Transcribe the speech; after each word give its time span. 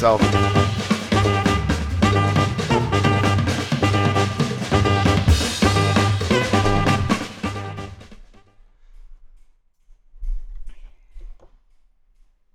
Zelf. 0.00 0.20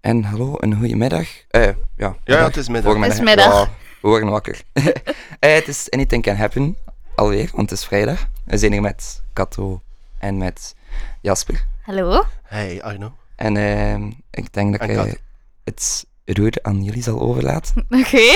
En 0.01 0.23
hallo, 0.23 0.55
een 0.57 0.75
goede 0.75 0.95
middag. 0.95 1.27
Eh, 1.49 1.69
ja, 1.95 2.15
het 2.23 2.57
is 2.57 2.69
middag. 2.69 2.99
Het 2.99 3.13
is 3.13 3.19
middag. 3.19 3.45
Ja, 3.45 3.69
we 4.01 4.07
worden 4.07 4.29
wakker. 4.29 4.61
Eh, 5.39 5.53
het 5.53 5.67
is 5.67 5.89
Anything 5.91 6.23
Can 6.23 6.35
Happen, 6.35 6.77
alweer, 7.15 7.49
want 7.53 7.69
het 7.69 7.79
is 7.79 7.85
vrijdag. 7.85 8.27
We 8.43 8.57
zijn 8.57 8.71
hier 8.71 8.81
met 8.81 9.23
Kato 9.33 9.81
en 10.17 10.37
met 10.37 10.75
Jasper. 11.21 11.65
Hallo? 11.81 12.23
Hey 12.43 12.83
Arno. 12.83 13.13
En 13.35 13.57
ehm, 13.57 14.11
ik 14.31 14.53
denk 14.53 14.71
dat 14.71 14.81
En 14.81 14.89
ik 14.89 14.95
eh, 14.97 15.03
Kato. 15.03 15.17
het 15.63 16.05
roer 16.25 16.53
aan 16.61 16.83
jullie 16.83 17.03
zal 17.03 17.19
overlaten. 17.19 17.85
Oké, 18.01 18.31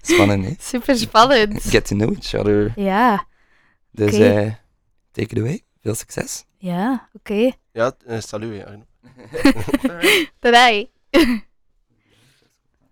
Spannend, 0.00 0.44
hè? 0.44 0.52
super 0.58 0.96
spannend. 0.96 1.62
Get 1.62 1.86
to 1.86 1.96
know 1.96 2.12
each 2.14 2.34
other. 2.34 2.72
Ja, 2.76 3.26
Dus 3.90 4.14
eh 4.18 4.52
take 5.12 5.28
it 5.34 5.38
away. 5.38 5.62
Veel 5.82 5.94
succes. 5.94 6.44
ja, 6.58 7.08
oké. 7.12 7.50
Ja, 7.72 7.92
eh, 8.06 8.20
salut 8.20 8.64
Arno. 8.64 8.84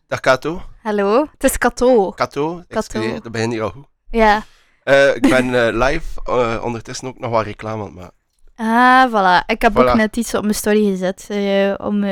Dag 0.08 0.20
Kato. 0.20 0.62
Hallo, 0.82 1.26
het 1.32 1.44
is 1.44 1.58
Kato. 1.58 2.10
Kato. 2.10 2.62
Excuseer, 2.68 3.22
dat 3.22 3.32
begint 3.32 3.52
hier 3.52 3.62
al 3.62 3.70
goed. 3.70 3.86
Ja. 4.10 4.44
Eh, 4.82 5.14
ik 5.14 5.20
ben 5.22 5.54
eh, 5.66 5.88
live, 5.88 6.20
eh, 6.24 6.60
ondertussen 6.64 7.08
ook 7.08 7.18
nog 7.18 7.30
wat 7.30 7.44
reclame 7.44 7.80
aan 7.82 7.86
het 7.86 7.94
maken. 7.94 8.14
Ah, 8.56 9.08
voilà. 9.10 9.46
Ik 9.46 9.62
heb 9.62 9.72
Voilà. 9.72 9.76
ook 9.88 9.94
net 9.94 10.16
iets 10.16 10.34
op 10.34 10.42
mijn 10.42 10.54
story 10.54 10.90
gezet 10.90 11.26
eh, 11.28 11.74
om 11.86 12.04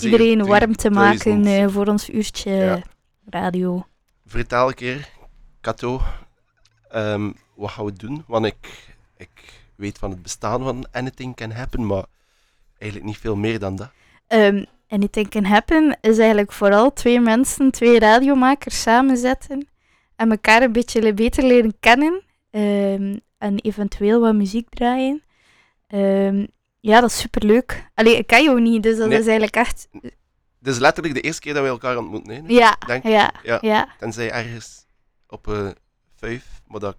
iedereen 0.00 0.46
warm 0.46 0.76
te 0.76 0.90
maken 0.90 1.18
3000. 1.42 1.46
eh, 1.68 1.74
voor 1.74 1.86
ons 1.86 2.10
uurtje 2.10 2.50
Ja. 2.50 2.82
radio. 3.30 3.86
Vertel 4.26 4.68
een 4.68 4.74
keer, 4.74 5.08
Kato, 5.60 6.00
ehm, 6.88 7.30
wat 7.54 7.70
gaan 7.70 7.84
we 7.84 7.92
doen? 7.92 8.24
Want 8.26 8.46
ik, 8.46 8.94
ik 9.16 9.62
weet 9.76 9.98
van 9.98 10.10
het 10.10 10.22
bestaan 10.22 10.62
van 10.62 10.86
Anything 10.92 11.36
Can 11.36 11.50
Happen, 11.50 11.86
maar 11.86 12.04
eigenlijk 12.78 13.10
niet 13.10 13.20
veel 13.20 13.36
meer 13.36 13.58
dan 13.58 13.76
dat. 13.76 13.90
Ehm 14.26 14.64
Anything 14.88 15.28
Can 15.28 15.44
Happen 15.44 15.98
is 16.00 16.18
eigenlijk 16.18 16.52
vooral 16.52 16.92
twee 16.92 17.20
mensen, 17.20 17.70
twee 17.70 17.98
radiomakers 17.98 18.82
samenzetten 18.82 19.68
en 20.16 20.30
elkaar 20.30 20.62
een 20.62 20.72
beetje 20.72 21.14
beter 21.14 21.44
leren 21.44 21.74
kennen 21.80 22.22
ehm, 22.50 23.16
en 23.38 23.58
eventueel 23.58 24.20
wat 24.20 24.34
muziek 24.34 24.68
draaien. 24.68 25.22
Ja, 26.90 27.00
dat 27.00 27.10
is 27.10 27.18
superleuk. 27.18 27.90
Allee, 27.94 28.16
ik 28.16 28.26
ken 28.26 28.42
jou 28.44 28.60
niet, 28.60 28.82
dus 28.82 28.96
dat 28.96 29.08
Nee. 29.08 29.18
is 29.18 29.24
eigenlijk 29.26 29.56
echt... 29.56 29.88
Dit 30.58 30.72
is 30.74 30.78
letterlijk 30.78 31.14
de 31.14 31.20
eerste 31.20 31.40
keer 31.40 31.54
dat 31.54 31.62
we 31.62 31.68
elkaar 31.68 31.96
ontmoeten, 31.96 32.34
hè? 32.34 32.40
Ja, 32.46 32.76
Denk- 32.86 33.02
ja, 33.06 33.32
ja. 33.42 33.58
ja. 33.60 33.88
Tenzij 33.98 34.30
ergens 34.30 34.86
op 35.28 35.48
eh 35.48 35.68
vijf, 36.16 36.44
maar 36.66 36.80
dat... 36.80 36.96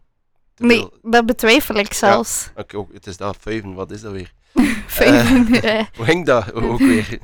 Nee, 0.57 0.77
veel- 0.77 0.97
dat 1.01 1.25
betwijfel 1.25 1.75
ik 1.75 1.93
zelfs. 1.93 2.49
Oké, 2.55 2.85
het 2.93 3.07
is 3.07 3.17
dat, 3.17 3.37
vijven, 3.39 3.73
wat 3.73 3.91
is 3.91 4.01
dat 4.01 4.11
weer? 4.11 4.31
Eh, 4.99 5.29
Hoe 5.97 6.05
ging 6.05 6.25
dat 6.25 6.53
ook 6.53 6.79
weer? 6.79 7.19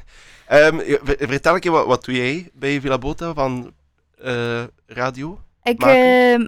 Ehm, 0.48 0.80
vertel 1.18 1.54
een 1.54 1.60
keer, 1.60 1.72
wat, 1.72 1.86
wat 1.86 2.06
doe 2.06 2.16
jij 2.16 2.50
bij 2.54 2.82
Villa 2.82 2.98
Bota 2.98 3.34
van 3.34 3.74
eh, 4.18 4.64
radio? 4.88 5.40
Ik 5.64 5.80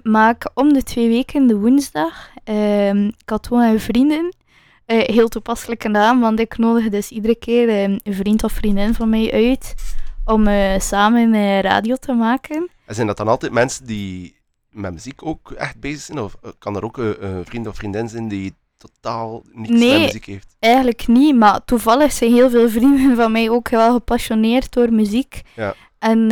maak 0.02 0.50
om 0.54 0.72
de 0.72 0.82
twee 0.82 1.08
weken 1.08 1.46
de 1.46 1.56
woensdag 1.56 2.28
ehm 2.44 3.10
Kato 3.24 3.60
en 3.60 3.80
vrienden. 3.80 4.34
Eh, 4.86 4.98
heel 5.14 5.28
toepasselijke 5.28 5.88
naam, 5.88 6.20
want 6.20 6.40
ik 6.40 6.58
nodig 6.58 6.88
dus 6.88 7.10
iedere 7.10 7.34
keer 7.36 7.68
eh, 7.68 7.82
een 7.82 8.00
vriend 8.04 8.44
of 8.44 8.52
vriendin 8.52 8.94
van 8.94 9.08
mij 9.08 9.32
uit 9.32 9.74
om 10.24 10.46
eh, 10.46 10.80
samen 10.80 11.34
eh, 11.34 11.60
radio 11.60 11.96
te 11.96 12.12
maken. 12.12 12.70
En 12.84 12.94
zijn 12.94 13.06
dat 13.06 13.16
dan 13.16 13.28
altijd 13.28 13.52
mensen 13.52 13.86
die 13.86 14.36
met 14.70 14.92
muziek 14.92 15.26
ook 15.26 15.50
echt 15.50 15.80
bezig 15.80 16.00
zijn? 16.00 16.18
Of 16.18 16.36
kan 16.58 16.76
er 16.76 16.84
ook 16.84 16.96
een, 16.96 17.44
vriend 17.44 17.66
of 17.66 17.76
vriendin 17.76 18.08
zijn 18.08 18.28
die 18.28 18.54
totaal 18.76 19.42
niets 19.52 19.70
Nee. 19.70 19.92
met 19.92 20.00
muziek 20.00 20.24
heeft? 20.24 20.56
Eigenlijk 20.58 21.06
niet, 21.06 21.36
maar 21.36 21.64
toevallig 21.64 22.12
zijn 22.12 22.32
heel 22.32 22.50
veel 22.50 22.68
vrienden 22.78 23.16
van 23.16 23.32
mij 23.32 23.50
ook 23.50 23.68
wel 23.68 23.92
gepassioneerd 23.92 24.72
door 24.72 24.92
muziek. 24.92 25.40
Ja. 25.56 25.74
En 25.98 26.26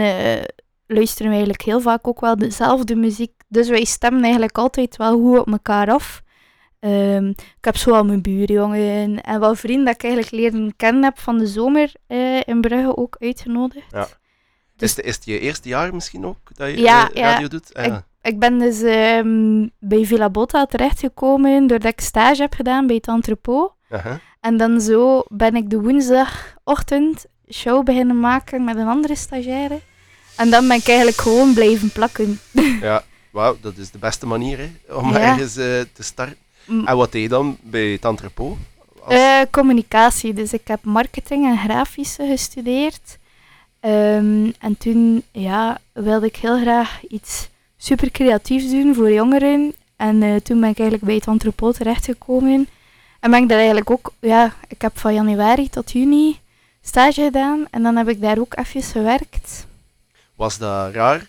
luisteren 0.87 1.27
we 1.27 1.35
eigenlijk 1.37 1.63
heel 1.63 1.81
vaak 1.81 2.09
ook 2.09 2.21
wel 2.21 2.37
dezelfde 2.37 2.97
muziek. 2.97 3.33
Dus 3.49 3.69
wij 3.69 3.85
stemmen 3.85 4.23
eigenlijk 4.23 4.59
altijd 4.59 4.97
wel 4.97 5.21
goed 5.21 5.39
op 5.39 5.53
elkaar 5.53 5.91
af. 5.91 6.23
Ehm, 6.83 7.29
ik 7.29 7.65
heb 7.65 7.77
zo 7.77 7.91
al 7.91 8.05
mijn 8.05 8.23
buurjongen 8.23 9.23
en 9.23 9.41
wel 9.41 9.55
vrienden 9.55 9.85
dat 9.85 9.95
ik 9.95 10.03
eigenlijk 10.03 10.33
leren 10.33 10.77
kennen 10.77 11.05
heb 11.05 11.19
van 11.19 11.39
de 11.39 11.47
zomer 11.47 11.93
eh, 12.07 12.41
in 12.45 12.61
Brugge 12.61 12.97
ook 12.97 13.17
uitgenodigd. 13.19 13.87
Ja. 13.91 14.09
Dus- 14.77 14.91
Is, 14.91 14.97
het, 14.97 15.05
is 15.07 15.15
het 15.15 15.25
je 15.25 15.39
eerste 15.39 15.69
jaar 15.69 15.95
misschien 15.95 16.27
ook 16.27 16.37
dat 16.55 16.71
je 16.71 16.79
Ja, 16.81 17.09
eh, 17.11 17.15
ja. 17.15 17.31
radio 17.33 17.49
doet? 17.49 17.75
Ah, 17.75 17.85
ja. 17.85 18.05
Ik 18.23 18.39
ben 18.39 18.59
dus 18.59 18.83
ehm, 18.83 19.67
bij 19.79 20.05
Villa 20.05 20.31
Botta 20.31 20.67
terechtgekomen 20.67 21.67
doordat 21.67 21.93
ik 21.93 22.01
stage 22.01 22.41
heb 22.43 22.55
gedaan 22.55 22.87
bij 22.87 22.97
het 22.97 23.09
entrepot. 23.09 23.73
En 24.41 24.57
dan 24.57 24.81
zo 24.81 25.23
ben 25.29 25.55
ik 25.57 25.71
de 25.71 25.81
woensdagochtend 25.81 27.25
show 27.51 27.85
beginnen 27.85 28.21
maken 28.21 28.65
met 28.65 28.77
een 28.77 28.87
andere 28.89 29.17
stagiaire. 29.17 29.81
En 30.37 30.51
dan 30.51 30.69
ben 30.69 30.77
ik 30.77 30.87
eigenlijk 30.89 31.21
gewoon 31.21 31.55
blijven 31.55 31.91
plakken. 31.93 32.41
ja. 32.81 33.03
Wauw, 33.31 33.57
dat 33.61 33.77
is 33.77 33.91
de 33.91 33.99
beste 33.99 34.27
manier 34.27 34.59
hè, 34.59 34.95
om 34.95 35.13
ergens 35.15 35.57
eh, 35.57 35.65
te 35.93 36.03
starten. 36.03 36.37
Mm. 36.65 36.87
En 36.87 36.97
wat 36.97 37.13
deed 37.13 37.23
je 37.23 37.29
dan 37.29 37.57
bij 37.61 37.87
het 37.87 38.05
entrepot? 38.05 38.57
Als- 39.05 39.15
Eh, 39.15 39.41
communicatie, 39.51 40.33
dus 40.35 40.53
ik 40.53 40.69
heb 40.69 40.85
marketing 40.85 41.45
en 41.47 41.59
grafische 41.59 42.27
gestudeerd. 42.27 43.19
Ehm, 43.81 44.51
en 44.59 44.77
toen 44.79 45.23
ja, 45.33 45.79
wilde 45.93 46.27
ik 46.27 46.37
heel 46.37 46.61
graag 46.61 47.01
iets 47.09 47.49
super 47.77 48.11
creatiefs 48.11 48.71
doen 48.71 48.95
voor 48.95 49.13
jongeren. 49.13 49.75
En 49.97 50.23
eh, 50.23 50.37
toen 50.37 50.61
ben 50.61 50.69
ik 50.71 50.79
eigenlijk 50.79 51.05
bij 51.05 51.15
het 51.15 51.27
entrepot 51.27 51.77
terechtgekomen. 51.77 52.69
En 53.21 53.31
ben 53.31 53.43
ik 53.43 53.49
daar 53.49 53.59
eigenlijk 53.59 53.91
ook, 53.91 54.13
ja, 54.21 54.55
ik 54.69 54.83
heb 54.83 54.99
van 54.99 55.15
januari 55.15 55.69
tot 55.69 55.93
juni 55.93 56.39
stage 56.83 57.23
gedaan. 57.23 57.67
En 57.71 57.83
dan 57.83 57.97
heb 57.97 58.09
ik 58.09 58.21
daar 58.21 58.39
ook 58.39 58.57
even 58.59 58.83
gewerkt. 58.83 59.67
Was 60.35 60.59
dat 60.59 60.95
raar, 60.95 61.27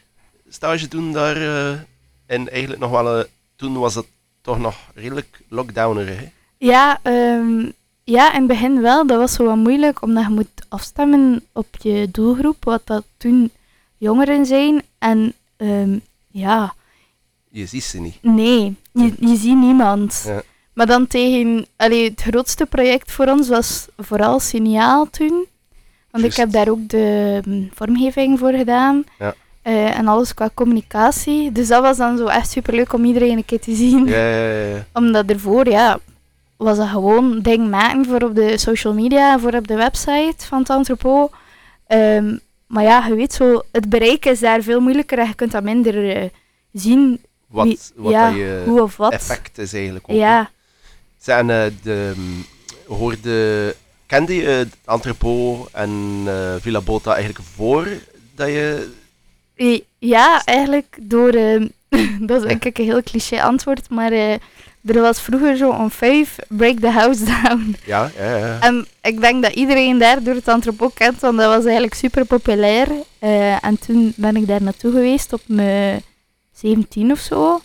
stage 0.49 0.87
doen 0.87 1.11
daar? 1.13 1.35
eh, 1.37 1.79
en 2.25 2.49
eigenlijk 2.51 2.81
nog 2.81 2.91
wel, 2.91 3.23
toen 3.55 3.77
was 3.79 3.95
het 3.95 4.05
toch 4.43 4.59
nog 4.59 4.75
redelijk 4.95 5.41
lockdowner, 5.49 6.07
hè? 6.07 6.29
Ja, 6.57 6.99
ehm, 7.01 7.69
ja, 8.03 8.33
in 8.33 8.37
het 8.39 8.47
begin 8.47 8.81
wel. 8.81 9.07
Dat 9.07 9.17
was 9.17 9.33
zo 9.33 9.43
wat 9.45 9.55
moeilijk, 9.55 10.01
omdat 10.01 10.23
je 10.23 10.29
moet 10.29 10.65
afstemmen 10.69 11.43
op 11.51 11.67
je 11.81 12.07
doelgroep, 12.11 12.63
wat 12.63 12.81
dat 12.85 13.03
toen 13.17 13.51
jongeren 13.97 14.45
zijn. 14.45 14.81
En 14.99 15.33
ehm, 15.57 15.97
ja, 16.27 16.73
Je 17.49 17.65
ziet 17.65 17.83
ze 17.83 17.99
niet. 17.99 18.17
nee, 18.21 18.75
je, 18.91 19.13
je 19.19 19.35
ziet 19.35 19.57
niemand. 19.57 20.23
Ja. 20.25 20.41
Maar 20.73 20.85
dan 20.85 21.07
tegen, 21.07 21.65
allee, 21.75 22.09
het 22.09 22.21
grootste 22.21 22.65
project 22.65 23.11
voor 23.11 23.27
ons 23.27 23.47
was 23.47 23.87
vooral 23.97 24.39
Signaal 24.39 25.09
toen. 25.09 25.45
Want 26.11 26.23
ik 26.25 26.33
heb 26.35 26.51
daar 26.51 26.69
ook 26.69 26.89
de 26.89 27.41
mm, 27.45 27.69
vormgeving 27.73 28.39
voor 28.39 28.53
gedaan. 28.53 29.03
Ja. 29.19 29.33
Eh, 29.63 29.97
en 29.97 30.07
alles 30.07 30.33
qua 30.33 30.49
communicatie. 30.53 31.51
Dus 31.51 31.67
dat 31.67 31.81
was 31.81 31.97
dan 31.97 32.17
zo 32.17 32.25
echt 32.25 32.51
superleuk 32.51 32.93
om 32.93 33.05
iedereen 33.05 33.37
een 33.37 33.45
keer 33.45 33.59
te 33.59 33.75
zien 33.75 34.05
Ja, 34.05 34.29
ja, 34.29 34.65
ja, 34.65 34.85
omdat 34.93 35.29
ervoor, 35.29 35.69
ja, 35.69 35.99
was 36.57 36.77
dat 36.77 36.87
gewoon 36.87 37.39
ding 37.41 37.69
maken 37.69 38.05
voor 38.05 38.21
op 38.21 38.35
de 38.35 38.57
social 38.57 38.93
media, 38.93 39.39
voor 39.39 39.53
op 39.53 39.67
de 39.67 39.75
website 39.75 40.35
van 40.37 40.59
het 40.59 40.69
entrepot. 40.69 41.31
Ehm, 41.87 42.37
maar 42.67 42.83
ja, 42.83 43.05
je 43.07 43.15
weet 43.15 43.33
zo, 43.33 43.61
het 43.71 43.89
bereik 43.89 44.25
is 44.25 44.39
daar 44.39 44.61
veel 44.61 44.79
moeilijker 44.79 45.17
en 45.19 45.27
je 45.27 45.33
kunt 45.35 45.51
dat 45.51 45.63
minder 45.63 46.15
eh, 46.15 46.29
zien 46.73 47.21
Wat, 47.47 47.65
Wie- 47.65 47.79
wat 47.95 48.11
ja, 48.11 48.27
dat 48.27 48.35
je 48.37 48.63
hoe 48.65 48.81
of 48.81 48.97
wat. 48.97 49.11
effect 49.11 49.57
is 49.57 49.73
eigenlijk 49.73 50.05
ook. 50.07 50.15
Ja, 50.17 50.49
Zijn 51.19 51.49
eh, 51.49 51.63
de, 51.83 52.13
mm, 52.15 52.45
hoorde, 52.87 53.75
kende 54.05 54.35
je 54.35 54.45
het 54.47 54.75
entrepot 54.85 55.69
en 55.71 56.21
Villa 56.59 56.81
Bota 56.81 57.13
eigenlijk 57.13 57.45
voor 57.55 57.87
dat 58.35 58.47
je... 58.47 58.89
Eh, 59.63 59.79
ja, 59.99 60.41
eigenlijk 60.45 60.97
door, 61.01 61.29
ehm, 61.29 61.67
dat 62.27 62.43
is 62.43 62.51
ik 62.51 62.77
een 62.77 62.85
heel 62.85 63.03
cliché 63.03 63.41
antwoord, 63.41 63.89
maar 63.89 64.11
eh, 64.11 64.33
er 64.85 65.01
was 65.01 65.21
vroeger 65.21 65.57
zo 65.57 65.69
om 65.69 65.91
vijf 65.91 66.35
break 66.47 66.79
the 66.79 66.89
house 66.89 67.25
down. 67.25 67.75
Ja, 67.85 68.11
ja, 68.17 68.37
ja. 68.37 68.59
En 68.59 68.87
ik 69.01 69.21
denk 69.21 69.43
dat 69.43 69.53
iedereen 69.53 69.97
daar 69.97 70.23
door 70.23 70.35
het 70.35 70.47
entrepot 70.47 70.93
kent, 70.93 71.19
want 71.19 71.37
dat 71.37 71.55
was 71.55 71.63
eigenlijk 71.63 71.93
super 71.93 72.25
populair. 72.25 72.87
Eh, 73.19 73.65
en 73.65 73.79
toen 73.79 74.13
ben 74.15 74.35
ik 74.35 74.47
daar 74.47 74.61
naartoe 74.61 74.91
geweest 74.91 75.33
op 75.33 75.41
mijn 75.45 76.01
17 76.51 77.11
of 77.11 77.19
zo. 77.19 77.61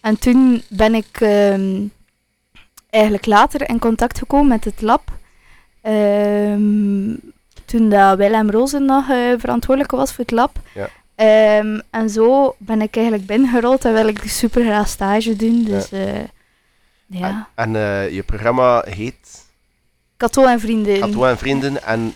En 0.00 0.18
toen 0.18 0.62
ben 0.68 0.94
ik 0.94 1.20
ehm, 1.20 1.80
eigenlijk 2.90 3.26
later 3.26 3.68
in 3.68 3.78
contact 3.78 4.18
gekomen 4.18 4.48
met 4.48 4.64
het 4.64 4.80
lab. 4.80 5.10
Ehm, 5.82 7.14
toen 7.64 7.88
dat 7.88 8.16
Willem 8.16 8.50
Rozen 8.50 8.84
nog 8.84 9.04
verantwoordelijk 9.38 9.90
was 9.90 10.12
voor 10.12 10.24
het 10.24 10.30
lab. 10.30 10.58
Ja. 10.74 10.88
Ehm, 11.14 11.80
en 11.90 12.10
zo 12.10 12.54
ben 12.58 12.82
ik 12.82 12.96
eigenlijk 12.96 13.26
binnengerold 13.26 13.84
en 13.84 13.92
wil 13.92 14.08
ik 14.08 14.22
super 14.26 14.64
graag 14.64 14.88
stage 14.88 15.36
doen. 15.36 15.64
Dus 15.64 15.92
eh, 15.92 16.20
ja. 17.06 17.48
En, 17.54 17.74
en 17.74 17.76
eh, 17.76 18.14
je 18.14 18.22
programma 18.22 18.84
heet 18.88 19.44
Kato 20.16 20.44
en 20.46 20.60
vrienden. 20.60 21.00
Kato 21.00 21.24
en 21.24 21.38
Vrienden 21.38 21.82
en 21.82 22.14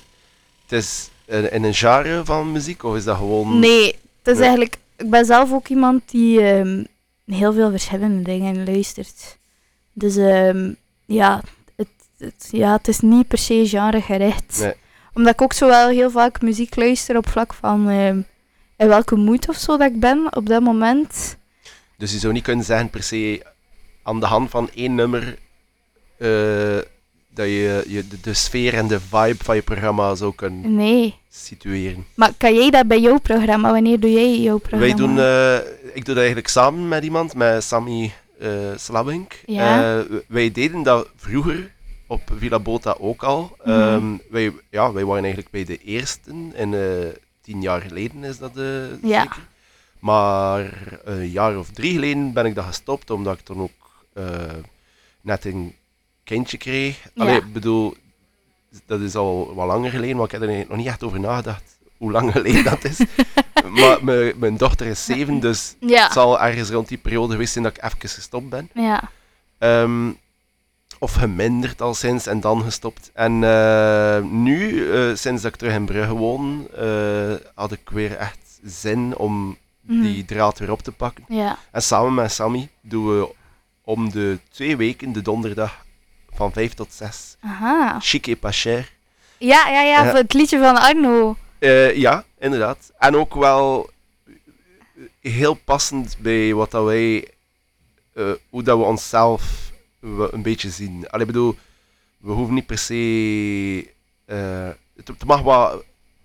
het 0.62 0.72
is 0.72 1.10
in, 1.24 1.64
een 1.64 1.74
genre 1.74 2.24
van 2.24 2.52
muziek? 2.52 2.82
Of 2.82 2.96
is 2.96 3.04
dat 3.04 3.16
gewoon... 3.16 3.58
Nee, 3.58 3.86
het 3.86 4.26
is 4.26 4.32
Nee. 4.32 4.42
eigenlijk... 4.42 4.76
Ik 4.96 5.10
ben 5.10 5.24
zelf 5.24 5.52
ook 5.52 5.68
iemand 5.68 6.02
die 6.10 6.40
ehm, 6.40 6.84
heel 7.26 7.52
veel 7.52 7.70
verschillende 7.70 8.22
dingen 8.22 8.64
luistert. 8.64 9.38
Dus 9.92 10.16
ehm, 10.16 10.72
ja, 11.06 11.40
het, 11.76 11.88
het, 12.18 12.48
ja, 12.50 12.72
het 12.72 12.88
is 12.88 13.00
niet 13.00 13.28
per 13.28 13.38
se 13.38 13.68
genregericht. 13.68 14.58
Nee. 14.60 14.72
Omdat 15.14 15.32
ik 15.32 15.42
ook 15.42 15.52
zo 15.52 15.66
wel 15.66 15.88
heel 15.88 16.10
vaak 16.10 16.40
muziek 16.40 16.76
luister 16.76 17.16
op 17.16 17.28
vlak 17.28 17.54
van 17.54 17.86
in 18.76 18.88
welke 18.88 19.14
moed 19.16 19.48
of 19.48 19.56
zo 19.56 19.76
dat 19.76 19.90
ik 19.92 20.00
ben 20.00 20.26
op 20.36 20.46
dat 20.46 20.62
moment. 20.62 21.36
Dus 21.96 22.12
je 22.12 22.18
zou 22.18 22.32
niet 22.32 22.42
kunnen 22.42 22.64
zeggen 22.64 22.90
per 22.90 23.02
se 23.02 23.42
aan 24.02 24.20
de 24.20 24.26
hand 24.26 24.50
van 24.50 24.70
één 24.74 24.94
nummer 24.94 25.38
eh, 26.16 26.28
dat 27.28 27.46
je, 27.46 27.84
je 27.88 28.08
de, 28.08 28.20
de 28.20 28.34
sfeer 28.34 28.74
en 28.74 28.86
de 28.86 29.00
vibe 29.00 29.44
van 29.44 29.56
je 29.56 29.62
programma 29.62 30.14
zou 30.14 30.34
kunnen 30.34 30.74
Nee. 30.74 31.14
situeren. 31.28 32.06
Maar 32.14 32.32
kan 32.36 32.54
jij 32.54 32.70
dat 32.70 32.86
bij 32.88 33.00
jouw 33.00 33.18
programma? 33.18 33.72
Wanneer 33.72 34.00
doe 34.00 34.12
jij 34.12 34.38
jouw 34.40 34.58
programma? 34.58 34.86
Wij 34.86 34.94
doen, 34.94 35.18
eh, 35.18 35.56
ik 35.94 36.04
doe 36.04 36.14
dat 36.14 36.16
eigenlijk 36.16 36.48
samen 36.48 36.88
met 36.88 37.04
iemand, 37.04 37.34
met 37.34 37.64
Sammy 37.64 38.12
Slabink. 38.76 39.40
Ja. 39.46 40.02
W- 40.08 40.14
wij 40.28 40.50
deden 40.52 40.82
dat 40.82 41.08
vroeger 41.16 41.72
op 42.06 42.20
Villa 42.38 42.58
Bota 42.58 42.96
ook 42.98 43.22
al. 43.22 43.56
Mhm. 43.64 43.70
Ehm, 43.70 44.04
wij, 44.30 44.52
ja, 44.70 44.92
wij 44.92 45.04
waren 45.04 45.22
eigenlijk 45.24 45.50
bij 45.52 45.64
de 45.64 45.78
eerste, 45.78 46.30
en 46.54 46.74
eh, 46.74 47.08
tien 47.46 47.62
jaar 47.62 47.80
geleden 47.80 48.24
is 48.24 48.38
dat 48.38 48.56
eh 48.56 49.02
Ja. 49.02 49.20
zeker. 49.20 49.46
Maar 49.98 50.72
een 51.04 51.28
jaar 51.30 51.58
of 51.58 51.70
drie 51.70 51.92
geleden 51.92 52.32
ben 52.32 52.46
ik 52.46 52.54
dat 52.54 52.64
gestopt, 52.64 53.10
omdat 53.10 53.38
ik 53.38 53.44
toen 53.44 53.60
ook 53.60 54.04
eh, 54.12 54.24
net 55.20 55.44
een 55.44 55.74
kindje 56.24 56.56
kreeg. 56.56 57.08
Allee, 57.16 57.34
Ja. 57.34 57.40
ik 57.40 57.52
bedoel, 57.52 57.94
dat 58.86 59.00
is 59.00 59.14
al 59.14 59.54
wat 59.54 59.66
langer 59.66 59.90
geleden, 59.90 60.16
maar 60.16 60.24
ik 60.24 60.30
heb 60.30 60.42
er 60.42 60.64
nog 60.68 60.76
niet 60.76 60.86
echt 60.86 61.02
over 61.02 61.20
nagedacht 61.20 61.76
hoe 61.96 62.10
lang 62.12 62.32
geleden 62.32 62.64
dat 62.64 62.84
is. 62.84 62.98
maar 63.80 64.04
mijn, 64.36 64.56
dochter 64.56 64.86
is 64.86 65.04
zeven, 65.04 65.40
dus 65.40 65.74
Ja. 65.80 66.02
het 66.04 66.12
zal 66.12 66.40
ergens 66.40 66.70
rond 66.70 66.88
die 66.88 66.98
periode 66.98 67.32
geweest 67.32 67.52
zijn 67.52 67.64
dat 67.64 67.76
ik 67.76 67.84
even 67.84 67.98
gestopt 68.08 68.48
ben. 68.48 68.70
Ja. 68.74 69.10
Ehm, 69.58 70.10
of 70.98 71.12
geminderd 71.14 71.82
al 71.82 71.94
sinds 71.94 72.26
en 72.26 72.40
dan 72.40 72.62
gestopt. 72.62 73.10
En 73.14 73.44
eh, 73.44 74.22
nu, 74.22 74.90
eh, 74.92 75.14
sinds 75.14 75.42
dat 75.42 75.52
ik 75.52 75.58
terug 75.58 75.74
in 75.74 75.84
Brugge 75.86 76.12
woon, 76.14 76.68
eh, 76.76 77.34
had 77.54 77.72
ik 77.72 77.90
weer 77.90 78.16
echt 78.16 78.38
zin 78.64 79.16
om 79.16 79.56
Mhm. 79.80 80.00
die 80.02 80.24
draad 80.24 80.58
weer 80.58 80.70
op 80.70 80.82
te 80.82 80.92
pakken. 80.92 81.24
Ja. 81.28 81.58
En 81.70 81.82
samen 81.82 82.14
met 82.14 82.32
Sammy 82.32 82.68
doen 82.80 83.06
we 83.18 83.34
om 83.84 84.10
de 84.10 84.38
twee 84.50 84.76
weken, 84.76 85.12
de 85.12 85.22
donderdag, 85.22 85.84
van 86.34 86.52
vijf 86.52 86.74
tot 86.74 86.92
zes, 86.92 87.36
Aha. 87.40 88.00
Chic 88.00 88.26
et 88.26 88.40
pas 88.40 88.60
cher. 88.60 88.92
Ja, 89.38 89.68
ja, 89.68 89.80
ja, 89.82 90.04
voor 90.10 90.18
het 90.18 90.32
liedje 90.32 90.58
van 90.58 90.76
Arno. 90.76 91.36
Ja, 91.94 92.24
inderdaad. 92.38 92.92
En 92.98 93.16
ook 93.16 93.34
wel 93.34 93.90
heel 95.20 95.54
passend 95.54 96.16
bij 96.18 96.54
wat 96.54 96.70
dat 96.70 96.84
wij, 96.84 97.28
hoe 98.50 98.62
dat 98.62 98.78
we 98.78 98.84
onszelf 98.84 99.65
we- 100.14 100.28
een 100.32 100.42
beetje 100.42 100.70
zien. 100.70 101.08
Allee, 101.08 101.26
ik 101.26 101.32
bedoel, 101.32 101.56
we 102.18 102.32
hoeven 102.32 102.54
niet 102.54 102.66
per 102.66 102.78
se, 102.78 102.94
eh, 104.24 104.68
het, 104.96 105.08
het 105.08 105.24
mag 105.24 105.42
wat 105.42 105.84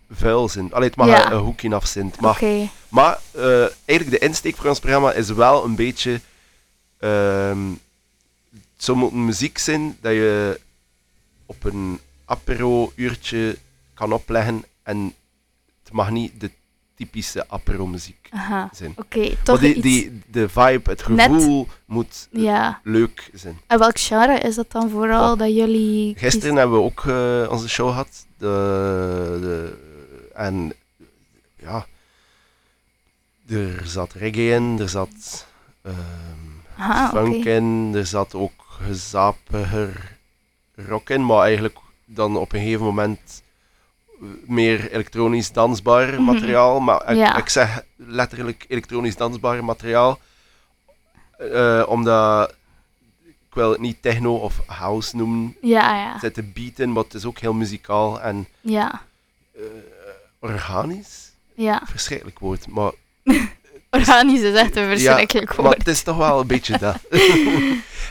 vuil 0.10 0.50
zijn. 0.50 0.74
Allee, 0.74 0.88
het 0.88 0.98
mag 0.98 1.08
Ja. 1.08 1.26
een, 1.26 1.32
een 1.32 1.40
hoekje 1.44 1.76
af 1.76 1.86
zijn. 1.88 2.14
Mag. 2.20 2.42
Maar 2.90 3.20
eh, 3.32 3.60
eigenlijk 3.86 4.10
de 4.10 4.26
insteek 4.28 4.56
voor 4.56 4.70
ons 4.70 4.80
programma 4.80 5.12
is 5.12 5.30
wel 5.30 5.66
een 5.66 5.76
beetje. 5.76 6.22
ehm 7.00 7.70
het 8.52 8.90
zou 8.90 8.98
moeten 8.98 9.26
muziek 9.26 9.58
zijn 9.58 9.98
dat 10.02 10.12
je 10.12 10.60
op 11.46 11.64
een 11.64 12.00
apero-uurtje 12.26 13.58
kan 13.94 14.14
opleggen. 14.14 14.64
En 14.84 15.14
het 15.84 15.92
mag 15.94 16.10
niet 16.10 16.40
de 16.40 16.52
typische 17.02 17.50
apero-muziek 17.50 18.30
zijn. 18.72 18.94
Oké, 18.98 19.36
toch 19.44 19.60
die, 19.60 19.74
iets... 19.74 19.82
die, 19.82 20.22
de 20.32 20.50
vibe, 20.50 20.90
het 20.90 21.08
Net- 21.08 21.32
gevoel 21.32 21.68
moet 21.86 22.28
Ja. 22.32 22.80
leuk 22.84 23.30
zijn. 23.34 23.60
En 23.68 23.80
welk 23.80 24.00
genre 24.00 24.40
is 24.40 24.56
dat 24.56 24.72
dan 24.72 24.90
vooral 24.90 25.38
dat 25.38 25.56
jullie... 25.56 26.14
Gisteren 26.18 26.56
hebben 26.56 26.78
we 26.78 26.84
ook 26.84 27.06
eh, 27.06 27.52
onze 27.52 27.70
show 27.70 27.88
gehad. 27.90 28.26
De, 28.38 29.38
de, 29.42 29.78
en 30.34 30.74
ja, 31.58 31.86
er 33.50 33.82
zat 33.86 34.14
reggae 34.14 34.50
in, 34.56 34.78
er 34.80 34.90
zat 34.90 35.46
ehm, 35.82 35.96
Aha, 36.78 37.10
funk 37.10 37.46
in, 37.46 37.92
er 37.96 38.06
zat 38.06 38.36
ook 38.36 38.52
gezapiger 38.82 40.18
rock 40.76 41.10
in, 41.10 41.26
maar 41.26 41.42
eigenlijk 41.42 41.78
dan 42.06 42.38
op 42.38 42.54
een 42.54 42.60
gegeven 42.60 42.86
moment 42.86 43.44
meer 44.46 44.92
elektronisch 44.92 45.52
dansbaar 45.52 46.14
Mhm. 46.14 46.24
materiaal. 46.24 46.80
Maar 46.80 47.10
ik, 47.12 47.18
Ja. 47.18 47.38
ik 47.38 47.50
zeg 47.50 47.84
letterlijk 47.96 48.66
elektronisch 48.68 49.16
dansbaar 49.16 49.64
materiaal, 49.64 50.20
eh, 51.38 51.84
omdat 51.88 52.56
ik 53.26 53.58
wil 53.58 53.70
het 53.72 53.80
niet 53.80 54.02
techno 54.02 54.36
of 54.36 54.62
house 54.66 55.16
noemen. 55.16 55.56
Ja, 55.62 55.96
ja. 55.96 56.14
Er 56.14 56.20
zit 56.20 56.38
een 56.38 56.52
beat 56.54 56.80
in, 56.80 56.92
maar 56.92 57.04
het 57.04 57.14
is 57.14 57.26
ook 57.26 57.40
heel 57.40 57.54
muzikaal 57.54 58.22
en 58.22 58.48
Ja. 58.62 59.02
eh, 59.56 59.62
organisch. 60.40 61.32
Ja. 61.54 61.82
Verschrikkelijk 61.90 62.40
woord, 62.40 62.68
maar, 62.68 62.92
Organisch 63.90 64.42
is 64.42 64.54
echt 64.56 64.76
een 64.76 64.88
verschrikkelijk 64.88 65.56
maar 65.56 65.66
woord. 65.66 65.78
het 65.78 65.88
is 65.88 66.02
toch 66.04 66.18
wel 66.18 66.40
een 66.40 66.48
beetje 66.48 66.78
dat. 66.78 66.96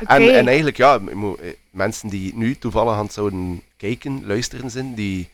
En, 0.07 0.35
en 0.35 0.47
eigenlijk, 0.49 0.77
ja, 0.77 0.99
eh, 0.99 1.49
mensen 1.71 2.09
die 2.09 2.35
nu 2.35 2.57
toevallig 2.59 2.93
aan 2.95 3.05
het 3.05 3.13
zouden 3.13 3.63
kijken, 3.77 4.27
luisteren 4.27 4.71
zijn, 4.71 4.95
die 4.95 5.29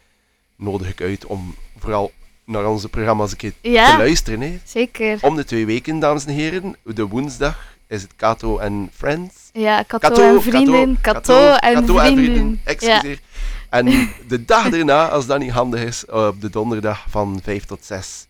nodig 0.56 0.88
ik 0.88 1.00
uit 1.00 1.26
om 1.26 1.54
vooral 1.78 2.12
naar 2.44 2.66
onze 2.66 2.88
programma's 2.88 3.30
een 3.30 3.36
keer 3.36 3.52
te 3.62 3.94
luisteren. 3.98 4.40
Hè. 4.40 4.58
zeker. 4.64 5.18
Om 5.20 5.36
de 5.36 5.44
twee 5.44 5.66
weken, 5.66 5.98
dames 5.98 6.24
en 6.24 6.32
heren. 6.32 6.76
De 6.82 7.06
woensdag 7.06 7.76
is 7.86 8.02
het 8.02 8.10
Kato 8.16 8.58
en 8.58 8.90
Friends. 8.94 9.34
Ja, 9.52 9.82
Kato, 9.82 10.34
en 10.34 10.42
vrienden. 10.42 11.00
Kato, 11.00 11.52
en 11.54 11.74
Kato 11.74 11.96
vrienden. 11.96 12.60
Ja. 12.64 12.70
Excuseer. 12.70 13.18
En 13.70 14.10
de 14.28 14.44
dag 14.44 14.70
erna, 14.70 15.08
als 15.08 15.26
dat 15.26 15.38
niet 15.38 15.50
handig 15.50 15.84
is, 15.84 16.06
op 16.06 16.40
de 16.40 16.50
donderdag 16.50 17.04
van 17.08 17.40
5 17.42 17.64
tot 17.64 17.84
6, 17.84 18.26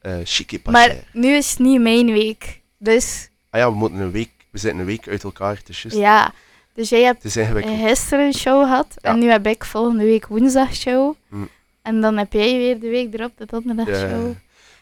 eh 0.00 0.16
chique 0.24 0.60
Maar 0.70 0.94
nu 1.12 1.34
is 1.34 1.50
het 1.50 1.58
niet 1.58 1.80
mijn 1.80 2.06
week. 2.12 2.60
Dus 2.78 3.28
Ah 3.50 3.60
ja, 3.60 3.70
we 3.70 3.76
moeten 3.76 3.98
een 3.98 4.10
week, 4.10 4.30
we 4.50 4.58
zitten 4.58 4.80
een 4.80 4.86
week 4.86 5.08
uit 5.08 5.24
elkaar, 5.24 5.60
juist. 5.64 5.96
ja. 5.96 6.32
Dus 6.74 6.88
jij 6.88 7.02
hebt 7.02 7.36
ingewikkeld. 7.36 7.78
eh, 7.80 7.86
gisteren 7.86 8.24
een 8.26 8.34
show 8.34 8.62
gehad. 8.62 8.86
Ja. 9.02 9.10
En 9.10 9.18
nu 9.18 9.30
heb 9.30 9.46
ik 9.46 9.64
volgende 9.64 10.04
week 10.04 10.26
woensdag 10.26 10.74
show. 10.74 11.14
Hm. 11.28 11.36
En 11.82 12.00
dan 12.00 12.16
heb 12.16 12.32
jij 12.32 12.56
weer 12.56 12.80
de 12.80 12.88
week 12.88 13.14
erop 13.14 13.32
de 13.36 13.46
donderdag 13.46 13.88
Ja. 13.88 14.08
show. 14.08 14.32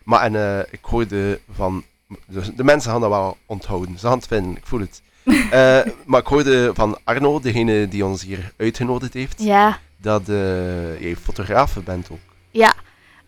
Maar 0.05 0.21
en, 0.23 0.35
eh, 0.37 0.59
ik 0.71 0.79
hoorde 0.83 1.41
van. 1.53 1.85
Dus 2.27 2.51
de 2.57 2.65
mensen 2.65 2.91
gaan 2.91 3.01
dat 3.01 3.11
wel 3.11 3.37
onthouden. 3.47 3.99
Ze 3.99 4.07
gaan 4.07 4.17
het 4.17 4.27
vinden, 4.27 4.57
ik 4.57 4.67
voel 4.67 4.81
het. 4.81 5.03
Eh, 5.51 5.81
maar 6.07 6.21
ik 6.21 6.27
hoorde 6.27 6.71
van 6.75 6.99
Arno, 7.05 7.41
degene 7.41 7.89
die 7.89 8.05
ons 8.05 8.23
hier 8.23 8.53
uitgenodigd 8.57 9.15
heeft, 9.15 9.43
Ja. 9.43 9.79
dat 9.97 10.29
eh, 10.29 11.01
jij 11.01 11.17
fotograaf 11.17 11.77
bent 11.85 12.11
ook. 12.11 12.19
Ja. 12.51 12.75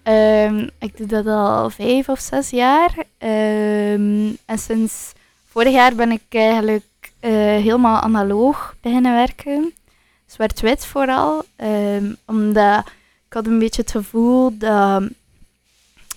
Ehm, 0.02 0.68
ik 0.78 0.96
doe 0.96 1.06
dat 1.06 1.26
al 1.26 1.70
vijf 1.70 2.08
of 2.08 2.20
zes 2.20 2.50
jaar. 2.50 2.94
Ehm, 3.18 4.30
en 4.46 4.58
sinds 4.58 5.12
vorig 5.48 5.72
jaar 5.72 5.94
ben 5.94 6.10
ik 6.12 6.22
eigenlijk 6.30 6.84
helemaal 7.30 8.00
analoog 8.00 8.74
beginnen 8.80 9.12
werken. 9.14 9.72
Zwart-wit 10.26 10.86
vooral. 10.86 11.44
Ehm, 11.56 12.12
omdat 12.26 12.86
ik 13.26 13.32
had 13.32 13.46
een 13.46 13.58
beetje 13.58 13.82
het 13.82 13.90
gevoel 13.90 14.58
dat... 14.58 15.02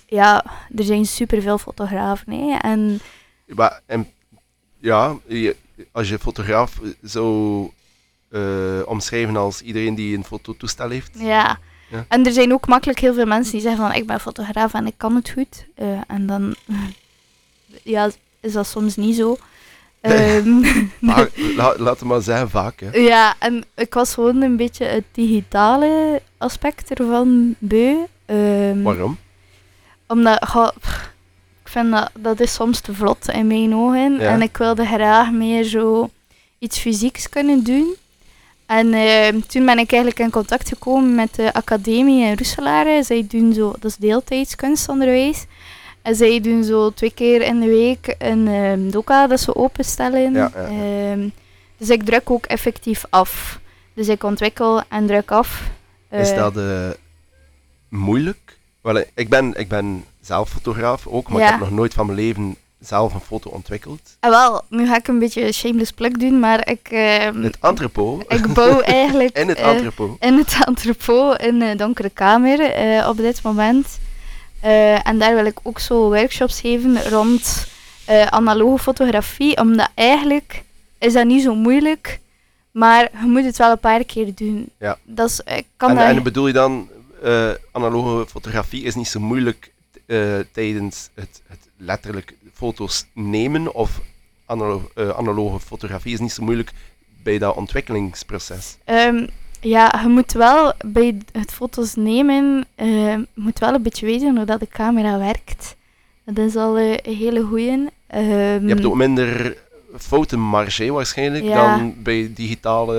Ja, 0.08 0.44
er 0.76 0.84
zijn 0.84 1.06
superveel 1.06 1.58
fotografen. 1.58 2.32
Hè, 2.32 2.56
en 2.56 3.00
Maar, 3.46 3.80
en, 3.86 4.08
ja, 4.78 5.16
je- 5.26 5.56
als 5.92 6.08
je 6.08 6.18
fotograaf 6.18 6.80
zou 7.02 7.70
eh, 8.30 8.80
omschrijven 8.84 9.36
als 9.36 9.60
iedereen 9.62 9.94
die 9.94 10.16
een 10.16 10.24
fototoestel 10.24 10.90
heeft. 10.90 11.10
Ja. 11.18 11.58
Ja. 11.90 12.04
En 12.08 12.26
er 12.26 12.32
zijn 12.32 12.52
ook 12.52 12.66
makkelijk 12.66 12.98
heel 12.98 13.14
veel 13.14 13.26
mensen 13.26 13.52
die 13.52 13.60
zeggen 13.60 13.80
van 13.80 13.92
ik 13.94 14.06
ben 14.06 14.20
fotograaf 14.20 14.74
en 14.74 14.86
ik 14.86 14.94
kan 14.96 15.14
het 15.14 15.30
goed. 15.30 15.66
Eh, 15.74 16.00
en 16.06 16.26
dan 16.26 16.54
ja, 17.82 18.10
is 18.40 18.52
dat 18.52 18.66
soms 18.66 18.96
niet 18.96 19.16
zo. 19.16 19.36
Maar, 20.98 21.28
la, 21.56 21.74
laat 21.78 21.98
het 22.00 22.08
maar 22.08 22.20
zeggen, 22.22 22.50
vaak. 22.50 22.80
Hè. 22.80 22.98
ja, 22.98 23.34
en 23.38 23.64
ik 23.74 23.94
was 23.94 24.14
gewoon 24.14 24.42
een 24.42 24.56
beetje 24.56 24.84
het 24.84 25.04
digitale 25.12 26.22
aspect 26.38 26.90
ervan 26.94 27.54
beu. 27.58 27.96
Ehm, 28.26 28.82
Waarom? 28.82 29.18
omdat, 30.06 30.38
pff, 30.80 31.12
ik 31.62 31.68
vind 31.68 31.90
dat, 31.90 32.10
dat 32.18 32.40
is 32.40 32.54
soms 32.54 32.80
te 32.80 32.94
vlot 32.94 33.28
in 33.28 33.46
mijn 33.46 33.74
ogen. 33.74 34.12
Ja. 34.12 34.30
En 34.30 34.42
ik 34.42 34.56
wilde 34.56 34.86
graag 34.86 35.30
meer 35.30 35.64
zo 35.64 36.10
iets 36.58 36.78
fysieks 36.78 37.28
kunnen 37.28 37.64
doen. 37.64 37.94
En 38.66 38.94
ehm, 38.94 39.40
toen 39.40 39.64
ben 39.64 39.78
ik 39.78 39.92
eigenlijk 39.92 40.18
in 40.18 40.30
contact 40.30 40.68
gekomen 40.68 41.14
met 41.14 41.34
de 41.34 41.52
academie 41.52 42.24
in 42.24 42.36
Roeselare. 42.36 43.02
Zij 43.02 43.26
doen 43.28 43.52
zo, 43.52 43.74
dat 43.78 43.90
is 43.90 43.96
deeltijds 43.96 44.54
kunstonderwijs. 44.54 45.44
En 46.06 46.14
zij 46.16 46.40
doen 46.40 46.64
zo 46.64 46.90
twee 46.90 47.12
keer 47.14 47.42
in 47.42 47.60
de 47.60 47.66
week 47.66 48.14
een 48.18 48.48
ehm 48.48 48.90
doka 48.90 49.26
dat 49.26 49.40
ze 49.40 49.54
openstellen. 49.56 50.32
Ja, 50.32 50.50
ja, 50.54 50.68
ja. 50.68 51.10
Ehm, 51.12 51.28
dus 51.76 51.90
ik 51.90 52.02
druk 52.04 52.30
ook 52.30 52.46
effectief 52.46 53.04
af. 53.10 53.58
Dus 53.94 54.08
ik 54.08 54.22
ontwikkel 54.24 54.82
en 54.88 55.06
druk 55.06 55.30
af. 55.30 55.62
Is 56.10 56.30
Eh, 56.30 56.36
dat 56.36 56.56
eh, 56.56 56.88
moeilijk. 57.88 58.58
Wel, 58.80 59.04
ik 59.14 59.28
ben, 59.28 59.54
ik 59.54 59.68
ben 59.68 60.04
zelf 60.20 60.50
fotograaf 60.50 61.06
ook, 61.06 61.28
maar 61.28 61.40
Ja. 61.40 61.44
ik 61.46 61.50
heb 61.52 61.60
nog 61.60 61.70
nooit 61.70 61.94
van 61.94 62.06
mijn 62.06 62.18
leven 62.18 62.56
zelf 62.80 63.14
een 63.14 63.20
foto 63.20 63.50
ontwikkeld. 63.50 64.00
En 64.20 64.30
Ah, 64.32 64.36
wel, 64.48 64.62
nu 64.68 64.86
ga 64.86 64.96
ik 64.96 65.08
een 65.08 65.18
beetje 65.18 65.52
shameless 65.52 65.90
plug 65.92 66.12
doen, 66.12 66.40
maar 66.40 66.68
ik, 66.68 66.88
ehm, 66.90 67.42
Het 67.42 67.56
entrepot. 67.60 68.32
ik 68.32 68.52
bouw 68.54 68.80
eigenlijk 69.00 69.38
In 69.38 69.48
het 69.48 69.58
eh, 69.58 69.68
entrepot. 69.68 70.16
in 70.24 70.34
het 70.38 70.56
entrepot 70.66 71.40
in 71.40 71.62
een 71.62 71.76
donkere 71.76 72.10
kamer 72.10 72.60
eh, 72.60 73.08
op 73.08 73.16
dit 73.16 73.42
moment. 73.42 73.98
Eh, 74.66 75.08
en 75.08 75.18
daar 75.18 75.34
wil 75.34 75.44
ik 75.46 75.58
ook 75.62 75.78
zo 75.78 76.08
workshops 76.08 76.60
geven 76.60 77.08
rond 77.08 77.66
eh, 78.04 78.26
analoge 78.26 78.82
fotografie, 78.82 79.56
omdat 79.56 79.88
eigenlijk 79.94 80.62
is 80.98 81.12
dat 81.12 81.24
niet 81.24 81.42
zo 81.42 81.54
moeilijk, 81.54 82.20
maar 82.70 83.08
je 83.20 83.26
moet 83.26 83.44
het 83.44 83.56
wel 83.56 83.70
een 83.70 83.78
paar 83.78 84.04
keer 84.04 84.34
doen. 84.34 84.70
Ja. 84.78 84.98
Dat 85.02 85.30
is, 85.30 85.40
ik 85.56 85.66
kan 85.76 85.98
En, 85.98 86.22
bedoel 86.22 86.46
je 86.46 86.52
dan, 86.52 86.88
eh, 87.22 87.50
analoge 87.72 88.26
fotografie 88.26 88.82
is 88.82 88.94
niet 88.94 89.08
zo 89.08 89.20
moeilijk 89.20 89.72
eh, 90.06 90.38
tijdens 90.52 91.08
het, 91.14 91.42
het 91.46 91.68
letterlijk 91.76 92.34
foto's 92.54 93.06
nemen, 93.12 93.74
of 93.74 94.00
analo- 94.46 94.90
eh, 94.94 95.08
analoge 95.08 95.60
fotografie 95.60 96.12
is 96.12 96.20
niet 96.20 96.32
zo 96.32 96.42
moeilijk 96.42 96.72
bij 97.22 97.38
dat 97.38 97.54
ontwikkelingsproces. 97.56 98.76
Ehm, 98.84 99.26
ja, 99.68 100.00
je 100.02 100.08
moet 100.08 100.32
wel 100.32 100.72
bij 100.86 101.18
het 101.32 101.52
foto's 101.52 101.94
nemen, 101.94 102.64
je 102.76 103.26
moet 103.34 103.58
wel 103.58 103.74
een 103.74 103.82
beetje 103.82 104.06
weten 104.06 104.36
hoe 104.36 104.44
dat 104.44 104.60
de 104.60 104.68
camera 104.68 105.18
werkt. 105.18 105.76
Dat 106.24 106.38
is 106.38 106.56
al 106.56 106.76
eh, 106.76 106.90
een 107.02 107.14
hele 107.16 107.42
goeie. 107.42 107.88
Ehm, 108.06 108.62
Je 108.66 108.68
hebt 108.68 108.84
ook 108.84 108.94
minder 108.94 109.56
foutenmarge 109.96 110.92
waarschijnlijk 110.92 111.44
Ja. 111.44 111.76
dan 111.76 111.94
bij 112.02 112.30
digitale... 112.34 112.94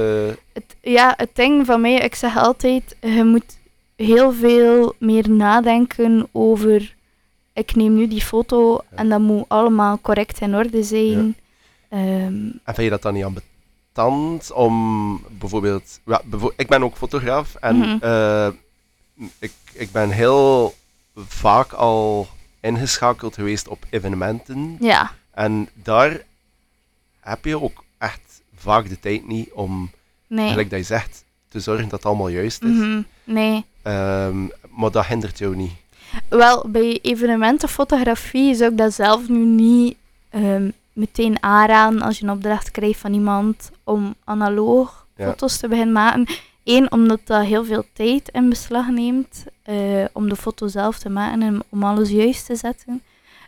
het, 0.54 0.76
ja, 0.82 1.14
het 1.18 1.30
ding 1.34 1.66
van 1.66 1.82
mij, 1.82 1.96
ik 1.96 2.16
zeg 2.16 2.38
altijd, 2.38 2.96
je 3.02 3.24
moet 3.24 3.58
heel 3.96 4.34
veel 4.34 4.94
meer 5.00 5.30
nadenken 5.30 6.28
over, 6.32 6.96
ik 7.54 7.76
neem 7.76 7.96
nu 7.96 8.08
die 8.08 8.22
foto 8.22 8.80
en 8.96 9.10
dat 9.10 9.20
moet 9.20 9.46
allemaal 9.48 10.00
correct 10.02 10.40
in 10.42 10.56
orde 10.56 10.84
zijn. 10.84 11.36
Ehm, 11.90 12.04
En 12.64 12.74
vind 12.74 12.78
je 12.78 12.90
dat 12.90 13.02
dan 13.02 13.14
niet 13.14 13.26
om 14.54 15.22
bijvoorbeeld... 15.30 16.00
Ja, 16.06 16.22
ik 16.56 16.68
ben 16.68 16.84
ook 16.84 16.96
fotograaf 16.98 17.56
en 17.56 17.78
Mhm. 17.78 17.98
eh, 18.02 18.48
ik, 19.40 19.52
ik 19.74 19.92
ben 19.92 20.10
heel 20.10 20.74
vaak 21.16 21.72
al 21.74 22.28
ingeschakeld 22.62 23.36
geweest 23.36 23.68
op 23.68 23.86
evenementen. 23.90 24.78
ja, 24.80 25.12
En 25.32 25.70
daar 25.74 26.22
heb 27.20 27.46
je 27.46 27.62
ook 27.62 27.84
echt 27.98 28.42
vaak 28.56 28.90
de 28.90 29.00
tijd 29.00 29.28
niet 29.28 29.52
om, 29.54 29.92
nee. 30.28 30.50
gelijk 30.50 30.70
dat 30.70 30.80
je 30.80 30.86
zegt, 30.86 31.24
te 31.48 31.60
zorgen 31.60 31.84
dat 31.84 31.92
het 31.92 32.06
allemaal 32.06 32.28
juist 32.30 32.64
is. 32.64 32.70
Mhm, 32.78 33.02
nee. 33.24 33.66
Ehm, 33.82 34.46
maar 34.70 34.92
dat 34.92 35.06
hindert 35.06 35.38
jou 35.38 35.56
niet. 35.56 35.72
Wel, 36.30 36.66
bij 36.70 37.00
evenementenfotografie 37.02 38.56
zou 38.56 38.72
ik 38.72 38.78
dat 38.78 38.94
zelf 38.94 39.30
nu 39.30 39.46
niet 39.46 39.96
ehm, 40.30 40.70
meteen 40.94 41.44
aanraden 41.44 42.02
als 42.02 42.18
je 42.20 42.24
een 42.24 42.32
opdracht 42.32 42.72
krijgt 42.72 43.00
van 43.00 43.14
iemand 43.14 43.72
om 43.88 44.16
analoog 44.24 45.06
Ja. 45.16 45.26
foto's 45.26 45.58
te 45.58 45.68
beginnen 45.68 45.94
maken. 45.94 46.26
Eén, 46.64 46.92
omdat 46.92 47.20
dat 47.24 47.46
heel 47.46 47.66
veel 47.66 47.84
tijd 47.94 48.30
in 48.32 48.50
beslag 48.50 48.90
neemt 48.90 49.46
eh, 49.64 49.76
om 50.14 50.30
de 50.30 50.36
foto 50.36 50.68
zelf 50.68 51.00
te 51.00 51.10
maken 51.10 51.42
en 51.42 51.64
om 51.70 51.84
alles 51.84 52.10
juist 52.10 52.46
te 52.46 52.56
zetten. 52.56 53.02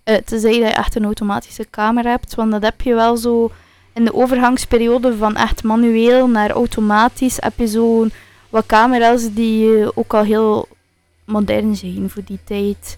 Eh 0.04 0.16
tenzij 0.18 0.60
dat 0.60 0.70
je 0.70 0.76
echt 0.76 0.96
een 0.96 1.06
automatische 1.06 1.68
camera 1.70 2.10
hebt, 2.10 2.36
want 2.36 2.52
dat 2.52 2.62
heb 2.64 2.82
je 2.82 2.94
wel 2.94 3.18
zo 3.18 3.52
in 3.94 4.06
de 4.06 4.14
overgangsperiode 4.14 5.18
van 5.18 5.36
echt 5.36 5.64
manueel 5.64 6.28
naar 6.28 6.50
automatisch 6.52 7.38
heb 7.40 7.54
je 7.58 7.68
zo 7.68 8.08
wat 8.50 8.66
camera's 8.66 9.34
die 9.34 9.96
ook 9.98 10.14
al 10.14 10.24
heel 10.24 10.68
modern 11.26 11.76
zijn 11.76 12.10
voor 12.10 12.24
die 12.26 12.40
tijd. 12.44 12.98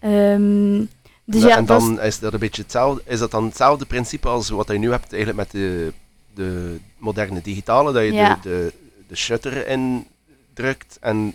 Ehm, 0.00 0.84
dus 1.24 1.42
ja, 1.42 1.56
en 1.56 1.66
dan 1.66 2.00
is 2.00 2.18
dat 2.18 2.32
een 2.32 2.38
beetje 2.38 2.62
hetzelfde. 2.62 3.02
Is 3.06 3.18
dat 3.18 3.30
dan 3.30 3.44
hetzelfde 3.44 3.84
principe 3.86 4.28
als 4.28 4.48
wat 4.48 4.68
je 4.68 4.78
nu 4.78 4.90
hebt 4.90 5.12
eigenlijk 5.12 5.36
met 5.36 5.50
de, 5.50 5.92
de 6.34 6.78
moderne 6.98 7.40
digitale, 7.40 7.92
dat 7.92 8.02
je 8.02 8.12
Ja. 8.12 8.38
de, 8.42 8.48
de, 8.48 8.72
de 9.08 9.16
shutter 9.16 9.66
in 9.66 10.06
drukt 10.54 10.98
en 11.00 11.34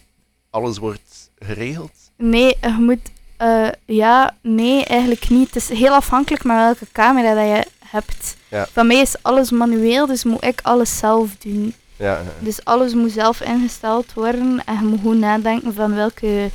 alles 0.49 0.77
wordt 0.77 1.29
geregeld? 1.39 1.91
Nee, 2.17 2.57
je 2.61 2.75
moet... 2.79 3.09
eh, 3.37 3.67
ja, 3.85 4.35
nee, 4.41 4.83
eigenlijk 4.85 5.29
niet. 5.29 5.53
Het 5.53 5.55
is 5.55 5.69
heel 5.79 5.93
afhankelijk 5.93 6.41
van 6.41 6.55
welke 6.55 6.87
camera 6.91 7.33
dat 7.33 7.43
je 7.57 7.65
hebt. 7.85 8.35
Ja. 8.47 8.67
Van 8.71 8.87
mij 8.87 8.97
is 9.01 9.15
alles 9.21 9.51
manueel, 9.51 10.05
dus 10.05 10.23
moet 10.23 10.43
ik 10.43 10.59
alles 10.63 10.97
zelf 10.97 11.35
doen. 11.35 11.73
Ja, 11.95 12.13
ja. 12.17 12.23
Dus 12.39 12.65
alles 12.65 12.93
moet 12.93 13.11
zelf 13.11 13.41
ingesteld 13.41 14.13
worden 14.13 14.61
en 14.65 14.73
je 14.75 14.83
moet 14.85 14.99
goed 15.01 15.17
nadenken 15.17 15.73
van 15.73 15.95
welke... 15.95 16.49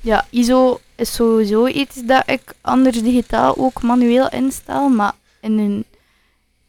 Ja, 0.00 0.26
ISO 0.30 0.80
is 0.94 1.14
sowieso 1.14 1.66
iets 1.66 2.02
dat 2.04 2.22
ik 2.26 2.40
anders 2.60 3.02
digitaal 3.02 3.56
ook 3.56 3.82
manueel 3.82 4.28
instel, 4.28 4.88
maar 4.88 5.12
in 5.40 5.58
een... 5.58 5.84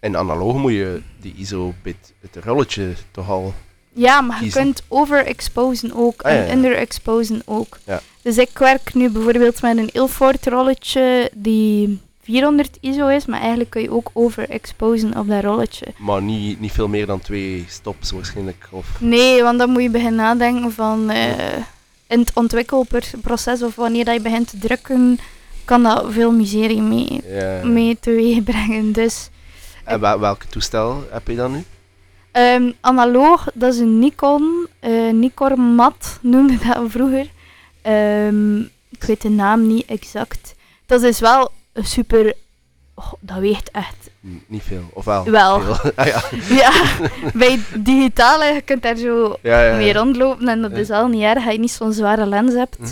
in 0.03 0.17
analoog 0.17 0.55
moet 0.55 0.71
je 0.71 1.01
die 1.21 1.33
ISO-bit, 1.37 2.13
het 2.21 2.43
rolletje 2.43 2.93
toch 3.11 3.29
al... 3.29 3.53
Ja, 3.93 4.21
maar 4.21 4.43
je 4.43 4.49
kunt 4.49 4.83
overexposen 4.87 5.93
ook 5.95 6.21
Ah, 6.21 6.31
ja, 6.31 6.43
en 6.43 6.57
underexposen 6.57 7.41
ook. 7.45 7.79
Ja. 7.85 8.01
Dus 8.21 8.37
ik 8.37 8.57
werk 8.57 8.93
nu 8.93 9.09
bijvoorbeeld 9.09 9.61
met 9.61 9.77
een 9.77 9.89
Ilford 9.91 10.45
rolletje 10.47 11.31
die 11.33 11.99
400 12.23 12.77
ISO 12.81 13.07
is, 13.07 13.25
maar 13.25 13.39
eigenlijk 13.39 13.69
kun 13.69 13.81
je 13.81 13.91
ook 13.91 14.09
overexposen 14.13 15.17
op 15.17 15.27
dat 15.27 15.43
rolletje. 15.43 15.85
Maar 15.97 16.21
niet, 16.21 16.59
niet 16.59 16.71
veel 16.71 16.87
meer 16.87 17.05
dan 17.05 17.19
twee 17.19 17.65
stops 17.67 18.11
waarschijnlijk. 18.11 18.67
Of, 18.71 18.87
Nee, 18.99 19.43
want 19.43 19.59
dan 19.59 19.69
moet 19.69 19.81
je 19.81 19.89
beginnen 19.89 20.15
nadenken 20.15 20.71
van 20.71 21.09
eh, 21.09 21.31
in 22.07 22.19
het 22.19 22.31
ontwikkelproces 22.33 23.61
of 23.63 23.75
wanneer 23.75 24.05
dat 24.05 24.13
je 24.15 24.21
begint 24.21 24.49
te 24.49 24.57
drukken, 24.57 25.19
kan 25.65 25.83
dat 25.83 26.05
veel 26.09 26.31
miserie 26.31 26.81
mee, 26.81 27.21
mee 27.63 27.97
teweeg 27.99 28.43
brengen. 28.43 28.91
Dus 28.91 29.29
En 29.83 29.99
wel- 29.99 30.37
toestel 30.49 31.03
heb 31.11 31.27
je 31.27 31.35
dan 31.35 31.51
nu? 31.51 31.63
Ehm, 32.31 32.71
analoog, 32.81 33.47
dat 33.53 33.73
is 33.73 33.79
een 33.79 33.99
Nikon. 33.99 34.67
eh 34.79 35.11
Nikon 35.13 35.75
Mat 35.75 36.17
noemde 36.21 36.57
dat 36.57 36.77
vroeger. 36.87 37.27
Ehm, 37.81 38.59
ik 38.89 39.03
weet 39.07 39.21
de 39.21 39.29
naam 39.29 39.67
niet 39.67 39.85
exact. 39.85 40.55
Dat 40.85 41.01
is 41.01 41.19
wel 41.19 41.51
een 41.73 41.85
super... 41.85 42.33
oh, 42.95 43.13
dat 43.19 43.37
weegt 43.37 43.71
echt... 43.71 44.09
N- 44.27 44.43
niet 44.47 44.63
veel. 44.63 44.89
Of 44.93 45.05
wel? 45.05 45.23
Wel. 45.29 45.61
Ah, 45.95 46.05
ja. 46.05 46.21
Ja, 46.61 46.71
bij 47.33 47.59
digitale, 47.77 48.45
je 48.45 48.61
kunt 48.61 48.81
daar 48.83 48.95
zo 48.95 49.35
Ja, 49.41 49.63
ja, 49.65 49.75
mee 49.77 49.93
rondlopen 49.93 50.47
en 50.47 50.61
dat 50.61 50.71
is 50.71 50.89
al 50.89 51.07
niet 51.07 51.21
erg, 51.21 51.43
dat 51.43 51.53
je 51.53 51.59
niet 51.59 51.71
zo'n 51.71 51.93
zware 51.93 52.25
lens 52.25 52.53
hebt. 52.53 52.77
Hm. 52.77 52.83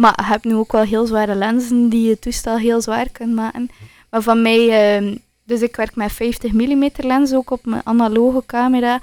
Maar 0.00 0.12
je 0.16 0.22
hebt 0.24 0.44
nu 0.44 0.54
ook 0.54 0.72
wel 0.72 0.82
heel 0.82 1.06
zware 1.06 1.34
lenzen 1.34 1.88
die 1.88 2.08
je 2.08 2.18
toestel 2.18 2.58
heel 2.58 2.80
zwaar 2.80 3.08
kunnen 3.12 3.34
maken. 3.34 3.70
Maar 4.10 4.22
van 4.22 4.42
mij, 4.42 4.68
ehm, 4.96 5.16
dus 5.46 5.60
ik 5.62 5.76
werk 5.76 5.94
met 5.94 6.12
50 6.12 6.52
mm 6.52 6.90
lens 6.96 7.34
ook 7.34 7.50
op 7.50 7.64
mijn 7.66 7.82
analoge 7.84 8.42
camera. 8.46 9.00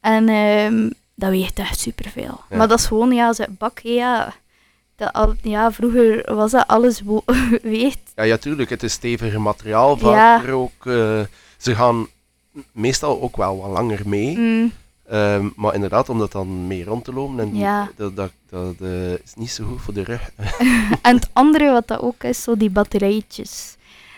En 0.00 0.28
ehm, 0.28 0.90
dat 1.14 1.30
weegt 1.30 1.58
echt 1.58 1.78
superveel. 1.80 2.40
Ja. 2.50 2.56
Maar 2.56 2.68
dat 2.68 2.78
is 2.78 2.86
gewoon, 2.86 3.12
ja, 3.12 3.32
ze 3.32 3.46
bak, 3.58 3.78
ja. 3.78 4.34
Dat 4.96 5.12
al, 5.12 5.34
ja, 5.42 5.72
vroeger 5.72 6.34
was 6.34 6.50
dat 6.50 6.66
alles 6.66 7.02
weegt. 7.62 7.98
Ja, 8.14 8.22
ja, 8.22 8.36
tuurlijk. 8.36 8.70
Het 8.70 8.82
is 8.82 8.92
steviger 8.92 9.40
materiaal 9.40 9.96
Ja. 9.98 10.02
vaker 10.38 10.52
ook. 10.52 10.86
eh, 10.86 11.20
ze 11.56 11.74
gaan 11.74 12.06
meestal 12.72 13.20
ook 13.22 13.36
wel 13.36 13.56
wat 13.60 13.70
langer 13.70 14.00
mee. 14.04 14.36
Mm, 14.38 14.72
Ehm, 15.08 15.48
maar 15.56 15.74
inderdaad, 15.74 16.08
om 16.08 16.18
dat 16.18 16.32
dan 16.32 16.66
mee 16.66 16.84
rond 16.84 17.04
te 17.04 17.12
lopen, 17.12 17.38
en 17.40 17.56
Ja. 17.56 17.88
dat, 17.96 18.16
dat, 18.16 18.30
dat 18.50 18.74
eh, 18.80 19.12
is 19.12 19.34
niet 19.34 19.50
zo 19.50 19.64
goed 19.64 19.80
voor 19.82 19.94
de 19.94 20.02
rug. 20.04 20.30
En 21.02 21.14
het 21.14 21.28
andere 21.32 21.70
wat 21.72 21.88
dat 21.88 22.00
ook 22.00 22.22
is, 22.22 22.42
zo 22.42 22.56
die 22.56 22.70
batterijtjes. 22.70 23.75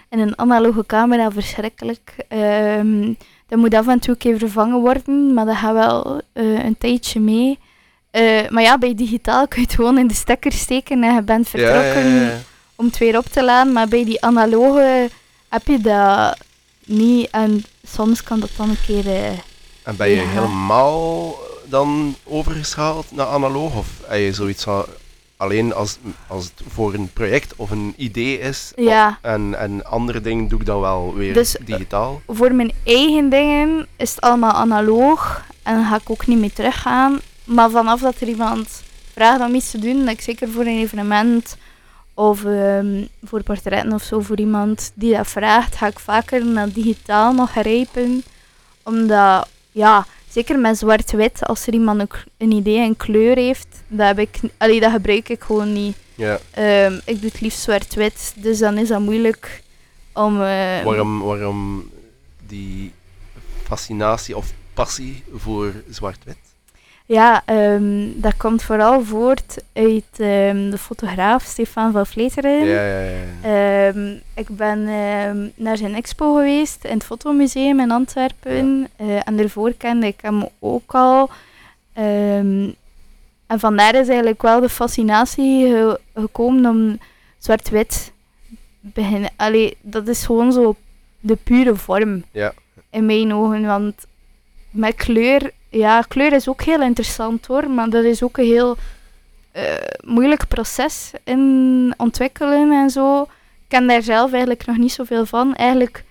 En 0.08 0.18
een 0.18 0.38
analoge 0.38 0.86
camera, 0.86 1.30
verschrikkelijk. 1.30 2.14
Ehm 2.28 3.12
dat 3.48 3.58
moet 3.58 3.74
af 3.74 3.86
en 3.88 3.98
toe 3.98 4.10
een 4.10 4.18
keer 4.18 4.38
vervangen 4.38 4.80
worden, 4.80 5.34
maar 5.34 5.44
dat 5.46 5.56
gaat 5.56 5.72
wel 5.72 6.20
eh, 6.32 6.64
een 6.64 6.78
tijdje 6.78 7.20
mee. 7.20 7.58
Eh, 8.10 8.48
maar 8.48 8.62
ja, 8.62 8.78
bij 8.78 8.94
digitaal 8.94 9.48
kun 9.48 9.60
je 9.60 9.66
het 9.66 9.74
gewoon 9.76 9.98
in 9.98 10.06
de 10.06 10.14
stekker 10.14 10.52
steken 10.52 11.02
en 11.04 11.14
je 11.14 11.22
bent 11.22 11.48
vertrokken 11.48 12.08
Ja, 12.08 12.20
ja, 12.20 12.28
ja. 12.30 12.38
om 12.76 12.86
het 12.86 12.98
weer 12.98 13.16
op 13.18 13.24
te 13.26 13.44
laden. 13.44 13.72
Maar 13.72 13.88
bij 13.88 14.04
die 14.04 14.22
analoge 14.24 15.08
heb 15.48 15.66
je 15.66 15.78
dat 15.80 16.38
niet. 16.84 17.28
En 17.30 17.64
soms 17.86 18.22
kan 18.22 18.40
dat 18.40 18.50
dan 18.56 18.68
een 18.68 18.76
keer... 18.86 19.06
eh, 19.06 19.28
En 19.82 19.96
ben 19.96 20.08
je 20.10 20.20
helemaal 20.20 21.34
dan 21.64 22.14
overgeschaald 22.24 23.06
naar 23.12 23.26
analoog? 23.26 23.76
Of 23.76 23.86
heb 24.06 24.18
je 24.18 24.32
zoiets 24.32 24.62
van, 24.64 24.84
alleen 25.38 25.74
als, 25.74 25.98
als 26.26 26.44
het 26.44 26.62
voor 26.68 26.94
een 26.94 27.12
project 27.12 27.52
of 27.56 27.70
een 27.70 27.94
idee 27.96 28.38
is, 28.38 28.72
Ja. 28.76 29.18
en, 29.22 29.54
en 29.58 29.84
andere 29.86 30.20
dingen 30.20 30.48
doe 30.48 30.60
ik 30.60 30.66
dan 30.66 30.80
wel 30.80 31.14
weer 31.14 31.34
Dus, 31.34 31.56
eh, 31.56 31.66
digitaal? 31.66 32.20
voor 32.26 32.52
mijn 32.54 32.72
eigen 32.84 33.28
dingen 33.28 33.86
is 33.96 34.10
het 34.10 34.20
allemaal 34.20 34.52
analoog 34.52 35.44
en 35.62 35.74
dan 35.74 35.84
ga 35.84 35.96
ik 35.96 36.10
ook 36.10 36.26
niet 36.26 36.38
meer 36.38 36.52
teruggaan. 36.52 37.18
Maar 37.44 37.70
vanaf 37.70 38.00
dat 38.00 38.20
er 38.20 38.28
iemand 38.28 38.82
vraagt 39.12 39.40
om 39.40 39.54
iets 39.54 39.70
te 39.70 39.78
doen, 39.78 39.98
dat 40.04 40.08
ik 40.14 40.20
zeker 40.20 40.48
voor 40.48 40.62
een 40.62 40.78
evenement 40.78 41.56
of 42.14 42.44
ehm, 42.44 43.04
voor 43.24 43.42
portretten 43.42 43.92
of 43.92 44.02
zo, 44.02 44.20
voor 44.20 44.38
iemand 44.38 44.90
die 44.94 45.16
dat 45.16 45.26
vraagt, 45.28 45.76
ga 45.76 45.86
ik 45.86 45.98
vaker 45.98 46.46
naar 46.46 46.72
digitaal 46.72 47.32
nog 47.32 47.50
grijpen. 47.50 48.22
Omdat, 48.82 49.48
ja, 49.72 50.06
zeker 50.30 50.58
met 50.58 50.78
zwart-wit, 50.78 51.44
als 51.46 51.66
er 51.66 51.72
iemand 51.72 52.10
een, 52.36 52.50
idee 52.52 52.84
in 52.84 52.96
kleur 52.96 53.36
heeft, 53.36 53.66
dat, 53.88 54.06
heb 54.06 54.18
ik, 54.18 54.38
allee, 54.56 54.80
dat 54.80 54.90
gebruik 54.92 55.28
ik 55.28 55.42
gewoon 55.42 55.72
niet. 55.72 55.96
Ja. 56.14 56.38
Ehm, 56.50 56.94
ik 57.04 57.20
doe 57.20 57.30
het 57.30 57.40
liefst 57.40 57.60
zwart-wit, 57.60 58.32
dus 58.36 58.58
dan 58.58 58.78
is 58.78 58.88
dat 58.88 59.00
moeilijk 59.00 59.62
om... 60.12 60.34
eh, 60.34 60.82
Waarom, 60.84 61.20
waarom 61.20 61.90
die 62.46 62.92
fascinatie 63.62 64.36
of 64.36 64.52
passie 64.74 65.22
voor 65.34 65.72
zwart-wit? 65.90 66.36
Ja, 67.08 67.42
ehm, 67.44 68.06
dat 68.14 68.36
komt 68.36 68.62
vooral 68.62 69.04
voort 69.04 69.56
uit 69.72 70.04
ehm, 70.16 70.70
de 70.70 70.78
fotograaf 70.78 71.42
Stefan 71.42 71.92
van 71.92 72.06
Vleteren. 72.06 72.64
Ja, 72.66 72.82
ja, 72.86 73.00
ja. 73.42 73.88
Ehm, 73.88 74.14
ik 74.34 74.48
ben 74.48 74.84
naar 75.54 75.76
zijn 75.76 75.94
expo 75.94 76.34
geweest 76.34 76.84
in 76.84 76.92
het 76.94 77.04
Fotomuseum 77.04 77.80
in 77.80 77.90
Antwerpen. 77.90 78.88
Eh, 78.96 79.28
en 79.28 79.36
daarvoor 79.36 79.72
kende 79.76 80.06
ik 80.06 80.18
hem 80.20 80.48
ook 80.58 80.94
al. 80.94 81.30
En 81.92 82.76
vandaar 83.60 83.94
is 83.94 84.08
eigenlijk 84.08 84.42
wel 84.42 84.60
de 84.60 84.68
fascinatie 84.68 85.66
ge- 85.66 86.00
gekomen 86.14 86.70
om 86.70 86.98
zwart-wit 87.38 88.12
beginnen. 88.80 89.30
Allee, 89.36 89.76
dat 89.80 90.08
is 90.08 90.24
gewoon 90.26 90.52
zo 90.52 90.76
de 91.20 91.36
pure 91.36 91.74
vorm. 91.74 92.24
Ja. 92.30 92.52
In 92.90 93.06
mijn 93.06 93.34
ogen. 93.34 93.66
Want 93.66 94.06
met 94.70 94.94
kleur, 94.94 95.50
ja, 95.68 96.00
kleur 96.08 96.32
is 96.32 96.48
ook 96.48 96.62
heel 96.62 96.80
interessant 96.82 97.46
hoor. 97.46 97.70
Maar 97.70 97.90
dat 97.90 98.04
is 98.04 98.22
ook 98.22 98.38
een 98.38 98.44
heel 98.44 98.76
eh, 99.52 99.62
moeilijk 100.04 100.48
proces 100.48 101.10
in 101.24 101.94
ontwikkelen 101.96 102.72
en 102.72 102.90
zo. 102.90 103.22
Ik 103.22 103.28
ken 103.68 103.86
daar 103.86 104.02
zelf 104.02 104.30
eigenlijk 104.30 104.66
nog 104.66 104.76
niet 104.76 104.92
zoveel 104.92 105.26
van. 105.26 105.54
Eigenlijk 105.54 106.04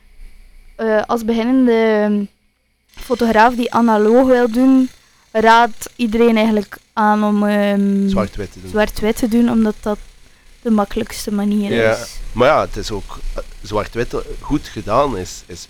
eh, 0.76 1.02
als 1.08 1.26
beginnende 1.26 1.72
ehm, 2.04 2.24
fotograaf 3.04 3.56
die 3.56 3.74
analoog 3.74 4.28
wil 4.28 4.52
doen, 4.52 4.90
raadt 5.32 5.90
iedereen 5.96 6.36
eigenlijk 6.38 6.78
aan 6.94 7.24
om 7.24 7.44
ehm, 7.46 8.08
Zwart-wit 8.08 8.52
te 8.54 8.62
doen. 8.62 8.70
zwart-wit 8.70 9.18
te 9.18 9.28
doen, 9.28 9.50
omdat 9.50 9.76
dat 9.82 9.98
de 10.62 10.70
makkelijkste 10.72 11.34
manier 11.34 11.74
Ja. 11.74 11.92
is. 11.92 12.20
Maar 12.32 12.48
ja, 12.48 12.62
het 12.62 12.76
is 12.78 12.92
ook 12.92 13.20
eh, 13.36 13.44
zwart-wit 13.62 14.14
goed 14.40 14.68
gedaan 14.68 15.18
is, 15.18 15.44
is 15.46 15.68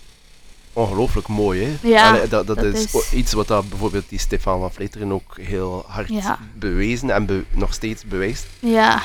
ongelooflijk 0.78 1.28
mooi. 1.28 1.64
Hè? 1.64 1.88
Ja, 1.88 2.08
Allee, 2.08 2.28
dat, 2.28 2.46
dat, 2.46 2.56
dat 2.56 2.74
is, 2.74 3.12
iets 3.12 3.32
wat 3.32 3.48
dat 3.48 3.68
bijvoorbeeld 3.68 4.08
die 4.08 4.18
Stefan 4.18 4.60
van 4.60 4.72
Vleteren 4.72 5.12
ook 5.12 5.36
heel 5.40 5.84
hard 5.88 6.08
Ja. 6.08 6.38
bewezen 6.54 7.10
en 7.10 7.26
be- 7.26 7.44
nog 7.50 7.72
steeds 7.74 8.04
bewijst. 8.04 8.46
Ja, 8.58 9.02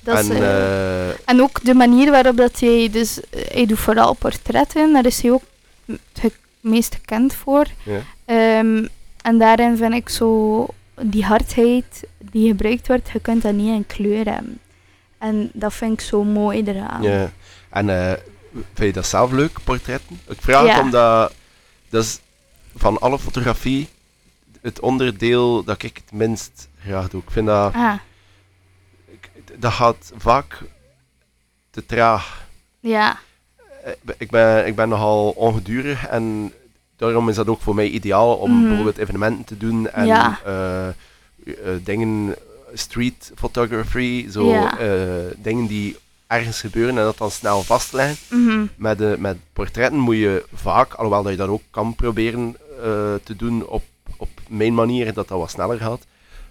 dat 0.00 0.16
en 0.18 0.24
is... 0.24 0.30
eh, 0.40 1.08
eh, 1.08 1.14
En 1.24 1.40
ook 1.42 1.64
de 1.64 1.74
manier 1.74 2.10
waarop 2.10 2.36
dat 2.36 2.60
hij, 2.60 2.88
dus 2.92 3.20
eh, 3.20 3.40
hij 3.52 3.66
doet 3.66 3.78
vooral 3.78 4.14
portretten, 4.14 4.92
daar 4.92 5.06
is 5.06 5.20
hij 5.22 5.30
ook 5.30 5.42
het 6.20 6.34
meest 6.60 6.94
gekend 6.94 7.34
voor. 7.34 7.66
Ja. 7.82 8.00
Ehm, 8.24 8.86
en 9.22 9.38
daarin 9.38 9.76
vind 9.76 9.94
ik 9.94 10.08
zo 10.08 10.66
die 11.02 11.24
hardheid 11.24 12.02
die 12.30 12.48
gebruikt 12.48 12.86
wordt, 12.86 13.10
je 13.12 13.20
kunt 13.20 13.42
dat 13.42 13.52
niet 13.54 13.74
in 13.74 13.86
kleur 13.86 14.24
hebben. 14.32 14.58
En 15.18 15.50
dat 15.52 15.74
vind 15.74 15.92
ik 15.92 16.00
zo 16.00 16.24
mooi 16.24 16.62
eraan. 16.64 17.02
ja. 17.02 17.30
En 17.70 17.88
vind 18.74 18.86
je 18.88 18.92
dat 18.92 19.06
zelf 19.06 19.30
leuk, 19.32 19.58
portretten? 19.64 20.20
Ik 20.28 20.40
vraag 20.40 20.64
Ja. 20.66 20.72
het 20.74 20.82
omdat 20.82 21.32
dat 21.88 22.04
is 22.04 22.18
van 22.76 22.98
alle 22.98 23.18
fotografie 23.18 23.88
het 24.60 24.80
onderdeel 24.80 25.64
dat 25.64 25.82
ik 25.82 25.96
het 25.96 26.12
minst 26.12 26.68
graag 26.82 27.08
doe. 27.08 27.22
Ik 27.22 27.30
vind 27.30 27.46
dat, 27.46 27.74
Ah, 27.74 27.94
ik- 29.10 29.30
dat 29.60 29.72
gaat 29.72 30.12
vaak 30.16 30.58
te 31.70 31.86
traag. 31.86 32.46
ja, 32.80 33.18
Eh, 33.84 33.92
ik 34.18 34.30
ben, 34.30 34.66
ik 34.66 34.74
ben 34.76 34.88
nogal 34.88 35.30
ongedurig 35.30 36.06
en 36.06 36.52
daarom 36.96 37.28
is 37.28 37.34
dat 37.36 37.48
ook 37.48 37.60
voor 37.60 37.74
mij 37.74 37.88
ideaal 37.88 38.34
om 38.36 38.50
Mhm. 38.52 38.66
bijvoorbeeld 38.66 38.98
evenementen 38.98 39.44
te 39.44 39.56
doen 39.56 39.90
en 39.90 40.06
Ja. 40.06 40.38
eh, 40.44 40.88
eh, 40.88 40.94
dingen, 41.82 42.34
street 42.72 43.32
photography, 43.34 44.30
zo 44.30 44.50
Ja. 44.50 44.78
eh, 44.78 45.32
dingen 45.36 45.66
die 45.66 45.96
ergens 46.26 46.60
gebeuren 46.60 46.98
en 46.98 47.04
dat 47.04 47.18
dan 47.18 47.30
snel 47.30 47.62
vastleggen. 47.62 48.16
mhm, 48.38 48.66
Met, 48.76 48.98
de, 48.98 49.16
met 49.18 49.36
portretten 49.52 49.98
moet 49.98 50.16
je 50.16 50.44
vaak, 50.54 50.92
alhoewel 50.94 51.22
dat 51.22 51.32
je 51.32 51.38
dat 51.38 51.48
ook 51.48 51.62
kan 51.70 51.94
proberen 51.94 52.56
eh, 52.82 53.14
te 53.24 53.36
doen 53.36 53.66
op, 53.66 53.82
op 54.16 54.28
mijn 54.48 54.74
manier, 54.74 55.12
dat 55.12 55.28
dat 55.28 55.38
wat 55.38 55.50
sneller 55.50 55.78
gaat. 55.78 56.06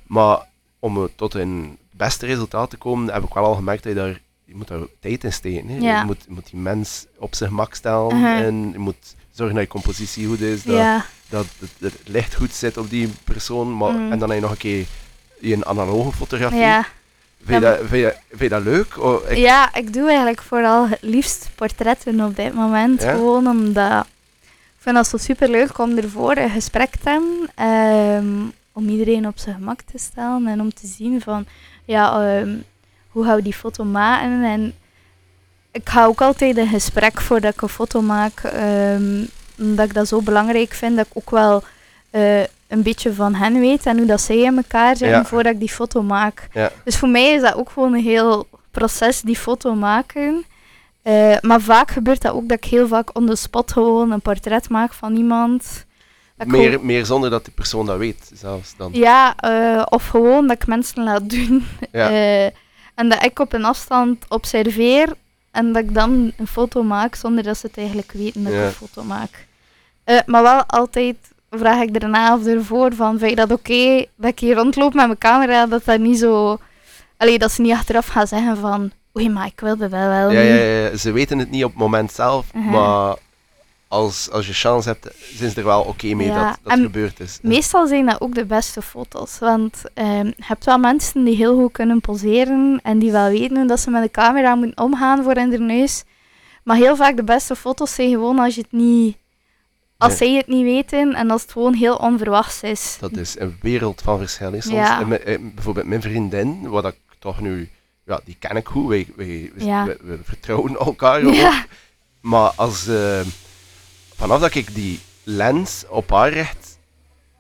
Maar 0.08 0.48
om 0.80 1.10
tot 1.16 1.34
een 1.34 1.78
beste 1.92 2.26
resultaat 2.26 2.70
te 2.70 2.78
komen, 2.78 3.14
heb 3.14 3.24
ik 3.24 3.34
wel 3.34 3.44
al 3.46 3.56
gemerkt 3.56 3.84
dat 3.84 3.94
je 3.94 4.00
daar, 4.00 4.22
je 4.46 4.56
moet 4.56 4.68
daar 4.68 4.80
tijd 5.00 5.24
in 5.24 5.34
steken. 5.34 5.68
Hè. 5.68 5.78
Ja. 5.78 6.00
Je, 6.00 6.06
moet, 6.06 6.24
je 6.28 6.34
moet 6.34 6.50
die 6.52 6.60
mens 6.60 7.06
op 7.18 7.36
zijn 7.36 7.50
gemak 7.50 7.74
stellen 7.74 8.16
Uh-huh. 8.16 8.40
en 8.40 8.70
je 8.72 8.80
moet 8.80 9.16
zorgen 9.32 9.56
dat 9.56 9.64
je 9.66 9.70
compositie 9.72 10.28
goed 10.28 10.42
is, 10.42 10.64
dat, 10.64 10.76
ja. 10.76 11.06
dat 11.30 11.46
het, 11.60 11.70
het 11.80 12.00
licht 12.06 12.36
goed 12.36 12.54
zit 12.54 12.78
op 12.78 12.90
die 12.90 13.10
persoon. 13.24 13.78
Maar, 13.78 13.92
Mm. 13.92 14.12
En 14.12 14.20
dan 14.20 14.30
heb 14.30 14.38
je 14.38 14.44
nog 14.44 14.52
een 14.52 14.58
keer 14.58 14.86
je 15.40 15.66
analoge 15.66 16.12
fotografie. 16.12 16.60
Ja. 16.60 16.86
Vind, 17.46 17.64
je 17.64 17.70
dat, 17.70 17.78
vind, 17.80 17.90
je, 18.02 18.16
vind 18.30 18.42
je 18.42 18.50
dat 18.50 18.64
leuk? 18.64 18.98
Oh, 19.04 19.30
ik, 19.30 19.38
ja, 19.38 19.76
ik 19.76 19.94
doe 19.94 20.08
eigenlijk 20.08 20.42
vooral 20.42 20.88
het 20.88 20.98
liefst 21.02 21.50
portretten 21.56 22.22
op 22.22 22.36
dit 22.36 22.54
moment. 22.54 23.02
Ja? 23.02 23.12
Gewoon 23.12 23.48
omdat 23.48 24.06
ik 24.46 24.92
vind 24.92 24.96
dat 24.96 25.08
zo 25.08 25.18
super 25.18 25.50
leuk 25.50 25.78
om 25.78 25.98
ervoor 25.98 26.38
een 26.38 26.50
gesprek 26.50 26.96
te 26.96 27.10
hebben. 27.10 27.50
ehm, 27.56 28.26
om 28.72 28.90
iedereen 28.90 29.28
op 29.28 29.38
zijn 29.38 29.56
gemak 29.56 29.82
te 29.82 29.98
stellen 29.98 30.48
en 30.48 30.62
om 30.62 30.74
te 30.74 30.88
zien 30.88 31.22
van 31.22 31.46
ja, 31.86 32.36
ehm, 32.38 32.56
hoe 33.10 33.26
gaan 33.26 33.36
we 33.36 33.42
die 33.42 33.54
foto 33.54 33.84
maken. 33.84 34.44
En 34.44 34.74
ik 35.72 35.90
ga 35.90 36.06
ook 36.06 36.22
altijd 36.22 36.58
een 36.58 36.68
gesprek 36.68 37.22
voordat 37.22 37.54
ik 37.54 37.62
een 37.62 37.70
foto 37.70 38.02
maak. 38.02 38.40
ehm, 38.44 39.24
omdat 39.60 39.86
ik 39.86 39.94
dat 39.94 40.08
zo 40.08 40.22
belangrijk 40.22 40.74
vind 40.74 40.96
dat 40.96 41.06
ik 41.06 41.12
ook 41.14 41.30
wel 41.30 41.64
eh, 42.10 42.44
een 42.68 42.82
beetje 42.84 43.14
van 43.14 43.36
hen 43.36 43.60
weet 43.60 43.86
en 43.86 43.98
hoe 43.98 44.06
dat 44.08 44.22
zij 44.22 44.38
in 44.38 44.58
elkaar 44.58 44.98
zijn 44.98 45.12
Ja. 45.12 45.26
voordat 45.26 45.54
ik 45.54 45.60
die 45.60 45.70
foto 45.70 46.04
maak. 46.04 46.48
Ja. 46.54 46.72
Dus 46.84 46.98
voor 46.98 47.10
mij 47.10 47.34
is 47.34 47.42
dat 47.42 47.56
ook 47.56 47.70
gewoon 47.70 47.94
een 47.94 48.04
heel 48.04 48.48
proces, 48.72 49.22
die 49.22 49.36
foto 49.38 49.76
maken. 49.76 50.46
Eh, 51.02 51.36
maar 51.42 51.62
vaak 51.62 51.92
gebeurt 51.92 52.22
dat 52.22 52.34
ook 52.34 52.48
dat 52.50 52.58
ik 52.58 52.64
heel 52.70 52.88
vaak 52.88 53.18
on 53.18 53.26
the 53.26 53.36
spot 53.36 53.72
gewoon 53.72 54.12
een 54.12 54.22
portret 54.22 54.70
maak 54.70 54.94
van 54.94 55.16
iemand. 55.16 55.86
Meer, 56.46 56.70
gewoon- 56.72 56.86
meer 56.86 57.06
zonder 57.06 57.30
dat 57.30 57.46
die 57.46 57.54
persoon 57.54 57.86
dat 57.86 57.98
weet, 57.98 58.32
zelfs 58.34 58.74
dan. 58.78 58.90
ja, 58.94 59.36
eh, 59.38 59.82
of 59.90 60.08
gewoon 60.08 60.48
dat 60.48 60.56
ik 60.62 60.68
mensen 60.68 61.04
laat 61.04 61.30
doen. 61.30 61.66
Ja. 61.92 62.10
Eh, 62.16 62.46
en 62.96 63.10
dat 63.10 63.24
ik 63.24 63.40
op 63.40 63.54
een 63.54 63.66
afstand 63.66 64.26
observeer 64.30 65.14
en 65.52 65.74
dat 65.74 65.84
ik 65.84 65.94
dan 65.94 66.32
een 66.38 66.48
foto 66.48 66.84
maak 66.84 67.16
zonder 67.16 67.44
dat 67.44 67.58
ze 67.58 67.68
het 67.68 67.78
eigenlijk 67.78 68.12
weten 68.12 68.44
dat 68.44 68.54
ik 68.54 68.60
een 68.60 68.72
foto 68.72 69.04
maak. 69.04 69.48
Maar 70.26 70.44
wel 70.44 70.64
altijd 70.66 71.16
vraag 71.58 71.82
ik 71.82 72.00
daarna 72.00 72.36
of 72.36 72.46
ervoor 72.46 72.94
van, 72.96 73.18
vind 73.18 73.30
je 73.30 73.36
dat 73.36 73.52
oké 73.52 74.06
dat 74.16 74.32
ik 74.32 74.40
hier 74.40 74.56
rondloop 74.56 74.94
met 74.94 75.06
mijn 75.06 75.18
camera, 75.18 75.66
dat 75.66 75.86
dat 75.86 76.00
niet 76.00 76.20
zo... 76.20 76.58
Allee, 77.18 77.40
dat 77.40 77.52
ze 77.52 77.62
niet 77.62 77.72
achteraf 77.74 78.08
gaan 78.08 78.28
zeggen 78.28 78.58
van, 78.58 78.92
oei, 79.18 79.30
maar 79.30 79.46
ik 79.46 79.60
wilde 79.60 79.90
dat 79.90 80.00
wel 80.08 80.32
Ja, 80.32 80.40
ja, 80.40 80.56
ja, 80.56 80.98
ze 80.98 81.12
weten 81.12 81.40
het 81.40 81.52
niet 81.52 81.64
op 81.64 81.70
het 81.72 81.80
moment 81.80 82.12
zelf, 82.12 82.54
Mhm. 82.54 82.70
maar 82.70 83.16
als, 83.88 84.32
als 84.32 84.48
je 84.48 84.54
chance 84.54 84.90
hebt, 84.90 85.08
zijn 85.36 85.50
ze 85.52 85.58
er 85.58 85.66
wel 85.66 85.82
oké 85.82 86.14
mee 86.14 86.28
Ja, 86.28 86.48
dat 86.50 86.60
dat 86.64 86.74
en 86.74 86.82
gebeurd 86.84 87.20
is. 87.20 87.40
Meestal 87.42 87.88
zijn 87.88 88.06
dat 88.06 88.22
ook 88.22 88.36
de 88.36 88.46
beste 88.46 88.82
foto's, 88.82 89.40
want 89.40 89.82
ehm, 89.94 90.26
je 90.26 90.34
hebt 90.40 90.66
wel 90.66 90.78
mensen 90.78 91.24
die 91.24 91.36
heel 91.36 91.56
goed 91.56 91.72
kunnen 91.72 92.02
poseren 92.02 92.80
en 92.84 93.00
die 93.00 93.12
wel 93.12 93.30
weten 93.30 93.68
dat 93.68 93.80
ze 93.80 93.90
met 93.90 94.04
de 94.04 94.12
camera 94.12 94.56
moeten 94.56 94.84
omgaan 94.86 95.24
voor 95.24 95.38
in 95.38 95.50
de 95.50 95.60
neus. 95.60 96.04
Maar 96.64 96.76
heel 96.78 96.96
vaak 96.96 97.16
de 97.16 97.24
beste 97.24 97.56
foto's 97.56 97.94
zijn 97.94 98.10
gewoon 98.10 98.40
als 98.40 98.56
je 98.56 98.62
het 98.62 98.72
niet, 98.72 99.18
als 99.98 100.18
zij 100.18 100.32
het 100.34 100.48
niet 100.48 100.64
weten 100.64 101.14
en 101.16 101.32
als 101.32 101.42
het 101.42 101.52
gewoon 101.52 101.74
heel 101.74 101.96
onverwachts 101.96 102.62
is. 102.64 102.98
Dat 103.00 103.18
is 103.18 103.40
een 103.40 103.58
wereld 103.62 104.02
van 104.02 104.18
verschil. 104.18 104.52
Hè, 104.52 104.62
soms. 104.62 104.74
Ja. 104.76 105.00
En 105.02 105.08
mijn- 105.08 105.24
eh, 105.24 105.38
bijvoorbeeld 105.42 105.86
mijn 105.88 106.02
vriendin, 106.02 106.70
wat 106.70 106.86
ik 106.86 106.96
toch 107.20 107.40
nu, 107.42 107.70
ja, 108.06 108.20
die 108.26 108.36
ken 108.40 108.56
ik 108.56 108.68
goed, 108.68 108.88
wij, 108.88 109.08
wij, 109.16 109.52
we- 109.56 109.66
Ja. 109.66 109.88
vertrouwen 110.24 110.78
elkaar. 110.88 111.26
Ja, 111.26 111.66
Maar 112.22 112.52
als, 112.56 112.88
eh, 112.88 113.20
vanaf 114.16 114.40
dat 114.40 114.56
ik 114.56 114.76
die 114.76 115.00
lens 115.24 115.84
op 115.90 116.10
haar 116.10 116.34
richt, 116.34 116.78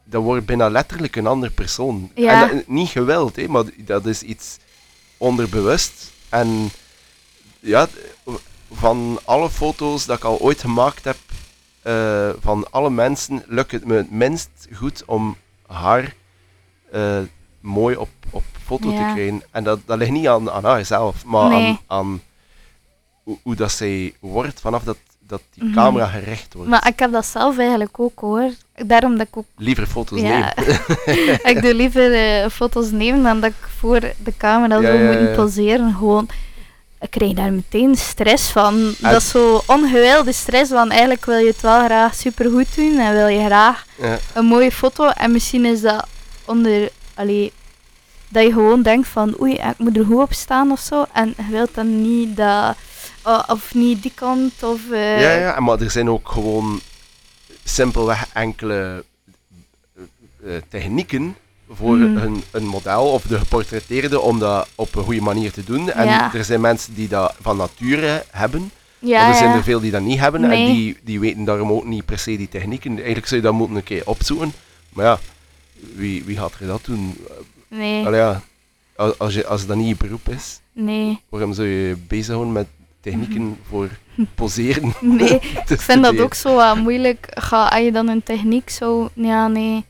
dan 0.03 0.23
wordt 0.23 0.45
bijna 0.45 0.69
letterlijk 0.69 1.15
een 1.15 1.27
andere 1.27 1.51
persoon. 1.51 2.11
En 2.15 2.39
dat- 2.49 2.67
niet 2.67 2.89
gewild, 2.89 3.35
hè, 3.35 3.47
maar 3.47 3.63
dat 3.77 4.05
is 4.05 4.21
iets 4.21 4.57
onderbewust. 5.17 6.11
En 6.29 6.69
ja, 7.59 7.87
van 8.71 9.19
alle 9.25 9.49
foto's 9.49 10.05
dat 10.05 10.17
ik 10.17 10.23
al 10.23 10.39
ooit 10.39 10.59
gemaakt 10.59 11.03
heb, 11.03 11.17
eh, 11.85 12.29
van 12.39 12.65
alle 12.71 12.89
mensen, 12.89 13.43
lukt 13.47 13.71
het 13.71 13.85
me 13.85 13.95
het 13.95 14.11
minst 14.11 14.49
goed 14.73 15.03
om 15.05 15.35
haar 15.67 16.13
eh, 16.91 17.17
mooi 17.59 17.95
op, 17.95 18.09
op 18.29 18.43
foto 18.65 18.89
te 18.89 18.95
krijgen. 19.13 19.41
En 19.51 19.63
dat, 19.63 19.79
dat 19.85 19.97
ligt 19.97 20.11
niet 20.11 20.27
aan, 20.27 20.51
aan 20.51 20.63
haar 20.63 20.85
zelf, 20.85 21.25
maar 21.25 21.49
Nee. 21.49 21.67
aan, 21.67 21.79
aan 21.87 22.21
hoe, 23.23 23.37
hoe 23.43 23.55
dat 23.55 23.71
zij 23.71 24.13
wordt 24.19 24.59
vanaf 24.61 24.83
dat, 24.83 24.97
dat 25.19 25.41
die 25.53 25.63
Mhm. 25.63 25.73
camera 25.73 26.05
gericht 26.07 26.53
wordt. 26.53 26.69
maar 26.69 26.87
ik 26.87 26.99
heb 26.99 27.11
dat 27.11 27.25
zelf 27.25 27.57
eigenlijk 27.57 27.99
ook 27.99 28.19
hoor. 28.19 28.49
Daarom 28.85 29.17
dat 29.17 29.27
ik 29.27 29.37
ook 29.37 29.45
Liever 29.57 29.87
foto's 29.87 30.19
Ja. 30.21 30.53
nemen. 30.55 30.79
ik 31.51 31.59
doe 31.61 31.73
liever 31.73 32.13
eh, 32.13 32.49
foto's 32.49 32.91
nemen 32.91 33.23
dan 33.23 33.39
dat 33.39 33.49
ik 33.49 33.67
voor 33.77 33.99
de 33.99 34.33
camera 34.37 34.79
Ja, 34.79 34.91
zo 35.13 35.21
moet 35.21 35.35
poseren. 35.35 35.93
Gewoon. 35.93 36.27
Ik 37.01 37.09
krijg 37.11 37.33
daar 37.33 37.53
meteen 37.53 37.95
stress 37.95 38.49
van. 38.51 38.95
Dat 38.99 39.21
is 39.21 39.29
zo 39.29 39.63
ongewilde 39.67 40.31
stress, 40.33 40.71
want 40.71 40.91
eigenlijk 40.91 41.25
wil 41.25 41.37
je 41.37 41.47
het 41.47 41.61
wel 41.61 41.85
graag 41.85 42.15
supergoed 42.15 42.75
doen 42.75 42.99
en 42.99 43.13
wil 43.13 43.27
je 43.27 43.45
graag 43.45 43.85
Ja. 44.01 44.19
een 44.33 44.45
mooie 44.45 44.71
foto. 44.71 45.07
En 45.07 45.31
misschien 45.31 45.65
is 45.65 45.81
dat 45.81 46.07
onder, 46.45 46.89
allee, 47.13 47.51
dat 48.29 48.43
je 48.43 48.51
gewoon 48.51 48.81
denkt 48.81 49.07
van 49.07 49.35
oei, 49.41 49.53
ik 49.53 49.77
moet 49.77 49.97
er 49.97 50.05
goed 50.05 50.21
op 50.21 50.33
staan 50.33 50.71
of 50.71 50.79
zo. 50.79 51.05
En 51.13 51.33
je 51.37 51.43
wilt 51.51 51.75
dan 51.75 52.01
niet 52.01 52.35
dat, 52.37 52.75
oh, 53.23 53.43
of 53.47 53.73
niet 53.73 54.01
die 54.01 54.11
kant 54.15 54.63
of... 54.63 54.79
eh, 54.91 55.21
Ja, 55.21 55.31
ja, 55.31 55.59
maar 55.59 55.79
er 55.81 55.91
zijn 55.91 56.09
ook 56.09 56.29
gewoon 56.29 56.79
simpelweg 57.63 58.25
enkele 58.33 59.03
eh, 60.45 60.55
eh, 60.55 60.61
technieken 60.69 61.35
voor 61.71 61.95
Mhm. 61.97 62.17
een, 62.17 62.43
een 62.51 62.65
model 62.65 63.03
of 63.11 63.23
de 63.23 63.37
geportretteerde 63.39 64.19
om 64.19 64.39
dat 64.39 64.67
op 64.75 64.95
een 64.95 65.03
goede 65.03 65.21
manier 65.21 65.51
te 65.51 65.63
doen. 65.63 65.91
En 65.91 66.05
Ja. 66.05 66.33
er 66.33 66.43
zijn 66.43 66.61
mensen 66.61 66.93
die 66.93 67.07
dat 67.07 67.35
van 67.41 67.57
nature 67.57 68.23
hebben, 68.31 68.71
ja, 68.99 69.19
maar 69.21 69.29
er 69.29 69.35
zijn 69.35 69.49
ja. 69.49 69.55
er 69.55 69.63
veel 69.63 69.79
die 69.79 69.91
dat 69.91 70.01
niet 70.01 70.19
hebben 70.19 70.41
Nee. 70.41 70.67
en 70.67 70.73
die, 70.73 70.97
die 71.03 71.19
weten 71.19 71.43
daarom 71.43 71.71
ook 71.71 71.85
niet 71.85 72.05
per 72.05 72.19
se 72.19 72.37
die 72.37 72.49
technieken. 72.49 72.95
Eigenlijk 72.97 73.27
zou 73.27 73.41
je 73.41 73.47
dat 73.47 73.55
moeten 73.55 73.75
een 73.75 73.83
keer 73.83 74.01
opzoeken. 74.05 74.53
Maar 74.93 75.05
ja, 75.05 75.19
wie, 75.95 76.23
wie 76.23 76.37
gaat 76.37 76.53
er 76.59 76.67
dat 76.67 76.85
doen? 76.85 77.17
Nee, 77.67 78.05
Allee, 78.05 78.19
ja, 78.19 78.41
als, 78.95 79.19
als, 79.19 79.33
je, 79.33 79.45
als 79.47 79.65
dat 79.65 79.77
niet 79.77 79.87
je 79.87 79.95
beroep 79.95 80.29
is, 80.29 80.59
nee, 80.73 81.19
waarom 81.29 81.53
zou 81.53 81.67
je 81.67 81.87
je 81.87 81.95
bezighouden 82.07 82.53
met 82.53 82.67
technieken 83.01 83.57
voor 83.69 83.89
poseren? 84.35 84.93
nee. 85.19 85.39
Ik 85.67 85.81
vind 85.81 86.03
dat 86.03 86.19
ook 86.19 86.33
zo 86.33 86.75
moeilijk. 86.75 87.27
Ga, 87.33 87.67
als 87.67 87.81
je 87.83 87.91
dan 87.91 88.07
een 88.07 88.23
techniek 88.23 88.69
zo... 88.69 89.09
Ja, 89.13 89.47
nee. 89.47 89.85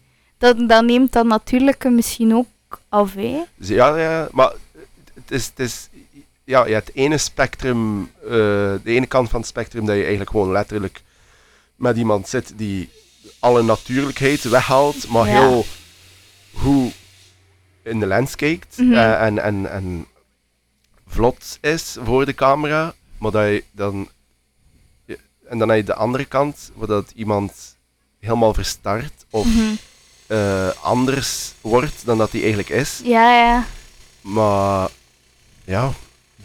Dat, 0.45 0.69
dat 0.69 0.83
neemt 0.83 1.11
dat 1.11 1.25
natuurlijke 1.25 1.89
misschien 1.89 2.35
ook 2.35 2.47
af, 2.89 3.13
hè. 3.13 3.43
Ja, 3.55 3.97
ja, 3.97 4.27
maar 4.31 4.51
het 5.13 5.31
is, 5.31 5.45
het 5.45 5.59
is 5.59 5.89
ja, 6.43 6.65
je 6.65 6.73
hebt 6.73 6.87
het 6.87 6.95
ene 6.95 7.17
spectrum, 7.17 8.11
eh, 8.23 8.29
de 8.29 8.79
ene 8.83 9.05
kant 9.05 9.29
van 9.29 9.39
het 9.39 9.49
spectrum 9.49 9.85
dat 9.85 9.95
je 9.95 10.01
eigenlijk 10.01 10.29
gewoon 10.29 10.51
letterlijk 10.51 11.01
met 11.75 11.97
iemand 11.97 12.27
zit 12.29 12.53
die 12.55 12.89
alle 13.39 13.63
natuurlijkheid 13.63 14.43
weghaalt, 14.43 15.07
maar 15.07 15.25
Ja. 15.27 15.31
heel 15.31 15.65
goed 16.53 16.93
in 17.83 17.99
de 17.99 18.05
lens 18.05 18.35
kijkt 18.35 18.77
Mhm. 18.77 18.93
eh, 18.93 19.21
en, 19.25 19.39
en, 19.39 19.71
en 19.71 20.05
vlot 21.07 21.57
is 21.61 21.97
voor 22.03 22.25
de 22.25 22.33
camera, 22.33 22.93
maar 23.17 23.31
dat 23.31 23.45
je 23.47 23.63
dan 23.71 24.09
en 25.49 25.57
dan 25.57 25.69
heb 25.69 25.77
je 25.77 25.83
de 25.83 25.93
andere 25.95 26.25
kant, 26.25 26.71
waar 26.75 26.87
dat 26.87 27.11
iemand 27.15 27.75
helemaal 28.19 28.53
verstart 28.53 29.25
of 29.29 29.45
Mhm. 29.45 29.73
Eh, 30.27 30.69
anders 30.81 31.53
wordt 31.61 32.05
dan 32.05 32.17
dat 32.17 32.31
hij 32.31 32.39
eigenlijk 32.39 32.69
is. 32.69 33.01
Ja, 33.03 33.37
ja. 33.37 33.65
Maar 34.21 34.89
ja, 35.63 35.91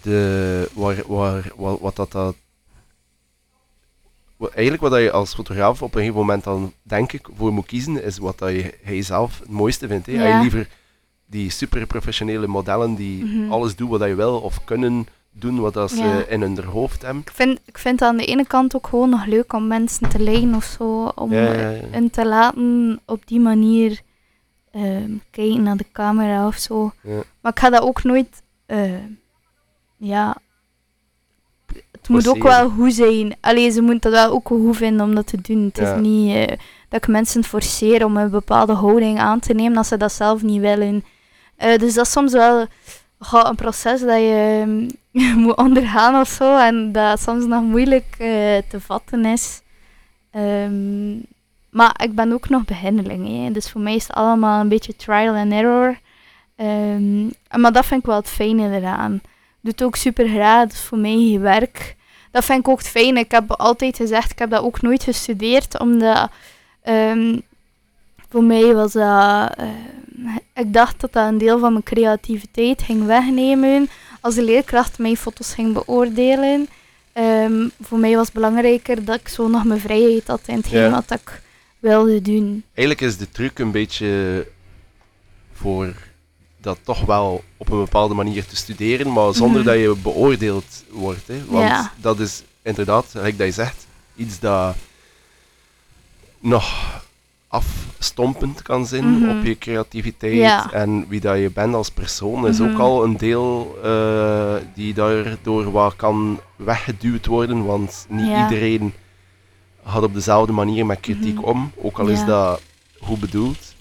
de, 0.02 0.68
waar, 0.72 1.02
waar, 1.06 1.52
wat, 1.56 1.80
wat 1.80 1.96
dat, 1.96 2.12
dat 2.12 2.34
wat, 4.36 4.50
eigenlijk 4.52 4.82
wat 4.82 4.90
dat 4.90 5.00
je 5.00 5.10
als 5.10 5.34
fotograaf 5.34 5.82
op 5.82 5.94
een 5.94 6.00
gegeven 6.00 6.20
moment 6.20 6.44
dan 6.44 6.72
denk 6.82 7.12
ik 7.12 7.28
voor 7.36 7.52
moet 7.52 7.66
kiezen, 7.66 8.02
is 8.04 8.18
wat 8.18 8.38
dat 8.38 8.50
je, 8.50 8.78
hij 8.82 9.02
zelf 9.02 9.38
het 9.38 9.48
mooiste 9.50 9.86
vindt. 9.88 10.06
Hè. 10.06 10.12
Hij 10.16 10.40
liever 10.40 10.68
die 11.26 11.50
super 11.50 11.86
professionele 11.86 12.46
modellen 12.46 12.94
die 12.94 13.24
Mhm. 13.24 13.52
alles 13.52 13.76
doen 13.76 13.88
wat 13.88 14.00
je 14.08 14.14
wil 14.14 14.38
of 14.40 14.64
kunnen 14.64 15.06
doen 15.32 15.60
wat 15.60 15.74
dat 15.74 15.90
ze 15.90 16.26
in 16.28 16.40
hun 16.40 16.64
hoofd 16.64 17.02
hebben. 17.02 17.22
Ik 17.22 17.30
vind, 17.34 17.58
ik 17.64 17.78
vind 17.78 18.00
het 18.00 18.08
aan 18.08 18.16
de 18.16 18.24
ene 18.24 18.46
kant 18.46 18.76
ook 18.76 18.86
gewoon 18.86 19.10
nog 19.10 19.24
leuk 19.26 19.52
om 19.52 19.66
mensen 19.66 20.08
te 20.08 20.18
leiden 20.18 20.54
of 20.54 20.64
zo. 20.64 21.04
Om 21.14 21.32
hen 21.90 22.10
te 22.10 22.26
laten 22.26 23.00
op 23.06 23.26
die 23.26 23.40
manier 23.40 24.00
ehm, 24.72 25.10
kijken 25.30 25.62
naar 25.62 25.76
de 25.76 25.86
camera 25.92 26.46
of 26.46 26.56
zo. 26.56 26.92
Maar 27.40 27.52
ik 27.52 27.58
ga 27.58 27.70
dat 27.70 27.82
ook 27.82 28.02
nooit... 28.02 28.42
eh, 28.66 28.92
ja... 29.96 30.36
Het 31.90 32.08
moet 32.08 32.28
ook 32.28 32.36
Forceren. 32.36 32.60
wel 32.66 32.70
goed 32.70 32.92
zijn. 32.94 33.36
Allee, 33.40 33.70
ze 33.70 33.80
moeten 33.82 34.10
dat 34.10 34.24
wel 34.24 34.32
ook 34.32 34.46
goed 34.46 34.76
vinden 34.76 35.06
om 35.06 35.14
dat 35.14 35.26
te 35.26 35.40
doen. 35.40 35.64
Het 35.64 35.76
Ja. 35.76 35.94
is 35.94 36.00
niet 36.00 36.34
eh, 36.34 36.56
dat 36.88 37.02
ik 37.02 37.08
mensen 37.08 37.44
forceer 37.44 38.04
om 38.04 38.16
een 38.16 38.30
bepaalde 38.30 38.72
houding 38.72 39.18
aan 39.18 39.40
te 39.40 39.52
nemen 39.54 39.76
als 39.78 39.88
ze 39.88 39.96
dat 39.96 40.12
zelf 40.12 40.42
niet 40.42 40.60
willen. 40.60 41.04
Eh, 41.56 41.78
dus 41.78 41.94
dat 41.94 42.06
is 42.06 42.12
soms 42.12 42.32
wel 42.32 42.66
goh, 43.18 43.48
een 43.48 43.54
proces 43.56 44.00
dat 44.00 44.16
je 44.18 44.60
ehm, 44.66 44.88
moet 45.36 45.56
ondergaan 45.56 46.20
of 46.20 46.28
zo. 46.28 46.56
En 46.56 46.92
dat 46.92 47.20
soms 47.20 47.44
nog 47.44 47.62
moeilijk 47.62 48.14
eh, 48.18 48.58
te 48.68 48.80
vatten 48.80 49.24
is. 49.24 49.62
Ehm, 50.30 51.16
maar 51.70 52.00
ik 52.02 52.14
ben 52.14 52.32
ook 52.32 52.48
nog 52.48 52.64
beginneling. 52.64 53.44
Hè. 53.44 53.50
Dus 53.50 53.70
voor 53.70 53.80
mij 53.80 53.94
is 53.94 54.06
het 54.06 54.16
allemaal 54.16 54.60
een 54.60 54.68
beetje 54.68 54.96
trial 54.96 55.34
and 55.34 55.52
error. 55.52 55.98
Ehm, 56.56 57.26
maar 57.60 57.72
dat 57.72 57.86
vind 57.86 58.00
ik 58.00 58.06
wel 58.06 58.16
het 58.16 58.28
fijne 58.28 58.76
eraan. 58.76 59.20
Doe 59.60 59.72
het 59.72 59.82
ook 59.82 59.96
super 59.96 60.28
graag. 60.28 60.72
Is 60.72 60.80
voor 60.80 60.98
mij 60.98 61.38
werk. 61.40 61.96
Dat 62.30 62.44
vind 62.44 62.58
ik 62.58 62.68
ook 62.68 62.78
het 62.78 62.88
fijne. 62.88 63.20
Ik 63.20 63.30
heb 63.30 63.50
altijd 63.50 63.96
gezegd, 63.96 64.30
ik 64.30 64.38
heb 64.38 64.50
dat 64.50 64.62
ook 64.62 64.82
nooit 64.82 65.02
gestudeerd. 65.02 65.78
Omdat 65.78 66.30
ehm, 66.82 67.38
voor 68.28 68.44
mij 68.44 68.74
was 68.74 68.92
dat... 68.92 69.56
ik 70.54 70.72
dacht 70.72 71.00
dat 71.00 71.12
dat 71.12 71.28
een 71.28 71.38
deel 71.38 71.58
van 71.58 71.72
mijn 71.72 71.84
creativiteit 71.84 72.82
ging 72.82 73.06
wegnemen. 73.06 73.88
Als 74.20 74.34
de 74.34 74.42
leerkracht 74.44 74.98
mijn 74.98 75.16
foto's 75.16 75.54
ging 75.54 75.72
beoordelen. 75.72 76.68
Ehm, 77.12 77.68
voor 77.80 77.98
mij 77.98 78.14
was 78.14 78.24
het 78.24 78.34
belangrijker 78.34 79.04
dat 79.04 79.20
ik 79.20 79.28
zo 79.28 79.48
nog 79.48 79.64
mijn 79.64 79.80
vrijheid 79.80 80.26
had 80.26 80.40
in 80.46 80.56
hetgeen 80.56 80.80
Ja. 80.80 80.90
wat 80.90 81.10
ik 81.20 81.42
wilde 81.78 82.22
doen. 82.22 82.64
Eigenlijk 82.74 83.00
is 83.10 83.16
de 83.16 83.30
truc 83.30 83.58
een 83.58 83.70
beetje 83.70 84.46
voor 85.52 85.94
dat 86.60 86.78
toch 86.82 87.00
wel 87.04 87.44
op 87.56 87.70
een 87.70 87.78
bepaalde 87.78 88.14
manier 88.14 88.46
te 88.46 88.56
studeren, 88.56 89.12
maar 89.12 89.34
zonder 89.34 89.60
Mhm. 89.60 89.68
dat 89.70 89.78
je 89.78 89.96
beoordeeld 90.02 90.84
wordt. 90.90 91.26
Hè? 91.28 91.44
Want 91.46 91.68
Ja. 91.68 91.92
dat 91.96 92.20
is 92.20 92.42
inderdaad, 92.62 93.06
gelijk 93.10 93.38
dat 93.38 93.46
je 93.46 93.52
zegt, 93.52 93.86
iets 94.16 94.38
dat 94.38 94.76
nog 96.38 96.64
afstompend 97.50 98.62
kan 98.62 98.86
zijn 98.86 99.10
Mhm. 99.18 99.38
op 99.38 99.44
je 99.44 99.58
creativiteit 99.58 100.34
Ja. 100.34 100.72
en 100.72 101.04
wie 101.08 101.20
dat 101.20 101.38
je 101.38 101.50
bent 101.50 101.74
als 101.74 101.90
persoon 101.90 102.46
is 102.46 102.58
Mhm. 102.58 102.70
ook 102.70 102.78
al 102.78 103.04
een 103.04 103.16
deel 103.16 103.78
eh, 103.84 104.54
die 104.74 104.94
daardoor 104.94 105.70
wat 105.70 105.96
kan 105.96 106.40
weggeduwd 106.56 107.26
worden, 107.26 107.64
want 107.64 108.06
niet 108.08 108.26
Ja. 108.26 108.42
iedereen 108.50 108.92
gaat 109.84 110.02
op 110.02 110.14
dezelfde 110.14 110.52
manier 110.52 110.86
met 110.86 111.00
kritiek 111.00 111.34
Mhm. 111.34 111.44
om, 111.44 111.72
ook 111.76 111.98
al 111.98 112.06
is 112.06 112.24
dat 112.24 112.60
goed 113.00 113.20
bedoeld. 113.20 113.74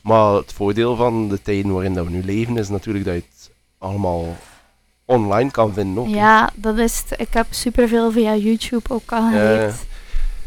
Maar 0.00 0.34
het 0.34 0.52
voordeel 0.52 0.96
van 0.96 1.28
de 1.28 1.42
tijden 1.42 1.72
waarin 1.72 1.94
dat 1.94 2.04
we 2.04 2.10
nu 2.10 2.24
leven 2.24 2.56
is 2.58 2.68
natuurlijk 2.68 3.04
dat 3.04 3.14
je 3.14 3.22
het 3.30 3.50
allemaal 3.78 4.36
online 5.04 5.50
kan 5.50 5.72
vinden 5.72 6.02
ook. 6.02 6.08
Ja, 6.08 6.50
dat 6.54 6.78
is 6.78 7.04
het. 7.08 7.20
Ik 7.20 7.34
heb 7.34 7.46
superveel 7.50 8.12
via 8.12 8.34
YouTube 8.36 8.94
ook 8.94 9.12
al 9.12 9.22
geleerd. 9.30 9.74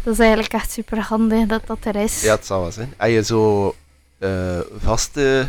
Dat 0.03 0.13
is 0.13 0.19
eigenlijk 0.19 0.53
echt 0.53 0.71
super 0.71 0.99
handig 0.99 1.47
dat 1.47 1.67
dat 1.67 1.77
er 1.81 1.95
is. 1.95 2.21
Ja, 2.21 2.35
het 2.35 2.45
zal 2.45 2.61
wel 2.61 2.71
zijn. 2.71 2.93
Heb 2.97 3.09
je 3.09 3.23
zo 3.23 3.75
eh, 4.17 4.59
vaste 4.79 5.47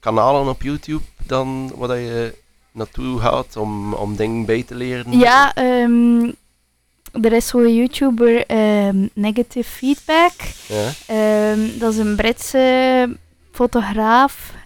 kanalen 0.00 0.48
op 0.48 0.62
YouTube 0.62 1.04
dan 1.26 1.72
waar 1.76 1.98
je 1.98 2.34
naartoe 2.72 3.20
gaat 3.20 3.56
om, 3.56 3.92
om 3.92 4.16
dingen 4.16 4.44
bij 4.44 4.62
te 4.62 4.74
leren? 4.74 5.18
Ja, 5.18 5.54
ehm, 5.54 6.30
er 7.22 7.32
is 7.32 7.46
zo'n 7.46 7.74
YouTuber, 7.74 8.46
ehm, 8.46 9.06
Negative 9.12 9.70
Feedback. 9.70 10.32
Ja? 10.66 10.90
Ehm, 11.06 11.78
dat 11.78 11.92
is 11.92 11.98
een 11.98 12.16
Britse 12.16 13.16
fotograaf. 13.52 14.56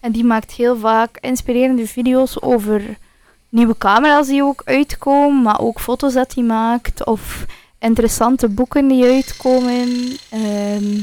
en 0.00 0.12
die 0.12 0.24
maakt 0.24 0.52
heel 0.52 0.76
vaak 0.76 1.18
inspirerende 1.20 1.86
video's 1.86 2.42
over 2.42 2.96
nieuwe 3.48 3.78
camera's 3.78 4.26
die 4.26 4.42
ook 4.42 4.62
uitkomen, 4.64 5.42
maar 5.42 5.60
ook 5.60 5.80
foto's 5.80 6.12
dat 6.12 6.34
hij 6.34 6.44
maakt. 6.44 7.04
Of 7.04 7.46
interessante 7.78 8.48
boeken 8.48 8.88
die 8.88 9.04
uitkomen. 9.04 10.16
ehm, 10.30 11.00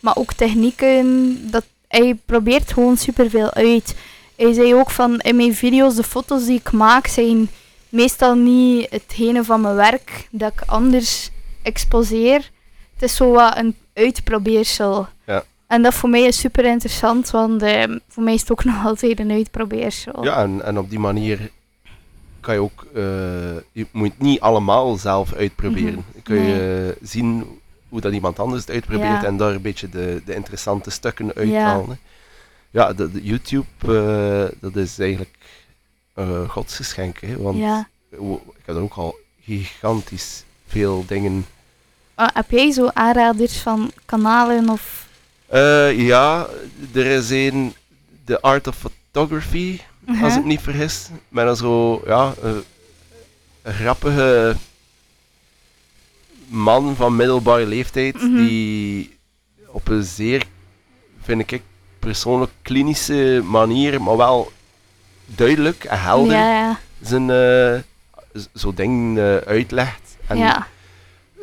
maar 0.00 0.16
ook 0.16 0.32
technieken. 0.32 1.38
Dat, 1.50 1.64
hij 1.88 2.14
probeert 2.26 2.72
gewoon 2.72 2.96
superveel 2.96 3.52
uit. 3.52 3.94
Hij 4.36 4.52
zei 4.52 4.74
ook 4.74 4.90
van 4.90 5.18
in 5.18 5.36
mijn 5.36 5.54
video's, 5.54 5.94
de 5.94 6.02
foto's 6.02 6.44
die 6.44 6.58
ik 6.58 6.72
maak 6.72 7.06
zijn 7.06 7.48
meestal 7.88 8.34
niet 8.34 8.90
hetgene 8.90 9.44
van 9.44 9.60
mijn 9.60 9.74
werk 9.74 10.28
dat 10.30 10.52
ik 10.52 10.62
anders 10.66 11.30
exposeer. 11.62 12.50
Het 12.94 13.02
is 13.02 13.16
zo 13.16 13.30
wat 13.30 13.56
een 13.56 13.76
uitprobeersel. 13.94 15.06
Ja. 15.26 15.44
En 15.66 15.82
dat 15.82 15.94
voor 15.94 16.08
mij 16.08 16.22
is 16.22 16.38
super 16.38 16.64
interessant, 16.64 17.30
want 17.30 17.62
ehm, 17.62 17.98
voor 18.08 18.22
mij 18.22 18.34
is 18.34 18.40
het 18.40 18.50
ook 18.50 18.64
nog 18.70 18.84
altijd 18.84 19.20
een 19.20 19.30
uitprobeersel. 19.30 20.24
Ja, 20.24 20.42
en, 20.42 20.62
en 20.64 20.78
op 20.78 20.90
die 20.90 20.98
manier 20.98 21.50
kan 22.44 22.54
je 22.54 22.60
ook, 22.60 22.86
eh, 22.94 23.02
je 23.72 23.86
moet 23.92 24.18
niet 24.18 24.40
allemaal 24.40 24.96
zelf 24.96 25.34
uitproberen. 25.34 26.04
Mhm. 26.12 26.22
Kun 26.22 26.40
je 26.42 26.96
zien 27.02 27.44
hoe 27.88 28.00
dat 28.00 28.12
iemand 28.12 28.38
anders 28.38 28.60
het 28.60 28.70
uitprobeert 28.70 29.20
Ja. 29.22 29.24
en 29.24 29.36
daar 29.36 29.54
een 29.54 29.62
beetje 29.62 29.88
de, 29.88 30.22
de 30.24 30.34
interessante 30.34 30.90
stukken 30.90 31.26
Ja. 31.26 31.32
uithalen. 31.34 31.88
hè. 31.88 31.96
Ja, 32.70 32.92
de, 32.92 33.12
de 33.12 33.22
YouTube, 33.22 33.66
eh, 33.80 34.60
dat 34.60 34.76
is 34.76 34.98
eigenlijk 34.98 35.36
een 36.14 36.48
godsgeschenk, 36.48 37.20
hè, 37.20 37.36
want 37.36 37.58
Ja. 37.58 37.88
ik 38.10 38.18
heb 38.64 38.76
er 38.76 38.82
ook 38.82 38.94
al 38.94 39.16
gigantisch 39.42 40.44
veel 40.66 41.04
dingen 41.06 41.46
Ah, 42.16 42.28
heb 42.34 42.50
jij 42.50 42.70
zo 42.72 42.88
aanraders 42.92 43.58
van 43.58 43.90
kanalen 44.04 44.68
of... 44.68 45.08
Ja, 45.96 46.46
er 46.94 47.06
is 47.06 47.30
een, 47.30 47.74
The 48.24 48.40
Art 48.40 48.66
of 48.66 48.76
Photography 48.76 49.78
als 50.22 50.36
ik 50.36 50.44
niet 50.44 50.60
vergis. 50.60 51.08
Met 51.28 51.46
een 51.46 51.56
zo, 51.56 52.02
ja, 52.06 52.34
eh, 52.42 52.50
een 53.62 53.72
grappige 53.74 54.56
man 56.48 56.96
van 56.96 57.16
middelbare 57.16 57.66
leeftijd, 57.66 58.14
Mhm. 58.14 58.36
die 58.36 59.16
op 59.66 59.88
een 59.88 60.02
zeer, 60.02 60.46
vind 61.22 61.50
ik 61.52 61.62
persoonlijk, 61.98 62.52
klinische 62.62 63.40
manier, 63.44 64.02
maar 64.02 64.16
wel 64.16 64.52
duidelijk 65.26 65.84
en 65.84 66.00
helder 66.00 66.32
Ja, 66.36 66.50
ja. 66.54 66.78
zijn 67.00 67.30
eh, 67.30 67.80
z- 68.32 68.46
zo 68.54 68.74
ding 68.74 69.18
eh, 69.18 69.36
uitlegt. 69.36 70.16
En 70.26 70.38
ja. 70.38 70.66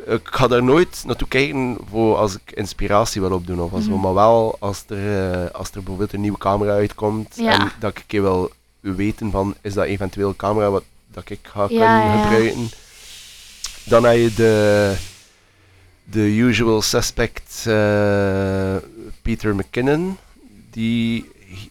Ik 0.06 0.20
ga 0.30 0.46
daar 0.46 0.62
nooit 0.62 1.02
naartoe 1.06 1.28
kijken 1.28 1.76
voor 1.90 2.16
als 2.16 2.34
ik 2.34 2.52
inspiratie 2.54 3.20
wil 3.20 3.32
opdoen 3.32 3.60
of 3.60 3.82
zo, 3.82 3.90
Mhm. 3.90 4.00
maar 4.00 4.14
wel 4.14 4.56
als 4.60 4.84
er, 4.88 5.32
eh, 5.44 5.50
als 5.54 5.68
er 5.68 5.74
bijvoorbeeld 5.74 6.12
een 6.12 6.20
nieuwe 6.20 6.38
camera 6.38 6.72
uitkomt 6.72 7.34
Ja. 7.36 7.52
en 7.60 7.72
dat 7.78 7.90
ik 7.90 7.98
een 7.98 8.06
keer 8.06 8.22
wil 8.22 8.50
weten 8.80 9.30
van 9.30 9.54
is 9.60 9.74
dat 9.74 9.84
eventueel 9.84 10.28
een 10.28 10.36
camera 10.36 10.70
wat 10.70 10.84
dat 11.12 11.30
ik 11.30 11.38
ga 11.42 11.60
Ja, 11.60 11.66
kunnen 11.68 12.16
ja, 12.16 12.22
gebruiken. 12.22 12.68
Dan 13.84 14.04
heb 14.04 14.16
je 14.16 14.34
de, 14.34 14.94
de 16.04 16.20
usual 16.36 16.82
suspect 16.82 17.64
eh, 17.66 18.76
Peter 19.22 19.54
McKinnon, 19.54 20.16
die, 20.70 21.30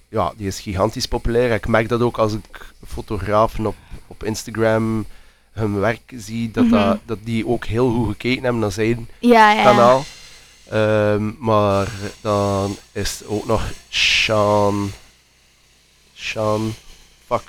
ja, 0.10 0.34
die 0.38 0.48
is 0.48 0.60
gigantisch 0.60 1.06
populair. 1.08 1.52
Ik 1.54 1.68
merk 1.68 1.90
dat 1.90 2.02
ook 2.02 2.18
als 2.18 2.34
ik 2.34 2.74
fotografen 2.88 3.66
op, 3.66 3.76
op 4.08 4.24
Instagram 4.24 5.06
hun 5.52 5.80
werk 5.80 6.14
zie, 6.16 6.52
dat, 6.52 6.64
Mhm. 6.66 6.74
dat, 6.74 6.98
dat 7.06 7.18
die 7.24 7.48
ook 7.48 7.66
heel 7.66 7.92
goed 7.92 8.08
gekeken 8.08 8.44
hebben 8.44 8.62
naar 8.62 8.72
zijn 8.72 9.10
Ja, 9.20 9.52
ja. 9.52 9.64
kanaal. 9.64 10.04
Ehm, 10.70 11.32
maar 11.40 11.88
dan 12.22 12.78
is 12.92 13.22
ook 13.26 13.46
nog 13.46 13.72
Sean. 13.90 14.92
Sean. 16.14 16.74
Fuck. 17.26 17.42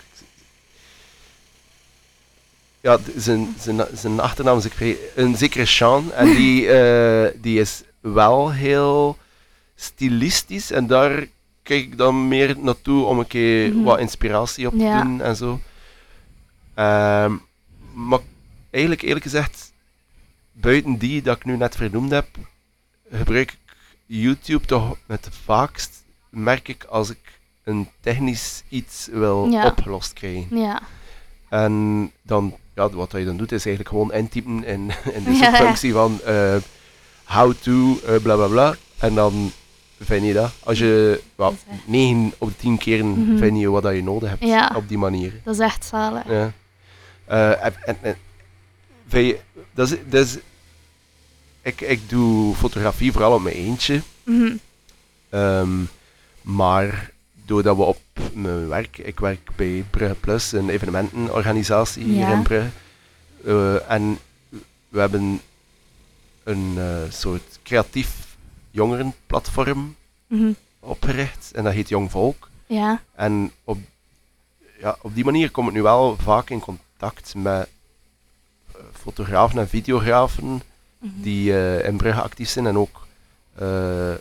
Ja, 2.81 2.99
zijn, 3.17 3.55
zijn, 3.61 3.81
zijn 3.95 4.21
achternaam 4.21 4.59
is. 4.59 4.95
Een 5.15 5.37
zekere 5.37 5.67
Sean. 5.67 6.13
En 6.13 6.35
die, 6.37 6.69
eh, 6.69 7.31
die 7.43 7.61
is 7.61 7.83
wel 8.01 8.53
heel 8.53 9.19
stilistisch. 9.77 10.71
En 10.71 10.87
daar 10.87 11.27
kijk 11.63 11.83
ik 11.85 11.99
dan 11.99 12.29
meer 12.29 12.57
naartoe 12.59 13.05
om 13.05 13.19
een 13.19 13.27
keer 13.27 13.73
Mhm. 13.75 13.83
wat 13.83 13.99
inspiratie 13.99 14.67
op 14.67 14.73
te 14.73 14.79
Ja. 14.85 15.03
doen 15.03 15.21
en 15.21 15.37
zo. 15.37 15.61
Ehm, 16.75 17.33
maar 17.95 18.19
eigenlijk 18.71 19.03
eerlijk 19.03 19.25
gezegd, 19.25 19.73
buiten 20.53 20.97
die 20.99 21.23
dat 21.23 21.37
ik 21.37 21.45
nu 21.45 21.57
net 21.57 21.77
vernoemd 21.77 22.11
heb, 22.11 22.27
gebruik 23.13 23.53
ik 23.53 23.59
YouTube 24.07 24.67
toch 24.67 24.97
met 25.07 25.25
het 25.25 25.35
vaakst, 25.45 26.03
merk 26.29 26.69
ik 26.69 26.85
als 26.85 27.11
ik 27.11 27.19
een 27.65 27.89
technisch 28.01 28.63
iets 28.69 29.09
wil 29.13 29.47
Ja. 29.51 29.67
opgelost 29.67 30.13
krijgen. 30.13 30.47
Ja. 30.59 30.81
En 31.49 32.11
dan, 32.23 32.57
ja, 32.75 32.91
wat 32.91 33.13
je 33.13 33.25
dan 33.25 33.37
doet, 33.37 33.53
is 33.53 33.67
eigenlijk 33.67 33.89
gewoon 33.97 34.13
intypen 34.13 34.65
in, 34.65 34.93
in 35.15 35.25
de 35.25 35.35
zoekfunctie 35.35 35.93
van 35.93 36.21
eh, 36.21 36.57
how 37.25 37.53
to, 37.61 37.99
eh, 38.07 38.23
bla 38.23 38.35
bla 38.37 38.47
bla. 38.47 38.75
En 38.99 39.15
dan 39.15 39.53
vind 40.01 40.25
je 40.27 40.33
dat. 40.33 40.53
Als 40.65 40.79
je, 40.79 41.23
echt- 41.37 41.65
9 41.87 42.33
op 42.39 42.49
de 42.49 42.57
10 42.57 42.79
keren 42.79 43.07
Mhm. 43.07 43.39
vind 43.39 43.59
je 43.61 43.71
wat 43.71 43.83
dat 43.83 43.95
je 43.95 44.03
nodig 44.03 44.29
hebt 44.29 44.43
Ja. 44.45 44.73
op 44.77 44.89
die 44.89 44.99
manier. 44.99 45.41
Dat 45.45 45.55
is 45.55 45.61
echt 45.61 45.85
zalig. 45.85 46.29
Ja. 46.29 46.53
Eh, 47.33 47.65
en, 47.65 48.17
je, 49.27 49.39
dat 49.75 49.91
is, 49.91 49.99
dat 50.09 50.27
is, 50.27 50.37
ik, 51.63 51.81
ik 51.81 52.09
doe 52.09 52.55
fotografie 52.55 53.13
vooral 53.13 53.33
op 53.35 53.43
mijn 53.43 53.55
eentje. 53.57 54.03
Mhm. 54.23 54.57
Ehm, 55.29 55.81
maar 56.43 57.11
doordat 57.45 57.77
we 57.77 57.83
op 57.83 57.99
mijn 58.35 58.69
werk, 58.69 58.99
ik 58.99 59.21
werk 59.21 59.51
bij 59.57 59.85
Brugge 59.91 60.15
Plus, 60.15 60.53
een 60.53 60.69
evenementenorganisatie 60.71 62.05
hier 62.05 62.19
Ja. 62.19 62.33
in 62.33 62.43
Brugge. 62.43 62.71
Eh, 63.45 63.91
en 63.91 64.19
we 64.89 65.01
hebben 65.01 65.41
een 66.45 66.75
eh, 66.77 67.11
soort 67.11 67.59
creatief 67.63 68.37
jongerenplatform 68.71 69.97
Mhm. 70.27 70.53
opgericht. 70.81 71.53
En 71.55 71.65
dat 71.65 71.73
heet 71.73 71.89
Jong 71.89 72.11
Volk. 72.11 72.49
Ja. 72.67 73.03
En 73.15 73.53
op, 73.65 73.79
ja, 74.81 74.97
op 75.03 75.15
die 75.15 75.25
manier 75.25 75.51
kom 75.51 75.67
ik 75.69 75.73
nu 75.75 75.83
wel 75.83 76.17
vaak 76.23 76.51
in 76.51 76.61
contact 76.61 76.91
met 77.35 77.69
eh, 78.73 78.81
fotografen 79.03 79.59
en 79.59 79.69
videografen 79.69 80.63
Mhm. 80.99 81.23
die 81.23 81.53
eh, 81.53 81.89
in 81.89 81.97
Brugge 81.97 82.21
actief 82.21 82.49
zijn 82.49 82.67
en 82.67 82.79
ook 82.79 83.07
eh 83.59 84.15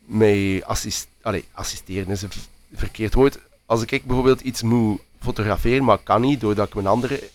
mij 0.00 0.62
assist 0.66 1.06
allee, 1.22 1.44
assisteren 1.52 2.08
is 2.10 2.22
een 2.22 2.30
verkeerd 2.74 3.14
woord. 3.14 3.38
Als 3.66 3.82
ik 3.82 4.04
bijvoorbeeld 4.04 4.40
iets 4.40 4.62
moet 4.62 5.00
fotograferen, 5.20 5.84
maar 5.84 5.98
kan 5.98 6.20
niet 6.20 6.40
doordat 6.40 6.68
ik 6.68 6.74
met 6.74 6.84
een 6.84 6.90
andere 6.90 7.30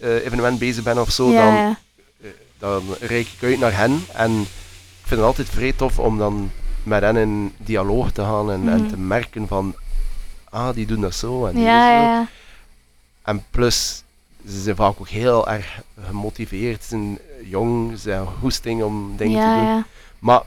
eh, 0.00 0.24
evenement 0.24 0.58
bezig 0.58 0.84
ben 0.84 0.98
of 1.00 1.10
zo, 1.10 1.32
dan, 1.34 1.76
dan 2.58 2.82
reik 3.00 3.26
ik 3.26 3.42
uit 3.42 3.58
naar 3.58 3.76
hen. 3.76 4.04
En 4.12 4.40
ik 4.40 5.04
vind 5.06 5.20
het 5.20 5.28
altijd 5.28 5.48
vrij 5.48 5.72
tof 5.72 5.98
om 5.98 6.18
dan 6.18 6.50
met 6.82 7.02
hen 7.02 7.16
in 7.16 7.54
dialoog 7.56 8.10
te 8.12 8.22
gaan 8.22 8.50
en, 8.50 8.68
en 8.68 8.80
Mhm. 8.80 8.88
te 8.88 8.96
merken 8.98 9.48
van, 9.48 9.74
ah, 10.50 10.74
die 10.74 10.86
doen 10.86 11.00
dat 11.00 11.14
zo 11.14 11.46
en 11.46 11.54
die 11.54 11.62
Ja, 11.64 11.88
doen 11.96 12.04
zo. 12.04 12.10
ja. 12.10 12.28
En 13.28 13.44
plus, 13.50 14.02
ze 14.48 14.60
zijn 14.60 14.76
vaak 14.76 15.00
ook 15.00 15.08
heel 15.08 15.48
erg 15.48 15.80
gemotiveerd, 16.06 16.82
ze 16.82 16.88
zijn 16.88 17.18
jong, 17.44 17.98
ze 17.98 18.10
hebben 18.10 18.32
hoesting 18.40 18.82
om 18.82 19.16
dingen 19.16 19.38
ja, 19.40 19.54
te 19.54 19.60
doen. 19.60 19.68
ja. 19.68 19.86
Maar 20.18 20.42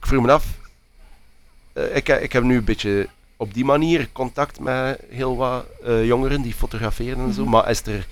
ik 0.00 0.06
vroeg 0.06 0.22
me 0.22 0.32
af, 0.32 0.46
eh, 1.72 1.96
ik, 1.96 2.08
ik 2.08 2.32
heb 2.32 2.42
nu 2.42 2.56
een 2.56 2.64
beetje 2.64 3.08
op 3.36 3.54
die 3.54 3.64
manier 3.64 4.08
contact 4.12 4.60
met 4.60 5.00
heel 5.08 5.36
wat 5.36 5.64
eh, 5.84 6.04
jongeren 6.06 6.42
die 6.42 6.54
fotograferen 6.54 7.18
en 7.18 7.32
zo, 7.32 7.42
Mhm. 7.42 7.50
maar 7.50 7.70
is 7.70 7.82
er, 7.86 8.06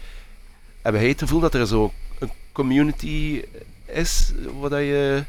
heb 0.82 0.94
jij 0.94 1.08
het 1.08 1.18
gevoel 1.18 1.40
dat 1.40 1.54
er 1.54 1.66
zo 1.66 1.92
een 2.18 2.30
community 2.52 3.42
is, 3.86 4.32
waar 4.60 4.70
dat 4.70 4.80
je 4.80 5.24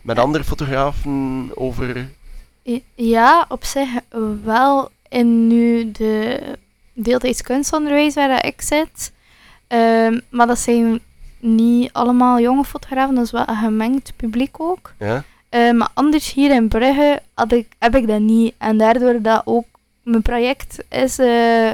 met 0.00 0.16
Ja. 0.16 0.22
andere 0.22 0.44
fotografen 0.44 1.50
over... 1.54 2.08
Ja, 2.94 3.44
op 3.48 3.64
zich 3.64 3.88
wel 4.44 4.90
in 5.08 5.46
nu 5.46 5.90
de 5.92 6.40
deeltijds 6.92 7.42
kunstonderwijs 7.42 8.14
waar 8.14 8.28
dat 8.28 8.44
ik 8.44 8.62
zit. 8.62 9.12
Ehm, 9.66 10.20
maar 10.30 10.46
dat 10.46 10.58
zijn 10.58 11.00
niet 11.38 11.92
allemaal 11.92 12.40
jonge 12.40 12.64
fotografen, 12.64 13.14
dat 13.14 13.24
is 13.24 13.30
wel 13.30 13.48
een 13.48 13.56
gemengd 13.56 14.12
publiek 14.16 14.60
ook. 14.60 14.92
Ja? 14.98 15.24
Eh, 15.48 15.72
maar 15.72 15.88
anders 15.94 16.32
hier 16.32 16.50
in 16.50 16.68
Brugge 16.68 17.20
had 17.34 17.52
ik, 17.52 17.68
heb 17.78 17.96
ik 17.96 18.06
dat 18.06 18.20
niet. 18.20 18.54
En 18.58 18.78
daardoor 18.78 19.22
dat 19.22 19.42
ook 19.44 19.66
mijn 20.02 20.22
project 20.22 20.84
is 20.88 21.18
eh 21.18 21.72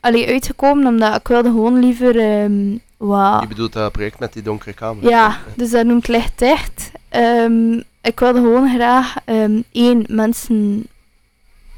allee, 0.00 0.28
uitgekomen, 0.28 0.86
omdat 0.86 1.16
ik 1.16 1.28
wilde 1.28 1.48
gewoon 1.48 1.78
liever 1.78 2.18
ehm, 2.18 2.76
wat... 2.96 3.40
Je 3.40 3.48
bedoelt 3.48 3.72
dat 3.72 3.92
project 3.92 4.18
met 4.18 4.32
die 4.32 4.42
donkere 4.42 4.72
kamer? 4.72 5.08
Ja, 5.08 5.38
dus 5.56 5.70
dat 5.70 5.86
noemt 5.86 6.08
licht 6.08 6.38
dicht. 6.38 6.90
Ehm, 7.08 7.80
ik 8.00 8.20
wilde 8.20 8.40
gewoon 8.40 8.74
graag 8.74 9.14
ehm, 9.24 9.60
één 9.72 10.04
mensen 10.08 10.86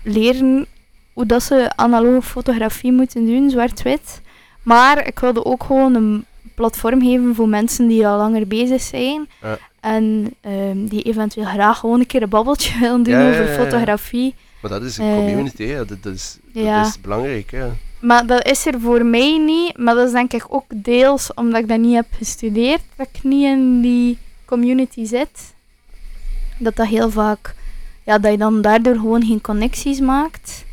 leren 0.02 0.66
hoe 1.14 1.26
dat 1.26 1.42
ze 1.42 1.70
analoge 1.76 2.22
fotografie 2.26 2.92
moeten 2.92 3.26
doen, 3.26 3.50
zwart-wit. 3.50 4.20
Maar 4.62 5.06
ik 5.06 5.18
wilde 5.18 5.44
ook 5.44 5.64
gewoon 5.64 5.94
een 5.94 6.24
platform 6.54 7.00
geven 7.00 7.34
voor 7.34 7.48
mensen 7.48 7.86
die 7.88 8.06
al 8.06 8.16
langer 8.16 8.46
bezig 8.46 8.82
zijn. 8.82 9.28
Ja. 9.42 9.58
En 9.80 10.34
ehm, 10.40 10.84
die 10.86 11.02
eventueel 11.02 11.46
graag 11.46 11.78
gewoon 11.78 12.00
een 12.00 12.06
keer 12.06 12.22
een 12.22 12.28
babbeltje 12.28 12.78
willen 12.80 13.02
doen 13.02 13.14
Ja, 13.18 13.30
over 13.30 13.46
fotografie. 13.46 14.34
Maar 14.62 14.70
dat 14.70 14.82
is 14.82 14.96
een 14.98 15.04
Eh, 15.06 15.14
community, 15.14 15.64
hè. 15.66 15.84
Dat, 15.84 16.12
is, 16.14 16.38
dat 16.52 16.86
is 16.86 17.00
belangrijk. 17.00 17.50
Hè. 17.50 17.66
Maar 18.00 18.26
dat 18.26 18.46
is 18.46 18.66
er 18.66 18.80
voor 18.80 19.06
mij 19.06 19.38
niet. 19.38 19.78
Maar 19.78 19.94
dat 19.94 20.06
is 20.06 20.12
denk 20.12 20.32
ik 20.32 20.44
ook 20.48 20.64
deels 20.74 21.34
omdat 21.34 21.60
ik 21.60 21.68
dat 21.68 21.78
niet 21.78 21.94
heb 21.94 22.06
gestudeerd. 22.18 22.80
Dat 22.96 23.08
ik 23.12 23.22
niet 23.22 23.44
in 23.44 23.80
die 23.80 24.18
community 24.44 25.04
zit. 25.04 25.54
Dat 26.58 26.76
dat 26.76 26.86
heel 26.86 27.10
vaak... 27.10 27.54
Ja, 28.04 28.18
dat 28.18 28.30
je 28.30 28.38
dan 28.38 28.60
daardoor 28.60 28.94
gewoon 28.94 29.24
geen 29.24 29.40
connecties 29.40 30.00
maakt. 30.00 30.64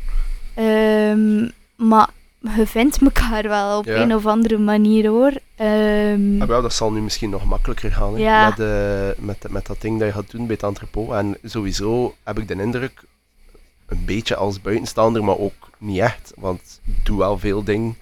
Ehm, 0.54 1.48
maar 1.76 2.08
je 2.56 2.66
vindt 2.66 2.98
elkaar 3.02 3.42
wel 3.48 3.78
op 3.78 3.84
Ja. 3.84 3.96
een 3.96 4.14
of 4.14 4.26
andere 4.26 4.58
manier 4.58 5.06
hoor. 5.08 5.32
Ah, 5.56 6.48
wel, 6.48 6.62
dat 6.62 6.74
zal 6.74 6.92
nu 6.92 7.00
misschien 7.00 7.30
nog 7.30 7.44
makkelijker 7.44 7.92
gaan 7.92 8.18
Ja. 8.18 8.48
met, 8.48 8.58
eh, 8.60 9.24
met, 9.24 9.46
met 9.50 9.66
dat 9.66 9.80
ding 9.80 9.98
dat 9.98 10.08
je 10.08 10.14
gaat 10.14 10.30
doen 10.30 10.46
bij 10.46 10.54
het 10.60 10.64
entrepot. 10.64 11.10
En 11.12 11.36
sowieso 11.44 12.14
heb 12.22 12.38
ik 12.38 12.48
de 12.48 12.54
indruk, 12.54 13.02
een 13.86 14.04
beetje 14.04 14.36
als 14.36 14.60
buitenstaander, 14.60 15.24
maar 15.24 15.38
ook 15.38 15.70
niet 15.78 15.98
echt, 15.98 16.32
want 16.36 16.80
ik 16.84 17.04
doe 17.06 17.18
wel 17.18 17.38
veel 17.38 17.62
dingen 17.64 17.96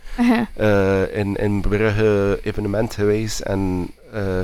eh, 0.55 1.17
in, 1.17 1.37
in 1.37 1.61
Brugge 1.61 2.41
evenementgewijs. 2.43 3.43
En 3.43 3.91
eh, 4.13 4.41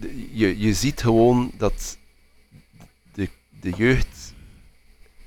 de- 0.00 0.28
je, 0.32 0.58
je 0.60 0.72
ziet 0.74 1.00
gewoon 1.02 1.50
dat 1.58 1.96
de, 3.14 3.28
de 3.60 3.70
jeugd 3.76 4.23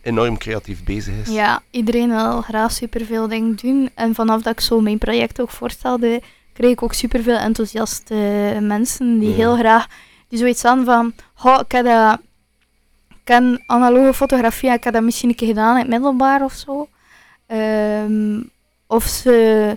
enorm 0.08 0.38
creatief 0.38 0.84
bezig 0.84 1.14
is. 1.26 1.34
Ja, 1.34 1.62
iedereen 1.72 2.10
wil 2.10 2.42
graag 2.42 2.72
superveel 2.72 3.28
dingen 3.28 3.56
doen. 3.56 3.90
En 3.96 4.16
vanaf 4.16 4.42
dat 4.42 4.54
ik 4.54 4.60
zo 4.60 4.80
mijn 4.82 4.98
project 4.98 5.42
ook 5.42 5.50
voorstelde, 5.50 6.22
kreeg 6.54 6.72
ik 6.72 6.84
ook 6.84 6.94
superveel 6.94 7.38
enthousiaste 7.38 8.16
mensen 8.62 9.20
die 9.20 9.30
Ja. 9.30 9.36
heel 9.36 9.56
graag, 9.56 9.88
die 10.30 10.40
zoiets 10.40 10.64
hadden 10.64 10.86
van, 10.86 11.14
oh, 11.44 11.60
ik 11.66 11.72
heb 11.72 11.86
dat 11.86 12.20
ken 13.24 13.64
analoge 13.66 14.14
fotografie, 14.14 14.72
ik 14.72 14.84
heb 14.84 14.94
dat 14.94 15.04
misschien 15.04 15.30
een 15.30 15.36
keer 15.36 15.48
gedaan 15.48 15.74
in 15.76 15.82
het 15.82 15.90
middelbaar 15.90 16.44
of 16.44 16.54
zo. 16.54 16.88
Ehm, 17.48 18.40
of 18.88 19.04
ze 19.04 19.76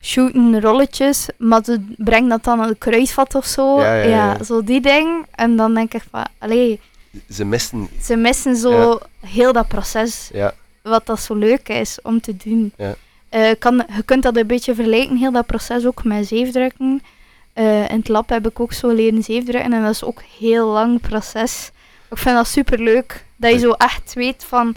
shooten 0.00 0.60
rolletjes, 0.60 1.28
maar 1.38 1.64
ze 1.64 1.94
brengen 1.96 2.28
dat 2.28 2.44
dan 2.44 2.60
aan 2.60 2.68
een 2.68 2.78
kruisvat 2.78 3.34
of 3.34 3.46
zo. 3.46 3.80
Ja, 3.80 3.94
ja, 3.94 4.08
ja. 4.08 4.42
zo 4.44 4.64
die 4.64 4.80
ding. 4.80 5.26
En 5.34 5.56
dan 5.56 5.74
denk 5.74 5.94
ik 5.94 6.02
van, 6.10 6.26
allee, 6.38 6.80
Ze 7.30 7.44
misten... 7.44 7.88
ze 8.02 8.16
missen 8.16 8.56
zo 8.56 8.98
heel 9.20 9.52
dat 9.52 9.68
proces, 9.68 10.30
Ja, 10.32 10.54
wat 10.82 11.06
dat 11.06 11.20
zo 11.20 11.34
leuk 11.34 11.68
is 11.68 11.98
om 12.02 12.20
te 12.20 12.36
doen. 12.36 12.72
Ja. 12.76 12.94
Eh, 13.28 13.50
kan, 13.58 13.84
je 13.96 14.02
kunt 14.02 14.22
dat 14.22 14.36
een 14.36 14.46
beetje 14.46 14.74
vergelijken, 14.74 15.16
heel 15.16 15.32
dat 15.32 15.46
proces 15.46 15.86
ook 15.86 16.04
met 16.04 16.26
zeefdrukken. 16.26 17.02
Eh, 17.52 17.90
in 17.90 17.98
het 17.98 18.08
lab 18.08 18.28
heb 18.28 18.48
ik 18.48 18.60
ook 18.60 18.72
zo 18.72 18.88
leren 18.88 19.22
zeefdrukken 19.22 19.72
en 19.72 19.82
dat 19.82 19.90
is 19.90 20.04
ook 20.04 20.18
een 20.18 20.46
heel 20.46 20.66
lang 20.66 21.00
proces. 21.00 21.70
Ik 22.10 22.18
vind 22.18 22.36
dat 22.36 22.46
super 22.46 22.82
leuk, 22.82 23.24
dat 23.36 23.52
je 23.52 23.58
zo 23.58 23.70
echt 23.70 24.12
weet 24.12 24.44
van, 24.44 24.74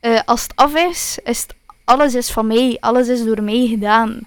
eh, 0.00 0.20
als 0.24 0.42
het 0.42 0.52
af 0.56 0.74
is, 0.74 1.18
is 1.24 1.40
het, 1.40 1.54
alles 1.84 2.14
is 2.14 2.30
van 2.30 2.46
mij, 2.46 2.76
alles 2.80 3.08
is 3.08 3.24
door 3.24 3.42
mij 3.42 3.66
gedaan. 3.66 4.20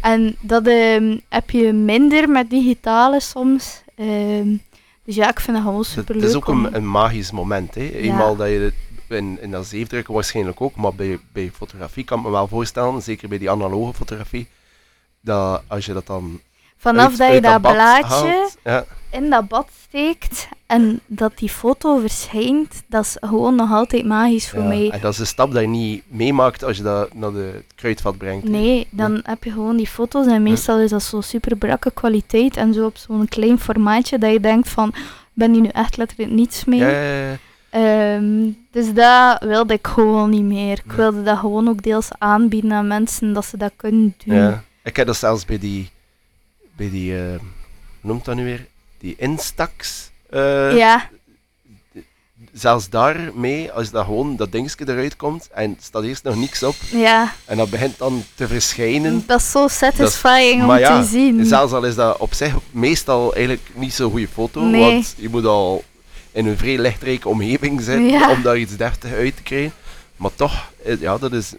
En 0.00 0.36
dat 0.40 0.66
ehm, 0.66 1.18
heb 1.28 1.50
je 1.50 1.72
minder 1.72 2.28
met 2.28 2.50
digitale 2.50 3.20
soms. 3.20 3.82
Ehm, 3.94 4.56
dus 5.08 5.16
ja, 5.16 5.30
ik 5.30 5.40
vind 5.40 5.56
dat 5.56 5.66
gewoon 5.66 5.80
het, 5.80 5.88
super 5.88 6.14
het 6.14 6.22
leuk. 6.22 6.30
is 6.30 6.36
ook 6.36 6.48
een, 6.48 6.74
een 6.74 6.90
magisch 6.90 7.30
moment. 7.30 7.74
Hè. 7.74 7.90
Eenmaal 7.90 8.36
dat 8.36 8.48
je 8.48 8.58
het 8.58 8.74
in, 9.18 9.38
in 9.40 9.50
dat 9.50 9.66
zeefdrukken 9.66 10.14
waarschijnlijk 10.14 10.60
ook, 10.60 10.76
maar 10.76 10.94
bij, 10.94 11.18
bij 11.32 11.50
fotografie 11.54 12.04
kan 12.04 12.18
ik 12.18 12.24
me 12.24 12.30
wel 12.30 12.48
voorstellen, 12.48 13.02
zeker 13.02 13.28
bij 13.28 13.38
die 13.38 13.50
analoge 13.50 13.94
fotografie, 13.94 14.48
dat 15.20 15.62
als 15.66 15.86
je 15.86 15.92
dat 15.92 16.06
dan 16.06 16.40
Vanaf 16.78 17.08
uit- 17.08 17.18
dat 17.18 17.32
je 17.32 17.40
dat 17.40 17.60
bad 17.60 17.72
blaadje 17.72 18.50
ja, 18.64 18.84
in 19.10 19.30
dat 19.30 19.48
bad 19.48 19.68
steekt 19.86 20.48
en 20.66 21.00
dat 21.06 21.32
die 21.38 21.48
foto 21.48 21.98
verschijnt, 21.98 22.82
dat 22.86 23.04
is 23.04 23.16
gewoon 23.20 23.54
nog 23.54 23.72
altijd 23.72 24.06
magisch 24.06 24.48
voor 24.50 24.62
ja. 24.62 24.68
mij. 24.68 24.90
En 24.90 25.00
dat 25.00 25.12
is 25.12 25.18
een 25.18 25.26
stap 25.26 25.52
dat 25.52 25.60
je 25.62 25.68
niet 25.68 26.02
meemaakt 26.08 26.64
als 26.64 26.76
je 26.76 26.82
dat 26.82 27.14
naar 27.14 27.32
de 27.32 27.62
kruidvat 27.74 28.18
brengt. 28.18 28.48
Nee, 28.48 28.86
dan 28.90 29.20
heb 29.24 29.44
je 29.44 29.50
gewoon 29.50 29.76
die 29.76 29.86
foto's 29.86 30.26
en 30.26 30.42
meestal 30.42 30.78
is 30.78 30.90
dat 30.90 31.02
zo 31.02 31.20
super 31.20 31.56
brakke 31.56 31.90
kwaliteit 31.90 32.56
en 32.56 32.74
zo 32.74 32.86
op 32.86 32.96
zo'n 32.96 33.28
klein 33.28 33.58
formaatje 33.58 34.18
dat 34.18 34.32
je 34.32 34.40
denkt 34.40 34.68
van, 34.68 34.94
ben 35.32 35.52
hier 35.52 35.60
nu 35.60 35.68
echt 35.68 35.96
letterlijk 35.96 36.30
niets 36.30 36.64
mee? 36.64 36.96
Ehm, 37.70 38.50
dus 38.70 38.92
dat 38.92 39.42
wilde 39.42 39.74
ik 39.74 39.86
gewoon 39.86 40.30
niet 40.30 40.42
meer. 40.42 40.80
Ik 40.84 40.92
wilde 40.92 41.22
dat 41.22 41.38
gewoon 41.38 41.68
ook 41.68 41.82
deels 41.82 42.08
aanbieden 42.18 42.72
aan 42.72 42.86
mensen, 42.86 43.32
dat 43.32 43.44
ze 43.44 43.56
dat 43.56 43.72
kunnen 43.76 44.14
doen. 44.24 44.34
Ja. 44.36 44.62
Ik 44.82 44.96
heb 44.96 45.06
dat 45.06 45.16
zelfs 45.16 45.44
bij 45.44 45.58
die, 45.58 45.90
bij 46.78 46.90
die 46.90 47.12
hoe 47.12 47.38
noemt 48.00 48.24
dat 48.24 48.36
nu 48.36 48.44
weer? 48.44 48.66
Die 48.98 49.14
Instax. 49.18 50.10
eh, 50.30 50.76
Ja, 50.76 51.08
Zelfs 52.52 52.88
daarmee, 52.88 53.72
als 53.72 53.90
dat 53.90 54.04
gewoon 54.04 54.36
dat 54.36 54.52
dingetje 54.52 54.84
eruit 54.88 55.16
komt 55.16 55.48
en 55.52 55.76
staat 55.80 56.02
eerst 56.02 56.22
nog 56.22 56.36
niks 56.36 56.62
op 56.62 56.74
ja. 56.90 57.32
en 57.44 57.56
dat 57.56 57.70
begint 57.70 57.98
dan 57.98 58.24
te 58.34 58.46
verschijnen. 58.48 59.24
Dat 59.26 59.40
is 59.40 59.50
zo 59.50 59.68
satisfying 59.68 60.62
om 60.62 60.78
ja, 60.78 61.00
te 61.00 61.08
zien. 61.08 61.44
Zelfs 61.46 61.72
al 61.72 61.84
is 61.84 61.94
dat 61.94 62.16
op 62.18 62.34
zich 62.34 62.54
meestal 62.70 63.34
eigenlijk 63.34 63.68
niet 63.74 63.94
zo'n 63.94 64.10
goede 64.10 64.28
foto, 64.28 64.60
Nee. 64.60 64.80
want 64.80 65.14
je 65.16 65.28
moet 65.28 65.44
al 65.44 65.84
in 66.32 66.46
een 66.46 66.58
vrij 66.58 66.78
lichtrijke 66.78 67.28
omgeving 67.28 67.80
zijn 67.82 68.04
Ja. 68.08 68.30
om 68.30 68.42
daar 68.42 68.58
iets 68.58 68.76
deftig 68.76 69.12
uit 69.12 69.36
te 69.36 69.42
krijgen. 69.42 69.72
Maar 70.16 70.34
toch, 70.34 70.70
eh, 70.84 71.00
ja, 71.00 71.18
dat 71.18 71.32
is 71.32 71.52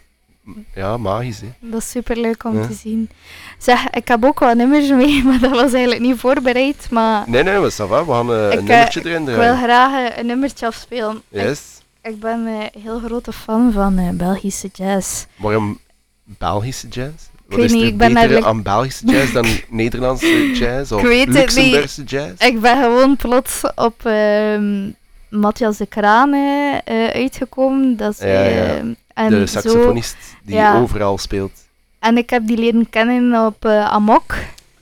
ja, 0.75 0.97
magisch. 0.97 1.41
Hè. 1.41 1.47
Dat 1.59 1.81
is 1.81 1.89
super 1.89 2.17
leuk 2.17 2.43
om 2.43 2.59
Ja. 2.61 2.67
te 2.67 2.73
zien. 2.73 3.09
Zeg, 3.57 3.89
ik 3.89 4.07
heb 4.07 4.25
ook 4.25 4.39
wat 4.39 4.55
nummers 4.55 4.89
mee, 4.89 5.23
maar 5.25 5.39
dat 5.39 5.51
was 5.51 5.71
eigenlijk 5.73 6.01
niet 6.01 6.19
voorbereid. 6.19 6.87
Maar 6.91 7.23
Nee, 7.29 7.43
nee, 7.43 7.53
wel? 7.89 8.05
We 8.05 8.11
gaan 8.11 8.33
eh, 8.33 8.45
Ik, 8.45 8.51
een 8.51 8.57
eh, 8.59 8.63
nummertje 8.67 8.99
erin 9.05 9.21
ik 9.21 9.25
wil 9.27 9.35
draaien. 9.35 9.57
graag 9.57 10.09
eh, 10.11 10.17
een 10.17 10.25
nummertje 10.25 10.65
afspelen. 10.67 11.21
Ik, 11.29 11.41
Yes. 11.41 11.61
ik 12.01 12.19
ben 12.19 12.45
een 12.45 12.81
heel 12.83 12.99
grote 12.99 13.33
fan 13.33 13.71
van 13.71 14.17
Belgische 14.17 14.69
jazz. 14.73 15.25
Waarom 15.35 15.79
Belgische 16.23 16.87
jazz? 16.87 17.13
Wat 17.47 17.57
weet 17.57 17.65
is 17.65 17.71
niet, 17.73 17.83
ik 17.83 17.97
ben 17.97 18.15
eigenlijk- 18.15 18.45
aan 18.45 18.61
Belgische 18.63 19.05
jazz 19.05 19.31
dan 19.33 19.45
Nederlandse 19.69 20.51
jazz 20.53 20.91
of. 20.91 21.01
Luxemburgse 21.03 22.03
jazz? 22.03 22.45
Ik 22.45 22.61
ben 22.61 22.81
gewoon 22.83 23.15
plots 23.15 23.61
op 23.75 24.05
ehm 24.05 24.89
Matthias 25.29 25.77
de 25.77 25.85
Krane 25.85 26.81
eh, 26.85 27.07
uitgekomen. 27.07 27.97
Dat 27.97 28.11
is, 28.11 28.19
Ja, 28.19 28.43
ja. 28.43 28.81
En, 29.19 29.29
de 29.29 29.47
zo, 29.47 29.59
saxofonist 29.59 30.17
die 30.43 30.55
ja. 30.55 30.79
overal 30.79 31.17
speelt. 31.17 31.51
en 31.99 32.17
ik 32.17 32.29
heb 32.29 32.47
die 32.47 32.57
leren 32.57 32.89
kennen 32.89 33.45
op 33.45 33.65
eh, 33.65 33.91
Amok. 33.91 34.35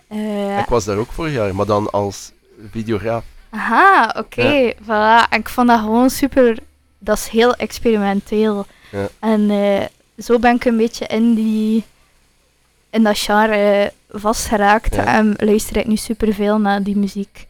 Eh, 0.08 0.60
Ik 0.60 0.66
was 0.66 0.86
daar 0.86 0.98
ook 0.98 1.12
vorig 1.12 1.34
jaar, 1.34 1.56
maar 1.56 1.66
dan 1.66 1.90
als 1.92 2.32
videograaf. 2.72 3.24
Aha, 3.50 4.14
oké. 4.18 4.74
Voilà. 4.84 5.30
En 5.30 5.40
ik 5.40 5.50
vond 5.50 5.68
dat 5.68 5.80
gewoon 5.80 6.10
super. 6.10 6.58
Dat 7.00 7.18
is 7.18 7.28
heel 7.28 7.54
experimenteel. 7.56 8.66
Ja. 8.92 9.08
En 9.20 9.50
eh, 9.50 9.86
zo 10.18 10.40
ben 10.40 10.56
ik 10.56 10.66
een 10.66 10.78
beetje 10.78 11.06
in 11.08 11.34
die. 11.34 11.84
in 12.90 13.04
dat 13.04 13.18
genre 13.20 13.92
vastgeraakt. 14.10 14.96
Ja. 14.96 15.06
En 15.06 15.34
luister 15.38 15.78
ik 15.78 15.88
nu 15.88 15.96
super 15.96 16.34
veel 16.34 16.58
naar 16.60 16.84
die 16.84 16.98
muziek. 16.98 17.46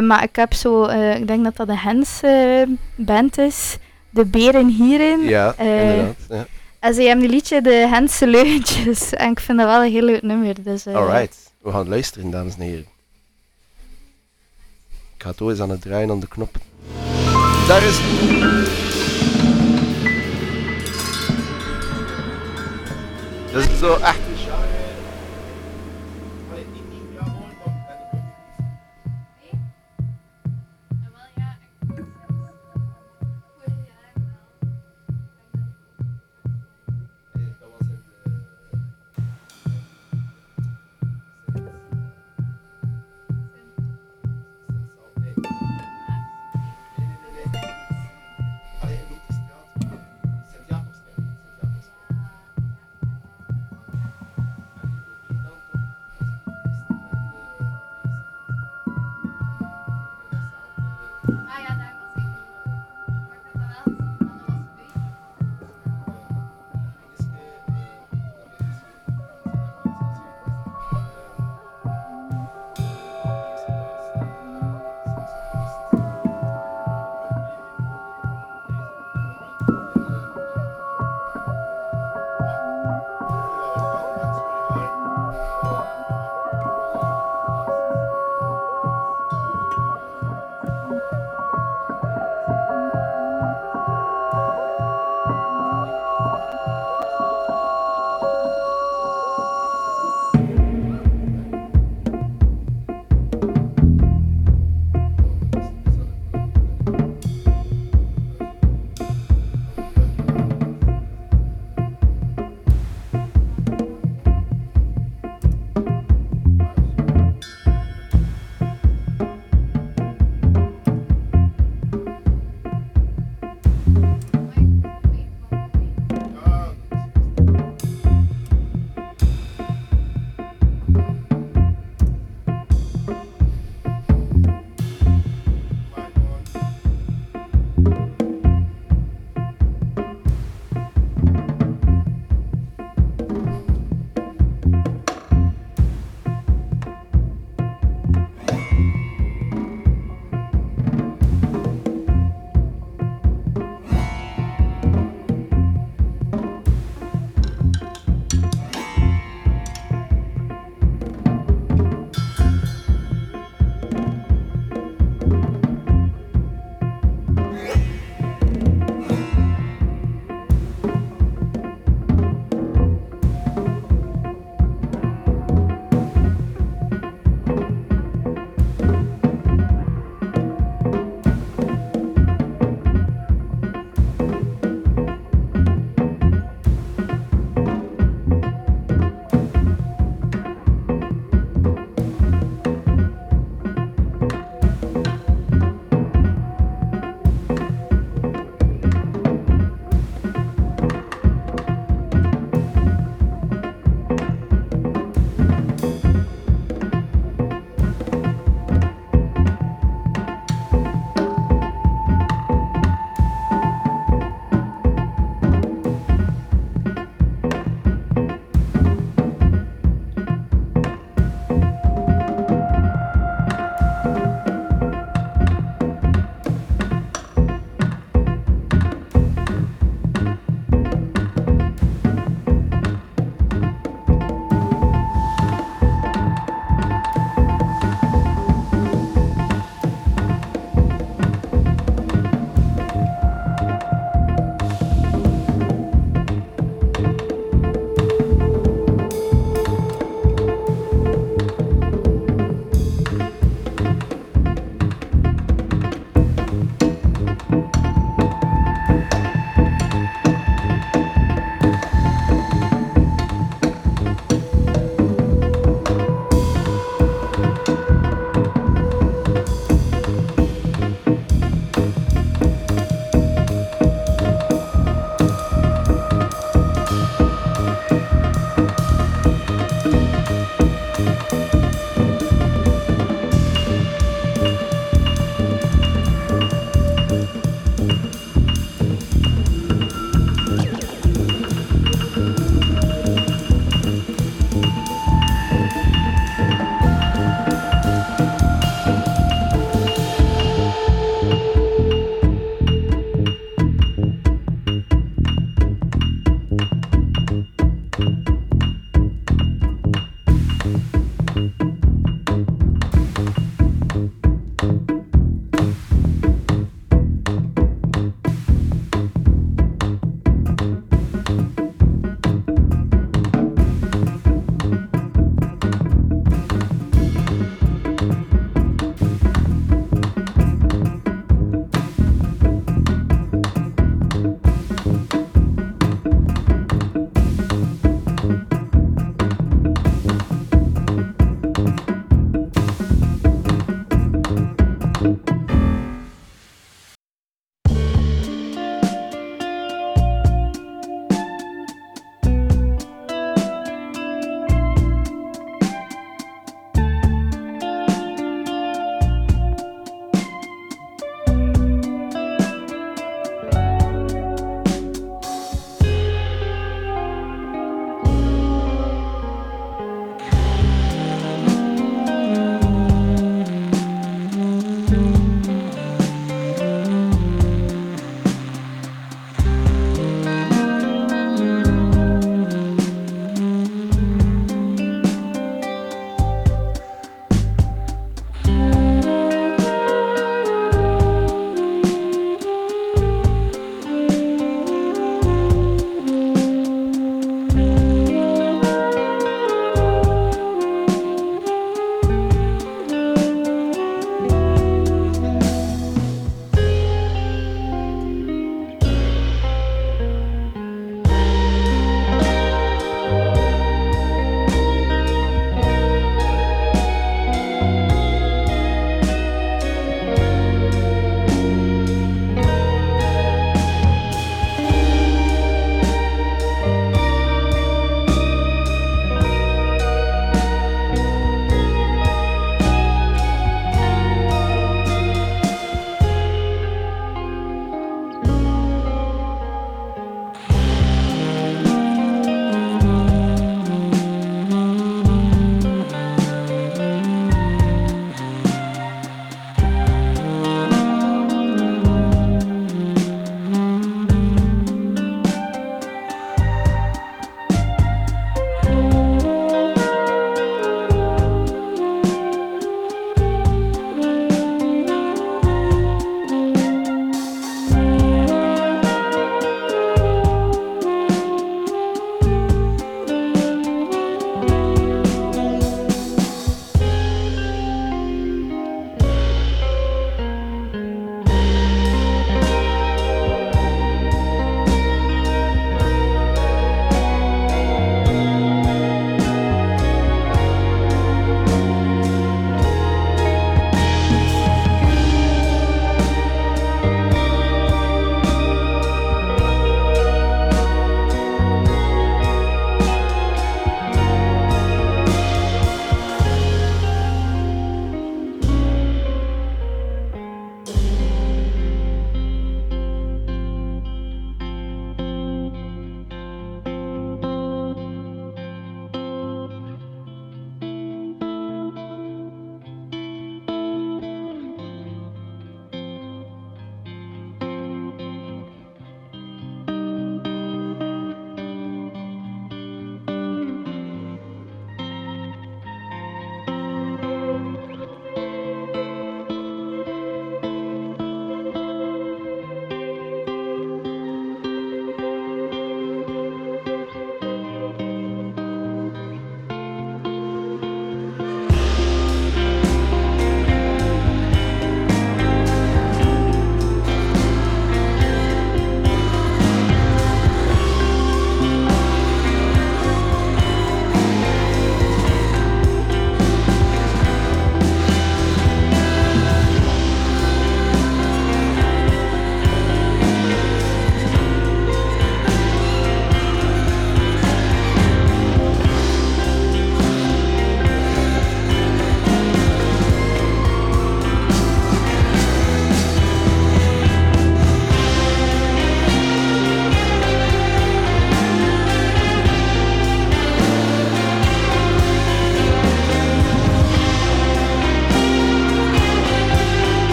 Maar 0.00 0.22
ik 0.22 0.36
heb 0.36 0.54
zo. 0.54 0.84
ik 1.20 1.26
denk 1.26 1.44
dat 1.44 1.56
dat 1.56 1.66
de 1.66 1.78
Hens 1.78 2.20
band 2.96 3.38
is. 3.38 3.76
De 4.10 4.24
Beren 4.24 4.68
hierin. 4.68 5.20
Ja, 5.20 5.54
Eh, 5.56 5.90
inderdaad. 5.90 6.14
Ja. 6.28 6.46
En 6.78 6.94
ze 6.94 7.02
hebben 7.02 7.20
die 7.26 7.34
liedje 7.34 7.60
De 7.60 7.88
Hense 7.90 8.26
Leuntjes. 8.26 9.12
En 9.14 9.30
ik 9.30 9.40
vind 9.40 9.58
dat 9.58 9.66
wel 9.66 9.84
een 9.84 9.90
heel 9.92 10.02
leuk 10.02 10.22
nummer. 10.22 10.62
Dus, 10.62 10.86
eh, 10.86 10.94
Alright, 10.94 11.52
we 11.62 11.70
gaan 11.70 11.88
luisteren, 11.88 12.30
dames 12.30 12.54
en 12.54 12.60
heren. 12.62 12.86
Ik 15.16 15.24
ga 15.24 15.32
toch 15.32 15.48
eens 15.50 15.60
aan 15.60 15.70
het 15.70 15.80
draaien 15.80 16.10
aan 16.10 16.20
de 16.20 16.28
knop. 16.28 16.56
Daar 17.68 17.82
is 17.82 17.98
Dat 23.52 23.62
is 23.70 23.78
zo 23.78 23.94
echt 23.94 24.18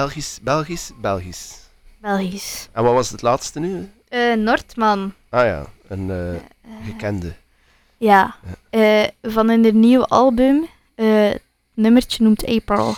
Belgisch, 0.00 0.38
Belgisch, 0.42 0.90
Belgisch. 1.00 1.54
Belgisch. 2.00 2.68
En 2.72 2.82
wat 2.84 2.92
was 2.92 3.10
het 3.10 3.22
laatste 3.22 3.60
nu? 3.60 3.90
Eh 4.08 4.34
Noordman. 4.34 5.12
Ah 5.28 5.44
ja, 5.44 5.66
een 5.88 6.10
eh, 6.10 6.40
gekende. 6.84 7.34
Ja, 7.96 8.34
eh, 8.70 9.04
van 9.22 9.48
hun 9.48 9.80
nieuwe 9.80 10.06
album. 10.06 10.66
eh, 10.94 11.06
het 11.28 11.42
nummertje 11.74 12.22
noemt 12.24 12.46
April. 12.46 12.94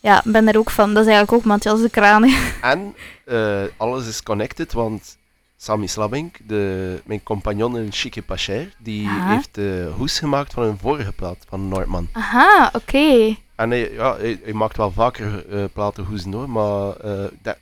Ja, 0.00 0.24
ik 0.24 0.32
ben 0.32 0.48
er 0.48 0.58
ook 0.58 0.70
van. 0.70 0.94
Dat 0.94 1.02
is 1.06 1.08
eigenlijk 1.12 1.32
ook 1.32 1.44
Matthias 1.44 1.80
de 1.80 1.90
Kranen. 1.90 2.36
En 2.62 2.94
eh, 3.24 3.62
alles 3.76 4.06
is 4.08 4.22
connected, 4.22 4.72
want 4.72 5.16
Sami 5.56 5.86
Slabink, 5.88 6.36
de, 6.46 7.00
mijn 7.04 7.22
compagnon 7.22 7.76
in 7.78 7.92
Chique 7.92 8.22
Pacher, 8.22 8.74
die 8.78 9.02
Ja. 9.02 9.28
heeft 9.28 9.54
de 9.54 9.92
hoes 9.96 10.18
gemaakt 10.18 10.52
van 10.52 10.62
een 10.64 10.78
vorige 10.78 11.12
plaat 11.12 11.44
van 11.48 11.68
Noordman. 11.68 12.08
Aha, 12.12 12.70
oké. 12.72 13.36
En 13.54 13.70
hij, 13.70 13.92
ja, 13.92 14.16
hij, 14.16 14.40
hij 14.42 14.52
maakt 14.52 14.76
wel 14.76 14.90
vaker 14.90 15.48
eh 15.48 15.64
platen 15.72 16.04
hoezen 16.04 16.32
hoor, 16.32 16.50
maar, 16.50 16.96
eh, 16.96 17.24
dat, 17.42 17.56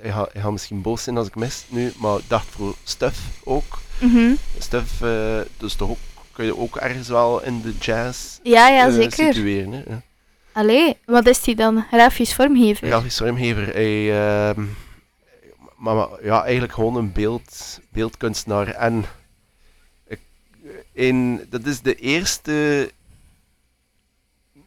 hij, 0.00 0.10
gaat, 0.12 0.32
hij 0.32 0.42
gaat 0.42 0.52
misschien 0.52 0.82
boos 0.82 1.02
zijn 1.02 1.16
als 1.16 1.26
ik 1.26 1.34
mis 1.34 1.64
nu, 1.68 1.92
maar 1.96 2.18
ik 2.18 2.28
dacht 2.28 2.46
voor 2.46 2.74
Stuff 2.84 3.18
ook. 3.44 3.78
Mhm. 4.00 4.34
Stuff, 4.58 5.02
eh, 5.02 5.40
dus 5.56 5.74
toch 5.74 5.90
ook, 5.90 5.98
kun 6.32 6.44
je 6.44 6.58
ook 6.58 6.76
ergens 6.76 7.08
wel 7.08 7.42
in 7.42 7.60
de 7.60 7.74
jazz 7.80 8.38
Ja, 8.42 8.68
ja, 8.68 8.90
zeker. 8.90 9.12
situeren. 9.12 9.72
Hè? 9.72 9.82
ja. 9.86 10.02
Allee, 10.52 10.96
wat 11.04 11.26
is 11.26 11.42
die 11.42 11.54
dan? 11.54 11.84
Grafisch 11.90 12.34
vormgever? 12.34 12.86
Grafisch 12.86 13.16
vormgever. 13.16 13.72
Hij, 13.72 14.20
ehm, 14.22 14.64
maar, 15.76 15.94
maar 15.94 16.08
ja, 16.22 16.42
eigenlijk 16.42 16.72
gewoon 16.72 16.96
een 16.96 17.12
beeld, 17.12 17.80
beeldkunstenaar. 17.88 18.68
En 18.68 19.04
ik, 20.06 20.20
in, 20.92 21.46
dat 21.50 21.66
is 21.66 21.80
de 21.80 21.94
eerste 21.94 22.90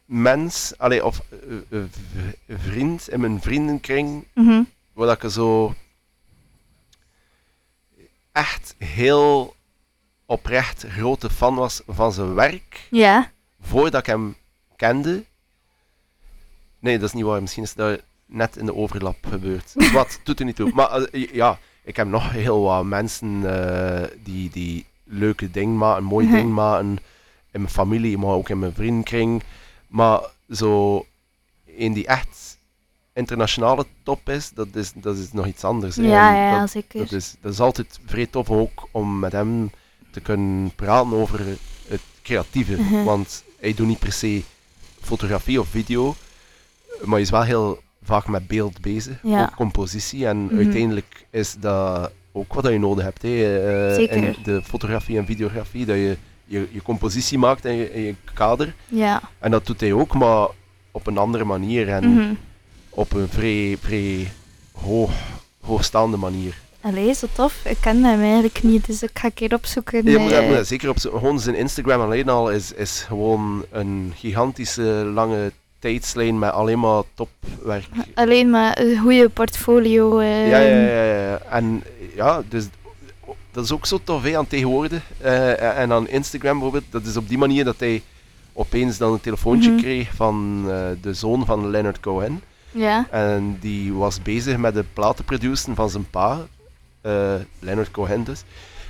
mens, 0.06 0.74
allee, 0.78 1.06
of 1.06 1.22
eh, 1.70 1.80
eh, 1.80 1.84
vriend 2.60 3.10
in 3.10 3.20
mijn 3.20 3.42
vriendenkring, 3.42 4.26
Mhm. 4.34 4.62
waar 4.94 5.08
dat 5.08 5.24
ik 5.24 5.30
zo 5.32 5.74
echt 8.32 8.76
heel 8.78 9.56
oprecht 10.26 10.86
grote 10.88 11.30
fan 11.30 11.56
was 11.56 11.82
van 11.88 12.14
zijn 12.14 12.34
werk 12.34 12.88
Ja. 12.90 13.32
voordat 13.62 14.00
ik 14.02 14.06
hem 14.06 14.36
kende. 14.76 15.24
Nee, 16.80 17.00
dat 17.00 17.08
is 17.08 17.14
niet 17.16 17.24
waar. 17.24 17.42
Misschien 17.42 17.64
is 17.64 17.74
dat 17.74 18.02
net 18.26 18.58
in 18.58 18.66
de 18.66 18.76
overlap 18.76 19.26
gebeurd. 19.26 19.74
Wat, 19.94 20.20
doet 20.24 20.40
er 20.40 20.46
niet 20.46 20.56
toe. 20.56 20.72
Maar 20.74 20.90
eh, 20.92 21.34
ja, 21.34 21.60
ik 21.84 21.96
heb 21.96 22.08
nog 22.08 22.32
heel 22.32 22.62
wat 22.62 22.84
mensen 22.86 23.42
die, 24.24 24.50
die 24.50 24.86
leuke 25.04 25.52
dingen 25.52 25.78
maken, 25.78 26.04
mooie 26.04 26.26
Mhm. 26.28 26.36
dingen 26.36 26.54
maken. 26.54 26.88
In 27.52 27.62
mijn 27.62 27.74
familie, 27.74 28.18
maar 28.18 28.30
ook 28.30 28.50
in 28.50 28.60
mijn 28.60 28.74
vriendenkring. 28.74 29.44
Maar 29.94 30.20
zo, 30.52 31.06
in 31.66 31.94
die 31.94 32.08
echt 32.08 32.58
internationale 33.14 33.86
top 34.04 34.30
is, 34.30 34.52
dat 34.54 34.68
is, 34.74 34.92
dat 34.96 35.18
is 35.18 35.32
nog 35.34 35.46
iets 35.48 35.64
anders. 35.64 35.96
hè. 35.96 36.04
Ja, 36.04 36.60
dat, 36.60 36.70
zeker. 36.70 37.00
dat, 37.00 37.12
is, 37.12 37.36
dat 37.42 37.54
is 37.54 37.60
altijd 37.60 38.00
vrij 38.06 38.26
tof 38.26 38.50
ook 38.50 38.88
om 38.92 39.20
met 39.20 39.32
hem 39.32 39.72
te 40.12 40.20
kunnen 40.20 40.72
praten 40.76 41.14
over 41.14 41.40
het 41.88 42.02
creatieve. 42.24 42.82
Mhm. 42.82 43.04
Want 43.04 43.44
hij 43.60 43.74
doet 43.74 43.88
niet 43.88 44.00
per 44.00 44.12
se 44.12 44.42
fotografie 45.02 45.60
of 45.60 45.68
video, 45.68 46.16
maar 47.02 47.10
hij 47.14 47.22
is 47.22 47.30
wel 47.30 47.44
heel 47.44 47.82
vaak 48.04 48.28
met 48.28 48.48
beeld 48.48 48.82
bezig, 48.82 49.20
Ja. 49.24 49.42
ook 49.42 49.56
compositie. 49.56 50.28
En 50.28 50.38
Mhm. 50.46 50.56
uiteindelijk 50.56 51.26
is 51.30 51.56
dat 51.60 52.12
ook 52.32 52.54
wat 52.54 52.68
je 52.68 52.80
nodig 52.80 53.04
hebt 53.04 53.22
hè, 53.22 53.90
eh, 53.90 53.96
Zeker. 53.96 54.16
in 54.16 54.36
de 54.44 54.62
fotografie 54.64 55.18
en 55.18 55.26
videografie, 55.26 55.86
dat 55.86 55.96
je 55.96 56.18
je, 56.54 56.68
je 56.72 56.82
compositie 56.82 57.38
maakt 57.38 57.66
en 57.66 57.76
je, 57.76 57.90
en 57.90 58.02
je 58.02 58.16
kader. 58.34 58.74
Ja. 58.88 59.22
En 59.40 59.52
dat 59.52 59.66
doet 59.66 59.80
hij 59.82 59.94
ook, 59.94 60.14
maar 60.14 60.48
op 60.92 61.08
een 61.08 61.18
andere 61.18 61.44
manier 61.44 61.90
en 61.90 62.10
Mhm. 62.14 62.34
op 62.90 63.14
een 63.14 63.28
vrij, 63.30 63.78
vrij 63.82 64.32
hoog, 64.72 65.12
hoogstaande 65.62 66.18
manier. 66.18 66.56
Allee, 66.82 67.14
zo 67.14 67.28
tof. 67.34 67.62
Ik 67.66 67.78
ken 67.82 68.04
hem 68.04 68.22
eigenlijk 68.22 68.64
niet, 68.64 68.86
dus 68.86 69.04
ik 69.04 69.10
ga 69.14 69.26
een 69.26 69.34
keer 69.34 69.54
opzoeken. 69.54 70.10
Je 70.12 70.18
moet, 70.18 70.32
eh, 70.32 70.60
zeker 70.62 70.90
op 70.90 71.00
zijn- 71.00 71.14
gewoon 71.14 71.40
zijn 71.40 71.56
Instagram 71.56 72.02
alleen 72.02 72.30
al 72.30 72.52
is, 72.52 72.72
is 72.74 73.04
gewoon 73.08 73.66
een 73.72 74.14
gigantische 74.16 74.82
lange 75.14 75.52
tijdslijn 75.80 76.40
met 76.40 76.52
alleen 76.52 76.80
maar 76.80 77.04
topwerk. 77.14 77.86
Alleen 78.14 78.50
maar 78.50 78.80
een 78.80 78.98
goede 78.98 79.30
portfolio. 79.30 80.20
eh, 80.20 80.50
Ja, 80.50 80.58
ja, 80.60 80.76
ja, 80.78 81.04
ja, 81.04 81.22
ja. 81.30 81.42
En 81.50 81.84
ja, 82.16 82.42
dus 82.50 82.66
dat 83.54 83.64
is 83.64 83.72
ook 83.72 83.86
zo 83.86 84.00
tof 84.04 84.24
hè, 84.24 84.38
aan 84.38 84.48
tegenwoordig. 84.48 85.04
Eh, 85.18 85.80
en 85.80 85.92
aan 85.92 86.08
Instagram 86.08 86.54
bijvoorbeeld, 86.54 86.92
dat 86.92 87.06
is 87.06 87.18
op 87.18 87.28
die 87.30 87.38
manier 87.38 87.64
dat 87.64 87.80
hij 87.80 88.02
opeens 88.54 88.98
dan 88.98 89.14
een 89.14 89.22
telefoontje 89.22 89.70
Mhm. 89.72 89.80
kreeg 89.82 90.12
van 90.16 90.64
eh, 90.70 90.76
de 91.02 91.14
zoon 91.14 91.46
van 91.46 91.70
Leonard 91.70 92.00
Cohen. 92.00 92.42
Ja. 92.72 93.08
En 93.12 93.58
die 93.60 93.94
was 93.94 94.22
bezig 94.22 94.58
met 94.58 94.74
de 94.74 94.86
platen 94.94 95.26
produceren 95.26 95.76
van 95.76 95.90
zijn 95.90 96.10
pa, 96.10 96.40
eh, 97.02 97.34
Leonard 97.60 97.92
Cohen 97.92 98.24
dus. 98.24 98.44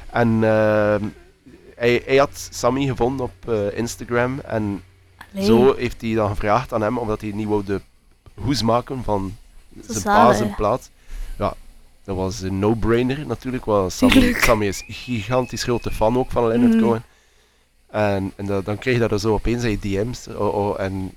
En 0.10 0.28
ehm, 0.44 1.04
hij, 1.76 2.02
hij 2.06 2.18
had 2.18 2.48
Sammy 2.52 2.86
gevonden 2.86 3.26
op 3.26 3.50
eh, 3.54 3.78
Instagram 3.78 4.40
en 4.40 4.84
Allee. 5.34 5.46
zo 5.46 5.76
heeft 5.76 6.02
hij 6.02 6.14
dan 6.14 6.30
gevraagd 6.30 6.74
aan 6.74 6.82
hem 6.82 6.98
omdat 6.98 7.22
hij 7.22 7.32
niet 7.32 7.48
wou 7.48 7.64
de 7.64 7.82
hoes 8.42 8.62
maken 8.62 9.04
van 9.04 9.36
zijn 9.88 10.04
pa, 10.04 10.34
zijn 10.34 10.56
plaat. 10.56 10.90
Dat 12.06 12.16
was 12.16 12.42
een 12.42 12.60
no-brainer 12.60 13.26
natuurlijk, 13.28 13.66
want 13.66 13.92
Sammy. 13.92 14.34
Sammy 14.40 14.68
is 14.68 14.84
een 14.88 14.94
gigantisch 14.94 15.64
grote 15.64 15.92
fan 15.92 16.18
ook 16.18 16.32
van 16.32 16.48
Leonard 16.48 16.74
Mhm. 16.74 16.82
Cohen. 16.84 17.04
En, 17.90 18.32
en 18.36 18.46
dat- 18.46 18.66
dan 18.66 18.78
kreeg 18.78 18.98
je 19.00 19.08
dat 19.08 19.22
zo 19.22 19.34
opeens 19.34 19.64
in 19.64 19.70
je 19.70 19.80
DM's. 19.80 20.28
Oh, 20.28 20.56
oh, 20.56 20.80
en 20.80 21.12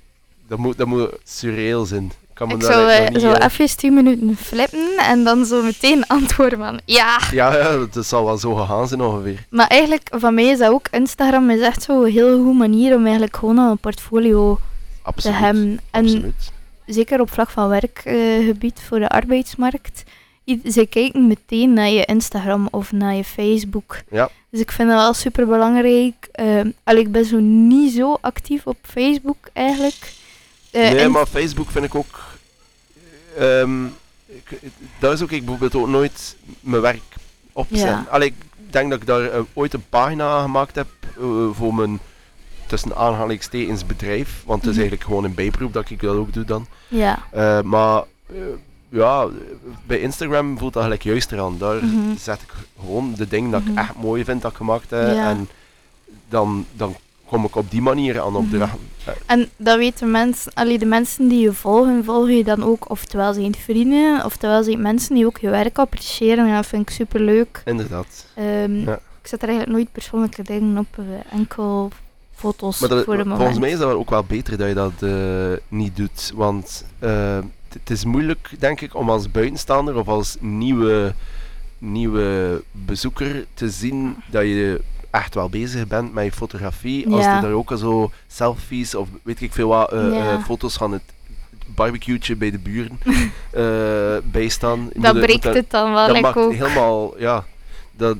dat 0.47 0.57
moet, 0.57 0.77
dat 0.77 0.87
moet 0.87 1.09
surreal 1.23 1.85
zijn. 1.85 2.11
Kan 2.33 2.49
Ik 2.51 2.61
zou 2.63 2.89
eh, 2.91 3.19
zo 3.19 3.31
even 3.33 3.77
10 3.77 3.93
minuten 3.93 4.35
flippen 4.37 4.97
en 4.97 5.23
dan 5.23 5.45
zo 5.45 5.63
meteen 5.63 6.07
antwoorden 6.17 6.59
van 6.59 6.79
ja. 6.85 7.19
Ja, 7.31 7.55
ja, 7.57 7.85
dat 7.91 8.05
zal 8.05 8.25
wel 8.25 8.37
zo 8.37 8.55
gegaan 8.55 8.87
zijn 8.87 9.01
ongeveer. 9.01 9.45
Maar 9.49 9.67
eigenlijk, 9.67 10.09
van 10.15 10.33
mij 10.33 10.45
is 10.45 10.57
dat 10.57 10.71
ook, 10.71 10.87
Instagram 10.91 11.49
is 11.49 11.59
echt 11.61 11.83
zo'n 11.83 12.05
heel 12.05 12.35
goede 12.43 12.57
manier 12.57 12.95
om 12.95 13.03
eigenlijk 13.03 13.35
gewoon 13.37 13.57
een 13.57 13.77
portfolio 13.77 14.59
te 15.15 15.29
hebben. 15.31 15.79
En 15.91 16.03
Absoluut. 16.03 16.51
zeker 16.85 17.21
op 17.21 17.31
vlak 17.31 17.49
van 17.49 17.69
werkgebied 17.69 18.81
voor 18.87 18.99
de 18.99 19.09
arbeidsmarkt. 19.09 20.03
Ze 20.47 20.85
kijken 20.89 21.27
meteen 21.27 21.73
naar 21.73 21.89
je 21.89 22.05
Instagram 22.05 22.67
of 22.71 22.91
naar 22.91 23.13
je 23.15 23.23
Facebook. 23.23 23.99
Ja. 24.09 24.29
Dus 24.49 24.59
ik 24.59 24.71
vind 24.71 24.89
dat 24.89 24.97
wel 24.97 25.13
super 25.13 25.47
belangrijk. 25.47 26.29
ik 26.85 27.11
ben 27.11 27.25
zo 27.25 27.39
niet 27.39 27.93
zo 27.93 28.17
actief 28.21 28.67
op 28.67 28.77
Facebook 28.81 29.37
eigenlijk. 29.53 30.13
Eh, 30.71 30.91
nee, 30.91 31.07
maar 31.07 31.25
Facebook 31.25 31.71
vind 31.71 31.85
ik 31.85 31.95
ook... 31.95 32.23
ehm, 33.37 33.85
ik, 34.25 34.59
daar 34.99 35.13
is 35.13 35.21
ook 35.21 35.31
ik 35.31 35.39
bijvoorbeeld 35.45 35.75
ook 35.75 35.87
nooit 35.87 36.35
mijn 36.59 36.81
werk 36.81 37.01
opzet. 37.53 37.79
Ja. 37.79 38.05
Allee, 38.09 38.27
ik 38.27 38.35
denk 38.69 38.89
dat 38.89 39.01
ik 39.01 39.07
daar 39.07 39.29
eh, 39.31 39.39
ooit 39.53 39.73
een 39.73 39.85
pagina 39.89 40.29
aan 40.29 40.41
gemaakt 40.41 40.75
heb 40.75 40.87
eh, 41.17 41.23
voor 41.51 41.73
mijn 41.75 41.99
tussen 42.67 42.95
aanhalingstekens 42.95 43.85
bedrijf. 43.85 44.43
Want 44.45 44.61
het 44.61 44.69
is 44.69 44.77
Mhm. 44.77 44.79
eigenlijk 44.79 45.03
gewoon 45.03 45.23
een 45.23 45.35
bijberoep 45.35 45.73
dat 45.73 45.89
ik 45.89 46.01
dat 46.01 46.15
ook 46.15 46.33
doe 46.33 46.45
dan. 46.45 46.67
Ja. 46.87 47.25
Maar 47.63 48.03
ja, 48.89 49.27
bij 49.85 49.99
Instagram 49.99 50.57
voelt 50.57 50.73
dat 50.73 50.83
gelijk 50.83 51.03
juist 51.03 51.31
eraan. 51.31 51.57
Daar 51.57 51.85
Mhm. 51.85 52.15
zet 52.19 52.41
ik 52.41 52.53
gewoon 52.79 53.13
de 53.17 53.27
dingen 53.27 53.51
dat 53.51 53.61
Mhm. 53.61 53.71
ik 53.71 53.77
echt 53.77 53.95
mooi 53.95 54.23
vind 54.23 54.41
dat 54.41 54.51
ik 54.51 54.57
gemaakt 54.57 54.89
heb. 54.89 55.13
Ja. 55.13 55.29
En 55.29 55.49
dan, 56.29 56.65
dan 56.73 56.95
kom 57.25 57.45
ik 57.45 57.55
op 57.55 57.71
die 57.71 57.81
manier 57.81 58.21
aan 58.21 58.31
Mhm. 58.31 58.41
opdrachten. 58.41 58.79
Eh, 59.05 59.13
En 59.25 59.49
dat 59.57 59.77
weten 59.77 60.11
mensen, 60.11 60.53
allee, 60.53 60.79
de 60.79 60.85
mensen 60.85 61.27
die 61.27 61.39
je 61.39 61.53
volgen, 61.53 62.03
volgen 62.03 62.35
je 62.37 62.43
dan 62.43 62.63
ook, 62.63 62.89
oftewel 62.89 63.33
zijn 63.33 63.45
het 63.45 63.57
vrienden, 63.57 64.25
oftewel 64.25 64.63
zijn 64.63 64.75
het 64.75 64.83
mensen 64.85 65.15
die 65.15 65.25
ook 65.25 65.37
je 65.37 65.49
werk 65.49 65.77
appreciëren. 65.77 66.47
En 66.47 66.53
dat 66.55 66.65
vind 66.65 66.81
ik 66.89 66.95
super 66.95 67.19
leuk. 67.21 67.61
inderdaad. 67.65 68.25
Ehm, 68.33 68.75
Ja. 68.79 68.99
Ik 69.21 69.27
zet 69.33 69.41
er 69.41 69.47
eigenlijk 69.47 69.77
nooit 69.77 69.91
persoonlijke 69.91 70.43
dingen 70.43 70.77
op, 70.77 70.87
eh, 70.97 71.33
enkel 71.39 71.91
foto's 72.35 72.79
Maar 72.79 72.89
dat- 72.89 73.03
voor 73.03 73.17
de 73.17 73.23
volgens 73.23 73.43
moment. 73.43 73.59
mij 73.59 73.71
is 73.71 73.77
dat 73.79 73.91
ook 73.93 74.09
wel 74.09 74.23
beter 74.23 74.57
dat 74.57 74.67
je 74.67 74.73
dat 74.73 74.91
eh, 74.99 75.57
niet 75.67 75.95
doet. 75.95 76.31
Want 76.35 76.85
t- 76.99 77.05
het 77.73 77.89
is 77.89 78.05
moeilijk, 78.05 78.49
denk 78.59 78.81
ik, 78.81 78.95
om 78.95 79.09
als 79.09 79.31
buitenstaander 79.31 79.95
of 79.95 80.07
als 80.07 80.37
nieuwe, 80.39 81.13
nieuwe 81.77 82.61
bezoeker 82.71 83.45
te 83.53 83.69
zien 83.69 84.15
dat 84.29 84.43
je 84.43 84.81
echt 85.11 85.33
wel 85.35 85.49
bezig 85.49 85.87
bent 85.87 86.13
met 86.13 86.23
je 86.25 86.31
fotografie. 86.31 87.09
Als 87.11 87.23
Ja. 87.25 87.35
er 87.35 87.41
daar 87.41 87.51
ook 87.51 87.71
al 87.71 87.77
zo 87.77 88.11
selfies 88.27 88.95
of 88.95 89.07
weet 89.23 89.41
ik 89.41 89.53
veel 89.53 89.67
wat, 89.67 89.91
eh, 89.91 90.13
Ja. 90.13 90.31
eh, 90.33 90.43
foto's 90.43 90.77
van 90.77 90.91
het 90.91 91.01
barbecue'tje 91.67 92.35
bij 92.35 92.51
de 92.51 92.59
buren 92.59 92.99
eh 93.51 94.17
bij 94.31 94.47
staan. 94.47 94.89
Je 94.93 94.99
dat 94.99 95.13
moet- 95.13 95.23
breekt 95.23 95.43
het 95.43 95.69
dan 95.69 95.93
wel 95.93 96.07
dat 96.07 96.21
maakt 96.21 96.37
ook. 96.37 96.51
helemaal, 96.53 97.19
ja. 97.19 97.45
Dat, 97.91 98.17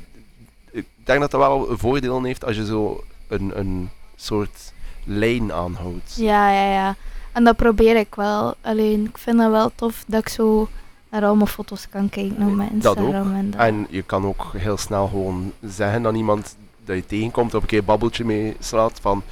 ik 0.72 0.86
denk 1.04 1.20
dat 1.20 1.32
dat 1.32 1.40
wel 1.40 1.72
een 1.72 1.78
voordeel 1.78 2.24
heeft 2.24 2.46
als 2.46 2.56
je 2.56 2.66
zo 2.66 3.04
een, 3.28 3.52
een 3.60 3.90
soort 4.16 4.74
lijn 5.04 5.54
aanhoudt. 5.54 6.16
Ja, 6.16 6.52
ja, 6.52 6.72
ja. 6.74 6.96
En 7.38 7.44
dat 7.44 7.56
probeer 7.56 7.96
ik 7.96 8.16
wel. 8.16 8.54
Alleen, 8.62 9.06
ik 9.06 9.18
vind 9.18 9.38
dat 9.38 9.52
wel 9.52 9.72
tof 9.76 10.04
dat 10.08 10.20
ik 10.20 10.30
zo 10.30 10.68
naar 11.10 11.26
al 11.26 11.36
mijn 11.36 11.48
foto's 11.48 11.90
kan 11.90 12.10
kijken 12.10 12.48
op 12.48 12.54
mijn 12.56 12.70
Dat 12.80 12.98
ook. 12.98 13.06
Instagram. 13.06 13.36
En 13.36 13.52
dat. 13.52 13.60
En 13.62 13.88
je 13.90 14.02
kan 14.02 14.26
ook 14.26 14.46
heel 14.58 14.78
snel 14.78 15.08
gewoon 15.08 15.52
zeggen 15.62 16.06
aan 16.08 16.16
iemand 16.16 16.56
dat 16.86 16.96
je 16.96 17.06
tegenkomt 17.06 17.54
of 17.54 17.62
een 17.62 17.68
keer 17.68 17.80
een 17.80 17.86
babbeltje 17.86 18.26
mee 18.26 18.56
slaat 18.60 19.00
van 19.02 19.24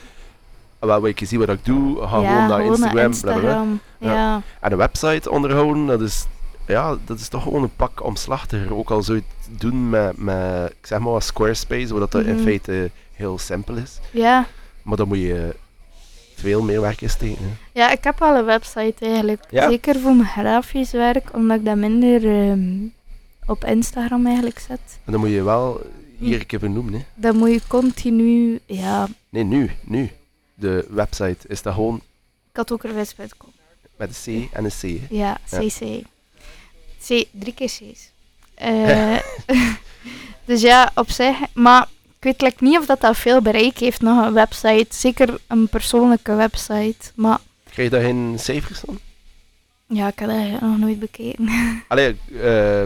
wel 0.79 1.01
wil 1.01 1.11
je 1.15 1.25
zien 1.25 1.39
wat 1.39 1.49
ik 1.49 1.65
doe, 1.65 2.01
ga 2.07 2.19
ja, 2.19 2.27
gewoon 2.27 2.47
naar 2.47 2.59
gewoon 2.59 2.65
Instagram. 2.65 3.11
bla, 3.11 3.31
bla, 3.31 3.39
bla. 3.39 3.49
Instagram. 3.49 3.79
Ja. 3.97 4.13
Ja. 4.13 4.41
En 4.59 4.71
een 4.71 4.77
website 4.77 5.29
onderhouden, 5.31 5.85
dat 5.85 6.01
is, 6.01 6.25
ja, 6.67 6.95
dat 7.05 7.19
is 7.19 7.27
toch 7.27 7.43
gewoon 7.43 7.63
een 7.63 7.75
pak 7.75 8.03
omslachtiger. 8.03 8.75
Ook 8.75 8.89
al 8.91 9.03
zou 9.03 9.17
je 9.17 9.23
het 9.49 9.59
doen 9.61 9.89
met, 9.89 10.17
met 10.17 10.69
ik 10.79 10.85
zeg 10.87 10.99
maar 10.99 11.21
Squarespace, 11.21 11.87
zodat 11.87 12.11
dat 12.11 12.23
in 12.23 12.33
Mhm. 12.35 12.43
feite 12.43 12.91
heel 13.13 13.37
simpel 13.37 13.75
is. 13.75 13.99
ja. 14.11 14.45
Maar 14.81 14.97
dan 14.97 15.07
moet 15.07 15.17
je 15.17 15.55
veel 16.35 16.61
meer 16.61 16.81
werk 16.81 17.01
in 17.01 17.09
steken. 17.09 17.57
Ja, 17.73 17.91
ik 17.91 18.03
heb 18.03 18.21
al 18.21 18.35
een 18.37 18.45
website 18.45 19.05
eigenlijk. 19.05 19.43
Ja? 19.49 19.69
Zeker 19.69 19.99
voor 19.99 20.15
mijn 20.15 20.27
grafisch 20.29 20.91
werk, 20.91 21.33
omdat 21.33 21.57
ik 21.57 21.65
dat 21.65 21.75
minder 21.75 22.25
ehm, 22.49 22.77
op 23.45 23.63
Instagram 23.65 24.25
eigenlijk 24.25 24.59
zet. 24.59 24.79
En 25.05 25.11
dan 25.11 25.21
moet 25.21 25.29
je 25.29 25.43
wel 25.43 25.81
hier 26.17 26.39
een 26.39 26.45
keer 26.45 26.59
benoemen. 26.59 26.93
Hè. 26.93 26.99
Dan 27.15 27.35
moet 27.37 27.51
je 27.51 27.61
continu, 27.67 28.59
ja, 28.65 29.07
Nee, 29.29 29.43
nu, 29.43 29.71
nu. 29.83 30.11
De 30.53 30.87
website 30.89 31.47
is 31.47 31.61
dat 31.61 31.73
gewoon 31.73 32.01
katokervis.com. 32.51 33.51
met 33.97 34.21
een 34.25 34.47
C 34.49 34.53
en 34.53 34.63
een 34.65 34.71
C. 34.71 34.81
hè. 34.81 35.05
Ja, 35.09 35.37
Ja. 35.51 35.59
CC. 35.59 36.03
C, 37.07 37.25
drie 37.31 37.53
keer 37.53 37.67
C's. 37.67 38.09
Eh, 38.55 39.17
dus 40.45 40.61
ja, 40.61 40.91
op 40.95 41.09
zich. 41.09 41.35
Maar 41.53 41.87
weet 42.25 42.41
like, 42.41 42.63
niet 42.63 42.77
of 42.77 42.85
dat, 42.85 43.01
dat 43.01 43.17
veel 43.17 43.41
bereik 43.41 43.77
heeft, 43.77 44.01
nog 44.01 44.25
een 44.25 44.33
website. 44.33 44.85
Zeker 44.89 45.37
een 45.47 45.67
persoonlijke 45.67 46.35
website. 46.35 47.11
Maar 47.15 47.37
Krijg 47.69 47.89
je 47.89 47.95
daar 47.97 48.05
geen 48.05 48.35
cijfers 48.39 48.79
van? 48.79 48.99
ja, 49.87 50.07
ik 50.07 50.19
heb 50.19 50.29
dat 50.29 50.61
nog 50.61 50.77
nooit 50.77 50.99
bekeken. 50.99 51.49
Allee, 51.87 52.15
eh, 52.41 52.83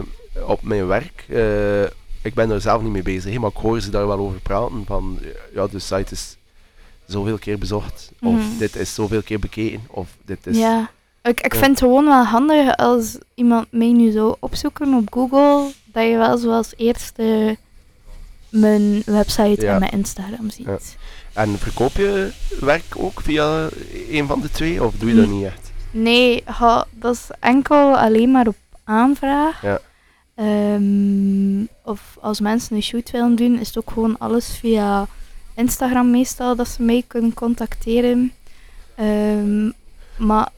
op 0.47 0.61
mijn 0.63 0.87
werk, 0.87 1.25
eh, 1.29 1.83
ik 2.21 2.33
ben 2.33 2.49
er 2.51 2.61
zelf 2.61 2.81
niet 2.81 2.91
mee 2.91 3.01
bezig, 3.01 3.39
maar 3.39 3.49
ik 3.49 3.55
hoor 3.57 3.81
ze 3.81 3.89
daar 3.89 4.07
wel 4.07 4.17
over 4.19 4.39
praten. 4.39 4.83
Van 4.85 5.19
ja, 5.53 5.67
de 5.67 5.79
site 5.79 6.13
is 6.13 6.37
zoveel 7.05 7.37
keer 7.37 7.57
bezocht, 7.57 8.11
of 8.21 8.33
Mhm. 8.33 8.57
dit 8.57 8.75
is 8.75 8.93
zoveel 8.93 9.21
keer 9.21 9.39
bekeken, 9.39 9.81
of 9.87 10.07
dit 10.25 10.47
is. 10.47 10.57
Ja. 10.57 10.89
Ik, 11.23 11.41
ik 11.41 11.53
Ja. 11.53 11.59
vind 11.59 11.71
het 11.71 11.79
gewoon 11.79 12.05
wel 12.05 12.23
handig 12.23 12.75
als 12.77 13.17
iemand 13.35 13.67
mij 13.71 13.91
nu 13.91 14.11
zou 14.11 14.35
opzoeken 14.39 14.93
op 14.93 15.13
Google, 15.13 15.71
dat 15.85 16.03
je 16.07 16.17
wel 16.17 16.37
zoals 16.37 16.73
eerste 16.77 17.57
mijn 18.49 19.01
website 19.05 19.61
Ja. 19.61 19.73
en 19.73 19.79
mijn 19.79 19.91
Instagram 19.91 20.49
ziet. 20.49 20.65
Ja. 20.65 20.77
En 21.33 21.57
verkoop 21.57 21.91
je 21.95 22.31
werk 22.59 22.83
ook 22.97 23.21
via 23.21 23.67
een 24.09 24.27
van 24.27 24.41
de 24.41 24.49
twee, 24.51 24.83
of 24.83 24.93
doe 24.97 25.09
je 25.09 25.15
dat 25.15 25.27
niet 25.29 25.43
echt? 25.45 25.71
Nee, 25.91 26.41
ha, 26.45 26.85
dat 26.91 27.13
is 27.15 27.27
enkel 27.39 27.97
alleen 27.97 28.31
maar 28.31 28.47
op 28.47 28.55
aanvraag. 28.83 29.61
Ja. 29.61 29.79
Ehm, 30.35 31.61
of 31.83 32.17
als 32.21 32.39
mensen 32.39 32.75
een 32.75 32.83
shoot 32.83 33.11
willen 33.11 33.35
doen, 33.35 33.59
is 33.59 33.67
het 33.67 33.77
ook 33.77 33.91
gewoon 33.91 34.17
alles 34.17 34.57
via 34.59 35.07
Instagram 35.55 36.09
meestal 36.11 36.55
dat 36.55 36.67
ze 36.67 36.81
mij 36.83 37.03
kunnen 37.07 37.33
contacteren. 37.33 38.31
Ehm, 38.95 39.65
maar 40.17 40.49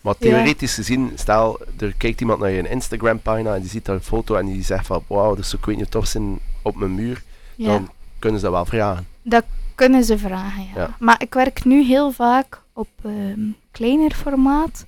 Maar 0.00 0.14
Ja. 0.18 0.28
theoretisch 0.30 0.74
gezien, 0.74 1.12
stel, 1.14 1.60
er 1.78 1.94
kijkt 1.98 2.20
iemand 2.20 2.40
naar 2.40 2.50
je 2.50 2.68
Instagram-pagina 2.68 3.54
en 3.54 3.60
die 3.60 3.70
ziet 3.70 3.84
daar 3.84 3.94
een 3.94 4.02
foto 4.02 4.34
en 4.34 4.46
die 4.46 4.64
zegt 4.64 4.86
van, 4.86 5.02
wauw, 5.06 5.34
dat 5.34 5.46
zou 5.46 5.56
ik 5.62 5.64
weet 5.68 5.76
niet 5.76 5.90
tof 5.90 6.06
zijn 6.06 6.38
op 6.62 6.76
mijn 6.76 6.94
muur, 6.94 7.22
ja, 7.56 7.66
dan 7.66 7.90
kunnen 8.18 8.40
ze 8.40 8.44
dat 8.46 8.54
wel 8.54 8.64
vragen. 8.64 9.06
dat 9.22 9.44
kunnen 9.74 10.04
ze 10.04 10.18
vragen. 10.18 10.62
Ja. 10.74 10.80
Ja. 10.80 10.96
Maar 10.98 11.22
ik 11.22 11.34
werk 11.34 11.64
nu 11.64 11.82
heel 11.84 12.10
vaak 12.12 12.62
op 12.72 12.88
ehm, 13.04 13.40
kleiner 13.70 14.14
formaat. 14.14 14.84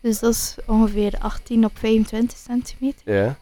Dus 0.00 0.18
dat 0.18 0.32
is 0.34 0.56
ongeveer 0.66 1.14
18 1.18 1.64
op 1.64 1.78
25 1.78 2.38
centimeter. 2.38 3.14
Ja. 3.14 3.36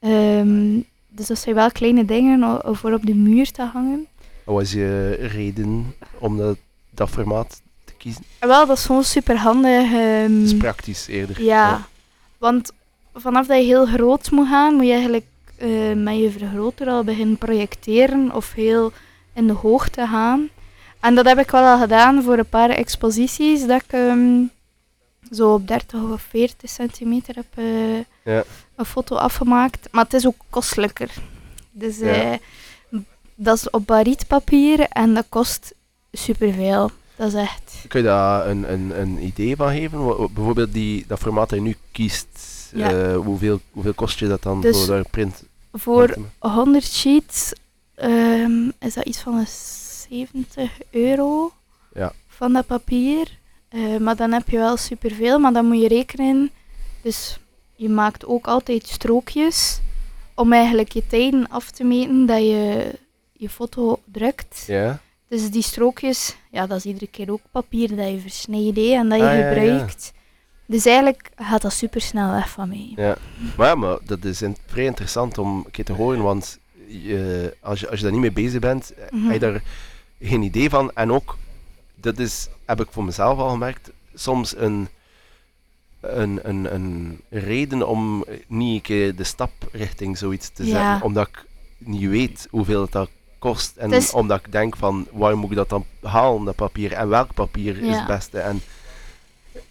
Ehm, 0.00 0.80
dus 1.08 1.26
dat 1.26 1.38
zijn 1.38 1.54
wel 1.54 1.70
kleine 1.70 2.04
dingen 2.04 2.60
voor 2.76 2.92
op 2.92 3.06
de 3.06 3.14
muur 3.14 3.50
te 3.50 3.62
hangen. 3.62 4.06
Wat 4.44 4.54
was 4.54 4.72
je 4.72 5.10
reden 5.20 5.94
om 6.18 6.36
dat, 6.36 6.56
dat 6.90 7.08
formaat 7.10 7.62
te 7.84 7.92
kiezen? 7.98 8.22
En 8.38 8.48
Wel, 8.48 8.66
dat 8.66 8.76
is 8.78 8.84
gewoon 8.84 9.04
super 9.04 9.36
handig. 9.36 9.90
Dat 9.90 10.30
is 10.44 10.56
praktisch 10.56 11.06
eerder. 11.06 11.42
ja, 11.42 11.86
want 12.38 12.72
vanaf 13.14 13.46
dat 13.46 13.56
je 13.56 13.64
heel 13.64 13.86
groot 13.86 14.30
moet 14.30 14.48
gaan, 14.48 14.74
moet 14.74 14.86
je 14.86 14.92
eigenlijk 14.92 15.24
eh, 15.56 15.92
met 15.92 16.16
je 16.18 16.30
vergroter 16.30 16.88
al 16.88 17.04
beginnen 17.04 17.36
projecteren 17.38 18.32
of 18.34 18.52
heel 18.52 18.92
in 19.34 19.46
de 19.46 19.52
hoogte 19.52 20.06
gaan. 20.06 20.48
En 21.00 21.14
dat 21.14 21.24
heb 21.26 21.38
ik 21.38 21.50
wel 21.50 21.62
al 21.64 21.78
gedaan 21.78 22.22
voor 22.22 22.38
een 22.38 22.48
paar 22.48 22.70
exposities, 22.70 23.66
dat 23.66 23.82
ik 23.82 23.92
ehm, 23.92 24.42
zo 25.30 25.52
op 25.54 25.66
30 25.68 26.02
of 26.02 26.22
40 26.28 26.70
centimeter 26.70 27.34
heb 27.34 27.46
eh, 27.54 27.96
Ja. 28.34 28.44
een 28.76 28.84
foto 28.84 29.16
afgemaakt. 29.16 29.88
Maar 29.90 30.04
het 30.04 30.14
is 30.14 30.26
ook 30.26 30.36
kostelijker. 30.50 31.10
Dus 31.70 31.98
Ja. 31.98 32.06
eh, 32.32 32.38
dat 33.34 33.56
is 33.56 33.70
op 33.70 33.86
barietpapier 33.86 34.80
en 34.80 35.14
dat 35.14 35.26
kost 35.28 35.74
superveel. 36.12 36.90
Dat 37.16 37.28
is 37.28 37.34
echt... 37.34 37.84
Kun 37.88 38.00
je 38.00 38.06
daar 38.06 38.48
een, 38.48 38.72
een, 38.72 39.00
een 39.00 39.22
idee 39.24 39.56
van 39.56 39.68
geven? 39.68 40.06
Bijvoorbeeld 40.34 40.72
die, 40.72 41.04
dat 41.08 41.18
formaat 41.18 41.48
dat 41.48 41.58
je 41.58 41.64
nu 41.64 41.76
kiest, 41.92 42.26
Ja. 42.74 42.90
eh, 42.92 43.16
hoeveel, 43.16 43.60
hoeveel 43.70 43.94
kost 43.94 44.18
je 44.18 44.26
dat 44.26 44.42
dan 44.42 44.60
Dus 44.60 44.76
voor 44.76 44.86
daar 44.94 45.08
print? 45.10 45.42
Voor 45.72 46.16
100 46.38 46.84
sheets 46.84 47.52
ehm, 47.94 48.68
is 48.80 48.94
dat 48.94 49.04
iets 49.04 49.18
van 49.20 49.34
een 49.36 49.46
70 50.08 50.70
euro 50.90 51.52
Ja. 51.94 52.12
van 52.28 52.52
dat 52.52 52.66
papier. 52.66 53.38
Eh, 53.68 53.96
maar 53.96 54.16
dan 54.16 54.32
heb 54.32 54.48
je 54.48 54.56
wel 54.58 54.76
superveel, 54.76 55.38
maar 55.38 55.52
dan 55.52 55.66
moet 55.66 55.80
je 55.80 55.88
rekenen. 55.88 56.50
Dus 57.02 57.38
je 57.76 57.88
maakt 57.88 58.26
ook 58.26 58.46
altijd 58.46 58.86
strookjes 58.86 59.80
om 60.34 60.52
eigenlijk 60.52 60.92
je 60.92 61.06
tijden 61.06 61.48
af 61.48 61.70
te 61.70 61.84
meten 61.84 62.26
dat 62.26 62.38
je 62.38 62.90
je 63.32 63.48
foto 63.48 64.00
drukt. 64.04 64.64
Ja? 64.66 65.00
Dus 65.28 65.50
die 65.50 65.62
strookjes, 65.62 66.36
ja, 66.50 66.66
dat 66.66 66.78
is 66.78 66.84
iedere 66.84 67.06
keer 67.06 67.30
ook 67.32 67.40
papier 67.50 67.96
dat 67.96 68.08
je 68.10 68.18
versnijdt 68.20 68.78
en 68.78 69.08
dat 69.08 69.18
je 69.18 69.24
Ah, 69.24 69.38
ja, 69.38 69.50
ja. 69.50 69.52
Dus 70.66 70.86
eigenlijk 70.86 71.30
gaat 71.36 71.62
dat 71.62 71.72
super 71.72 72.00
snel 72.00 72.30
weg 72.32 72.50
van 72.50 72.68
mij. 72.68 72.92
Ja. 72.96 73.16
Maar 73.56 73.66
ja, 73.66 73.74
maar 73.74 73.98
dat 74.04 74.24
is 74.24 74.42
in- 74.42 74.56
vrij 74.66 74.84
interessant 74.84 75.38
om 75.38 75.56
een 75.64 75.70
keer 75.70 75.84
te 75.84 75.92
horen, 75.92 76.22
want 76.22 76.58
je, 76.86 77.56
als, 77.60 77.80
je, 77.80 77.88
als 77.90 77.96
je 77.98 78.02
daar 78.04 78.12
niet 78.12 78.20
mee 78.20 78.32
bezig 78.32 78.60
bent, 78.60 78.94
eh, 78.94 79.04
Mhm. 79.10 79.24
heb 79.24 79.32
je 79.32 79.38
daar 79.38 79.62
geen 80.20 80.42
idee 80.42 80.70
van. 80.70 80.90
En 80.94 81.12
ook, 81.12 81.36
dat 81.94 82.18
is, 82.18 82.48
heb 82.64 82.80
ik 82.80 82.86
voor 82.90 83.04
mezelf 83.04 83.38
al 83.38 83.48
gemerkt, 83.48 83.90
soms 84.14 84.56
een, 84.56 84.88
een, 86.00 86.40
een, 86.42 86.74
een 86.74 87.20
reden 87.30 87.88
om 87.88 88.24
niet 88.46 88.74
een 88.74 88.82
keer 88.82 89.16
de 89.16 89.24
stap 89.24 89.50
richting 89.72 90.18
zoiets 90.18 90.48
te 90.52 90.64
zetten. 90.64 90.80
Ja. 90.82 91.00
Omdat 91.02 91.28
ik 91.28 91.44
niet 91.78 92.08
weet 92.10 92.48
hoeveel 92.50 92.80
het 92.82 92.92
dat 92.92 93.10
kost. 93.38 93.76
En 93.76 93.92
is- 93.92 94.12
omdat 94.12 94.38
ik 94.46 94.52
denk 94.52 94.76
van, 94.76 95.06
waar 95.12 95.36
moet 95.38 95.50
ik 95.50 95.56
dat 95.56 95.68
dan 95.68 95.84
halen, 96.02 96.44
dat 96.44 96.54
papier? 96.56 96.92
En 96.92 97.08
welk 97.08 97.34
papier 97.34 97.78
is 97.82 97.96
het 97.96 98.06
beste? 98.06 98.38
En, 98.38 98.60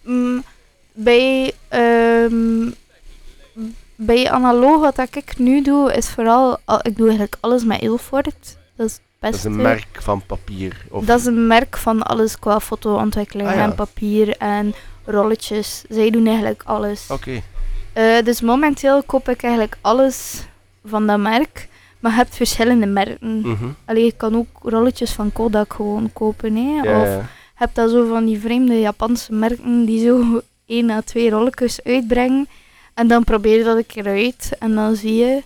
Mm, 0.02 0.44
bij, 0.94 1.52
ehm, 1.68 2.70
bij 3.96 4.30
analoog, 4.30 4.80
wat 4.80 4.96
dat 4.96 5.16
ik 5.16 5.38
nu 5.38 5.62
doe, 5.62 5.92
is 5.92 6.08
vooral, 6.08 6.58
al- 6.64 6.80
ik 6.82 6.96
doe 6.96 7.06
eigenlijk 7.06 7.36
alles 7.40 7.64
met 7.64 7.80
Ilford. 7.82 8.56
Dat 8.76 8.86
is 8.86 8.92
het 8.92 9.02
dat 9.18 9.34
is 9.34 9.44
een 9.44 9.56
merk 9.56 9.86
van 9.92 10.22
papier. 10.26 10.86
Of, 10.90 11.04
Dat 11.04 11.18
is 11.18 11.26
een 11.26 11.46
merk 11.46 11.76
van 11.76 12.02
alles 12.02 12.38
qua 12.38 12.60
fotoontwikkeling 12.60 13.48
Ah, 13.48 13.54
ja. 13.54 13.62
en 13.62 13.74
papier 13.74 14.36
en 14.38 14.74
rolletjes. 15.04 15.84
Zij 15.88 16.10
doen 16.10 16.26
eigenlijk 16.26 16.62
alles. 16.64 17.06
Oké. 17.10 17.40
Eh, 17.92 18.22
dus 18.24 18.40
momenteel 18.40 19.02
koop 19.02 19.28
ik 19.28 19.42
eigenlijk 19.42 19.76
alles 19.80 20.42
van 20.84 21.06
dat 21.06 21.18
merk. 21.18 21.68
Maar 22.00 22.10
je 22.12 22.18
hebt 22.18 22.36
verschillende 22.36 22.86
merken. 22.86 23.40
Mhm. 23.40 23.64
Allee, 23.84 24.04
je 24.04 24.12
kan 24.16 24.36
ook 24.36 24.46
rolletjes 24.62 25.10
van 25.12 25.32
Kodak 25.32 25.72
gewoon 25.72 26.10
kopen. 26.12 26.56
Hè? 26.56 26.80
Ja, 26.82 27.00
Of 27.00 27.06
je 27.06 27.20
hebt 27.54 27.74
dat 27.74 27.90
zo 27.90 28.08
van 28.08 28.24
die 28.24 28.40
vreemde 28.40 28.80
Japanse 28.80 29.32
merken 29.32 29.84
die 29.84 30.04
zo 30.06 30.40
één 30.66 30.90
à 30.90 31.00
twee 31.00 31.30
rolletjes 31.30 31.82
uitbrengen. 31.82 32.48
En 32.94 33.08
dan 33.08 33.24
probeer 33.24 33.58
je 33.58 33.64
dat 33.64 33.76
een 33.76 33.86
keer 33.86 34.06
uit. 34.06 34.50
En 34.58 34.74
dan 34.74 34.96
zie 34.96 35.14
je... 35.14 35.42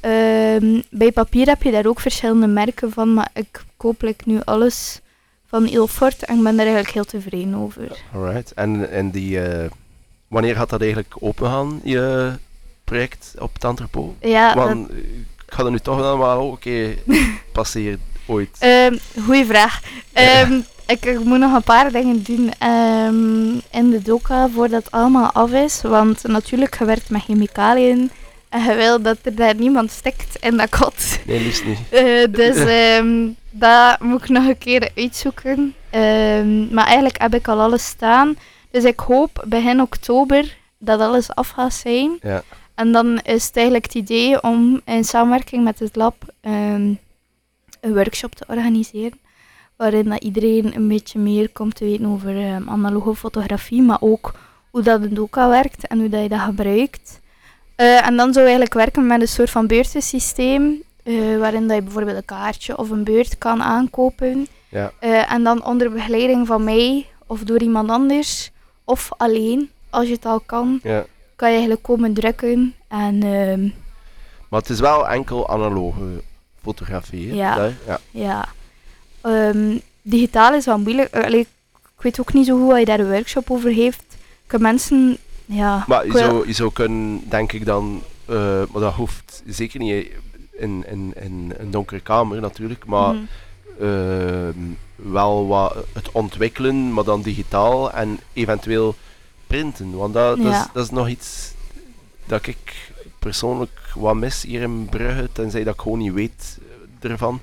ehm, 0.00 0.80
bij 0.90 1.12
papier 1.12 1.46
heb 1.46 1.62
je 1.62 1.70
daar 1.70 1.86
ook 1.86 2.00
verschillende 2.00 2.46
merken 2.46 2.92
van. 2.92 3.14
Maar 3.14 3.30
ik 3.34 3.64
koop 3.76 4.02
like, 4.02 4.24
nu 4.26 4.40
alles 4.44 5.00
van 5.46 5.66
Ilford. 5.66 6.24
En 6.24 6.36
ik 6.36 6.42
ben 6.42 6.56
daar 6.56 6.66
eigenlijk 6.66 6.94
heel 6.94 7.04
tevreden 7.04 7.54
over. 7.54 7.98
Alright. 8.14 8.52
En, 8.52 8.90
en 8.90 9.10
die, 9.10 9.40
eh, 9.40 9.70
wanneer 10.28 10.54
gaat 10.54 10.70
dat 10.70 10.80
eigenlijk 10.80 11.14
opengaan, 11.18 11.80
je 11.84 12.32
project 12.84 13.34
op 13.38 13.54
het 13.54 13.64
entrepot? 13.64 14.14
Ja, 14.20 14.54
Want 14.54 14.90
ik 14.90 15.52
ga 15.52 15.64
er 15.64 15.70
nu 15.70 15.78
toch 15.78 15.96
wel 15.96 16.32
ook 16.32 16.52
een 16.52 16.58
keer 16.58 16.98
passeren, 17.52 18.00
ooit. 18.26 18.56
Ehm 18.58 18.96
goeie 19.24 19.44
vraag. 19.46 19.80
Ehm, 20.12 20.60
ik, 20.86 21.04
ik 21.04 21.24
moet 21.24 21.38
nog 21.38 21.54
een 21.54 21.62
paar 21.62 21.92
dingen 21.92 22.22
doen 22.22 22.52
ehm, 22.58 23.54
in 23.70 23.90
de 23.90 24.02
doka 24.02 24.48
voordat 24.48 24.84
het 24.84 24.92
allemaal 24.92 25.30
af 25.32 25.52
is. 25.52 25.82
Want 25.82 26.22
natuurlijk, 26.22 26.78
je 26.78 26.84
werkt 26.84 27.10
met 27.10 27.22
chemicaliën. 27.22 28.10
En 28.48 28.62
je 28.62 28.74
wil 28.74 29.02
dat 29.02 29.18
er 29.22 29.34
daar 29.34 29.54
niemand 29.54 29.90
stikt 29.90 30.36
in 30.40 30.56
dat 30.56 30.68
kot. 30.68 31.18
Nee, 31.26 31.40
liefst 31.40 31.64
niet. 31.64 31.78
Eh, 31.90 32.24
dus 32.30 32.56
ehm, 32.56 33.28
dat 33.50 34.00
moet 34.00 34.22
ik 34.22 34.28
nog 34.28 34.46
een 34.46 34.58
keer 34.58 34.90
uitzoeken. 34.96 35.74
Ehm, 35.90 36.74
maar 36.74 36.84
eigenlijk 36.84 37.20
heb 37.20 37.34
ik 37.34 37.48
al 37.48 37.60
alles 37.60 37.86
staan. 37.86 38.36
Dus 38.70 38.84
ik 38.84 39.00
hoop 39.00 39.44
begin 39.46 39.80
oktober 39.80 40.56
dat 40.78 41.00
alles 41.00 41.34
af 41.34 41.48
gaat 41.48 41.74
zijn. 41.74 42.18
Ja. 42.20 42.42
En 42.74 42.92
dan 42.92 43.20
is 43.24 43.46
het 43.46 43.56
eigenlijk 43.56 43.84
het 43.84 43.94
idee 43.94 44.42
om 44.42 44.80
in 44.84 45.04
samenwerking 45.04 45.64
met 45.64 45.78
het 45.78 45.96
lab 45.96 46.14
een 46.40 46.98
workshop 47.80 48.34
te 48.34 48.44
organiseren. 48.48 49.18
Waarin 49.76 50.08
dat 50.08 50.22
iedereen 50.22 50.74
een 50.76 50.88
beetje 50.88 51.18
meer 51.18 51.48
komt 51.50 51.74
te 51.74 51.84
weten 51.84 52.06
over 52.06 52.36
ehm, 52.40 52.68
analoge 52.68 53.14
fotografie, 53.14 53.82
maar 53.82 53.98
ook 54.00 54.34
hoe 54.70 54.82
dat 54.82 55.02
een 55.02 55.14
doka 55.14 55.48
werkt 55.48 55.86
en 55.86 55.98
hoe 55.98 56.08
dat 56.08 56.22
je 56.22 56.28
dat 56.28 56.40
gebruikt. 56.40 57.20
Eh, 57.76 58.06
en 58.06 58.16
dan 58.16 58.32
zou 58.32 58.34
je 58.46 58.52
eigenlijk 58.54 58.74
werken 58.74 59.06
met 59.06 59.20
een 59.20 59.28
soort 59.28 59.50
van 59.50 59.66
beurtensysteem, 59.66 60.82
eh, 61.02 61.38
waarin 61.38 61.66
dat 61.68 61.76
je 61.76 61.82
bijvoorbeeld 61.82 62.16
een 62.16 62.24
kaartje 62.24 62.78
of 62.78 62.90
een 62.90 63.04
beurt 63.04 63.38
kan 63.38 63.62
aankopen. 63.62 64.46
Ja. 64.68 64.92
Eh, 64.98 65.32
en 65.32 65.42
dan 65.42 65.64
onder 65.64 65.90
begeleiding 65.92 66.46
van 66.46 66.64
mij 66.64 67.06
of 67.26 67.40
door 67.40 67.58
iemand 67.62 67.90
anders, 67.90 68.50
of 68.84 69.08
alleen, 69.16 69.70
als 69.90 70.06
je 70.06 70.12
het 70.14 70.24
al 70.24 70.40
kan, 70.40 70.80
Ja. 70.82 71.04
kan 71.36 71.48
je 71.48 71.54
eigenlijk 71.54 71.82
komen 71.84 72.14
drukken. 72.14 72.74
En 72.88 73.22
ehm, 73.22 73.68
Maar 74.48 74.60
het 74.60 74.70
is 74.70 74.80
wel 74.80 75.08
enkel 75.08 75.48
analoge 75.48 76.22
fotografie. 76.62 77.28
hè? 77.30 77.34
Ja. 77.36 77.54
Dat- 77.56 77.72
ja. 77.86 77.98
ja, 78.10 78.44
Ehm, 79.24 79.78
digitaal 80.02 80.54
is 80.54 80.64
wel 80.64 80.78
moeilijk. 80.78 81.10
Eh, 81.10 81.24
allee, 81.24 81.40
ik 81.96 82.02
weet 82.02 82.20
ook 82.20 82.32
niet 82.32 82.46
zo 82.46 82.58
goed 82.58 82.66
wat 82.68 82.78
je 82.78 82.84
daar 82.84 83.00
een 83.00 83.10
workshop 83.10 83.50
over 83.50 83.70
heeft. 83.70 84.04
Ik 84.44 84.50
heb 84.52 84.60
mensen, 84.60 85.16
ja... 85.44 85.84
Maar 85.88 86.06
je 86.06 86.12
zou, 86.18 86.46
je 86.46 86.52
zou 86.52 86.72
kunnen, 86.72 87.22
denk 87.28 87.52
ik 87.52 87.64
dan, 87.64 88.02
eh, 88.24 88.36
maar 88.72 88.82
dat 88.82 88.94
hoeft 88.94 89.42
zeker 89.46 89.78
niet 89.80 90.06
in, 90.52 90.84
in, 90.90 91.12
in 91.20 91.54
een 91.58 91.70
donkere 91.70 92.00
kamer 92.00 92.40
natuurlijk, 92.40 92.84
maar 92.86 93.14
Mhm. 93.14 93.24
ehm, 93.80 94.58
wel 94.96 95.46
wat 95.46 95.76
het 95.92 96.12
ontwikkelen, 96.12 96.92
maar 96.92 97.04
dan 97.04 97.22
digitaal 97.22 97.92
en 97.92 98.18
eventueel 98.32 98.94
printen. 99.46 99.96
Want 99.96 100.14
dat, 100.14 100.36
dat, 100.42 100.52
is, 100.52 100.66
dat 100.72 100.84
is 100.84 100.90
nog 100.90 101.08
iets 101.08 101.52
dat 102.26 102.46
ik 102.46 102.92
persoonlijk 103.18 103.80
wat 103.94 104.14
mis 104.14 104.42
hier 104.42 104.60
in 104.62 104.86
Brugge, 104.90 105.28
tenzij 105.32 105.64
dat 105.64 105.74
ik 105.74 105.80
gewoon 105.80 105.98
niet 105.98 106.12
weet 106.12 106.58
ervan. 107.00 107.40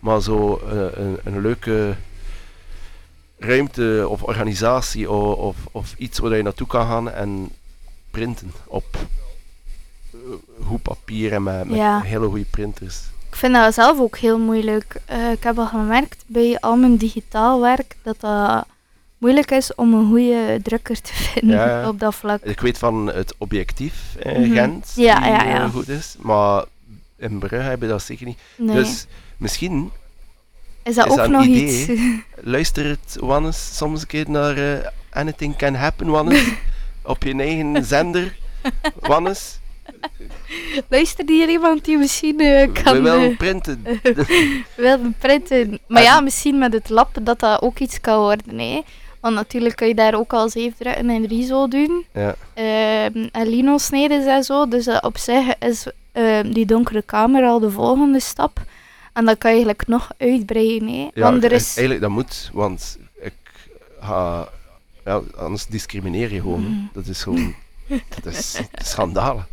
Maar 0.00 0.22
zo 0.22 0.56
eh, 0.70 1.02
een, 1.04 1.18
een 1.24 1.40
leuke 1.40 1.94
ruimte 3.38 4.06
of 4.08 4.22
organisatie 4.22 5.10
of, 5.10 5.36
of, 5.38 5.56
of 5.70 5.94
iets 5.98 6.18
waar 6.18 6.36
je 6.36 6.42
naartoe 6.42 6.66
kan 6.66 6.86
gaan 6.86 7.10
en 7.10 7.48
printen 8.10 8.52
op 8.66 8.84
eh, 10.12 10.18
goed 10.66 10.82
papier 10.82 11.32
en 11.32 11.42
met, 11.42 11.64
met 11.68 11.76
Ja. 11.78 12.00
hele 12.00 12.26
goede 12.26 12.44
printers. 12.50 13.00
Ik 13.30 13.36
vind 13.36 13.54
dat 13.54 13.74
zelf 13.74 13.98
ook 14.00 14.16
heel 14.18 14.38
moeilijk. 14.38 15.00
Eh, 15.04 15.30
ik 15.32 15.42
heb 15.42 15.58
al 15.58 15.66
gemerkt 15.66 16.24
bij 16.26 16.56
al 16.60 16.76
mijn 16.76 16.96
digitaal 16.96 17.60
werk 17.60 17.96
dat 18.02 18.20
dat 18.20 18.64
moeilijk 19.18 19.50
is 19.50 19.74
om 19.74 19.94
een 19.94 20.08
goede 20.08 20.60
drukker 20.62 21.00
te 21.00 21.12
vinden 21.32 21.56
Ja, 21.56 21.88
op 21.88 21.98
dat 22.00 22.14
vlak. 22.14 22.42
Ik 22.42 22.60
weet 22.60 22.78
van 22.78 23.06
het 23.06 23.34
objectief 23.38 24.14
in 24.18 24.40
Mhm. 24.40 24.52
Gent, 24.52 24.92
Ja, 24.96 25.20
die 25.20 25.30
ja, 25.30 25.44
ja. 25.44 25.68
goed 25.68 25.88
is, 25.88 26.16
maar 26.18 26.64
in 27.16 27.38
Brugge 27.38 27.56
hebben 27.56 27.88
we 27.88 27.94
dat 27.94 28.02
zeker 28.02 28.26
niet. 28.26 28.38
Nee. 28.56 28.74
Dus 28.76 29.06
misschien 29.40 29.90
is 30.82 30.94
dat 30.94 31.06
is 31.06 31.12
ook 31.12 31.18
dat 31.18 31.28
nog 31.28 31.44
idee? 31.44 31.86
iets? 31.86 32.00
luister 32.40 32.84
het 32.88 33.16
Wannes 33.20 33.76
soms 33.76 34.00
een 34.00 34.06
keer 34.06 34.30
naar 34.30 34.56
eh, 34.56 34.86
Anything 35.10 35.56
Can 35.56 35.74
Happen 35.74 36.06
Wannes 36.06 36.48
op 37.02 37.22
je 37.22 37.34
eigen 37.34 37.84
zender 37.84 38.36
Wannes. 39.00 39.58
Luister 40.88 41.24
hier 41.28 41.48
iemand 41.48 41.84
die 41.84 41.98
misschien 41.98 42.40
eh, 42.40 42.72
kan 42.82 42.94
We 42.94 43.00
willen 43.00 43.30
eh, 43.30 43.36
printen. 43.36 43.84
willen 44.76 45.14
printen. 45.18 45.78
Maar 45.86 45.98
En- 46.02 46.08
ja, 46.08 46.20
misschien 46.20 46.58
met 46.58 46.72
het 46.72 46.88
lab 46.88 47.18
dat 47.22 47.38
dat 47.40 47.62
ook 47.62 47.78
iets 47.78 48.00
kan 48.00 48.18
worden. 48.18 48.58
Hè. 48.58 48.82
Want 49.20 49.34
natuurlijk 49.34 49.76
kun 49.76 49.88
je 49.88 49.94
daar 49.94 50.14
ook 50.14 50.32
al 50.32 50.48
zeef 50.48 50.74
drukken 50.78 51.08
en 51.10 51.26
riso 51.26 51.68
doen. 51.68 52.04
Ja. 52.14 52.34
Ehm, 52.54 53.28
en 53.32 53.48
lino 53.48 53.78
snijden 53.78 54.28
en 54.28 54.44
zo. 54.44 54.68
Dus 54.68 55.00
op 55.00 55.18
zich 55.18 55.58
is 55.58 55.86
ehm, 56.12 56.52
die 56.52 56.66
donkere 56.66 57.02
kamer 57.02 57.44
al 57.44 57.58
de 57.60 57.70
volgende 57.70 58.20
stap. 58.20 58.60
En 59.12 59.24
dat 59.24 59.38
kan 59.38 59.50
je 59.50 59.56
eigenlijk 59.56 59.86
nog 59.86 60.10
uitbreiden. 60.18 60.88
Hè. 60.88 61.08
Ja, 61.14 61.30
Want 61.30 61.44
er 61.44 61.52
is... 61.52 61.76
eigenlijk 61.76 62.00
dat 62.00 62.10
moet, 62.10 62.50
want 62.52 62.98
ik 63.20 63.34
ga, 64.00 64.48
ja, 65.04 65.20
anders 65.36 65.66
discrimineer 65.66 66.32
je 66.32 66.40
gewoon. 66.40 66.62
Mhm. 66.62 66.86
Dat 66.92 67.06
is 67.06 67.22
gewoon, 67.22 67.54
dat 67.88 68.34
is 68.34 68.60
schandalen. 68.72 69.46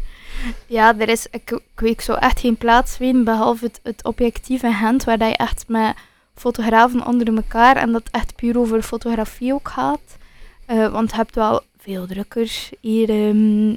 Ja, 0.66 1.00
er 1.00 1.10
is, 1.10 1.28
ik, 1.32 1.52
ik 1.52 1.80
weet, 1.80 2.04
zou 2.04 2.20
echt 2.20 2.40
geen 2.40 2.58
plaats 2.58 2.98
weten 2.98 3.24
behalve 3.24 3.66
het, 3.66 3.80
het 3.84 4.04
objectief 4.04 4.64
in 4.64 4.74
Gent, 4.74 5.04
waar 5.04 5.18
dat 5.18 5.30
je 5.30 5.36
echt 5.36 5.66
met 5.68 5.96
fotografen 6.36 7.06
onder 7.06 7.36
elkaar 7.36 7.76
en 7.76 7.92
dat 7.92 8.10
echt 8.12 8.36
puur 8.36 8.58
over 8.58 8.82
fotografie 8.82 9.54
ook 9.54 9.70
gaat. 9.70 10.18
Eh, 10.66 10.92
want 10.92 11.10
je 11.10 11.16
hebt 11.16 11.36
wel 11.36 11.62
veel 11.78 12.08
drukkers 12.08 12.72
hier 12.82 13.10
ehm, 13.10 13.76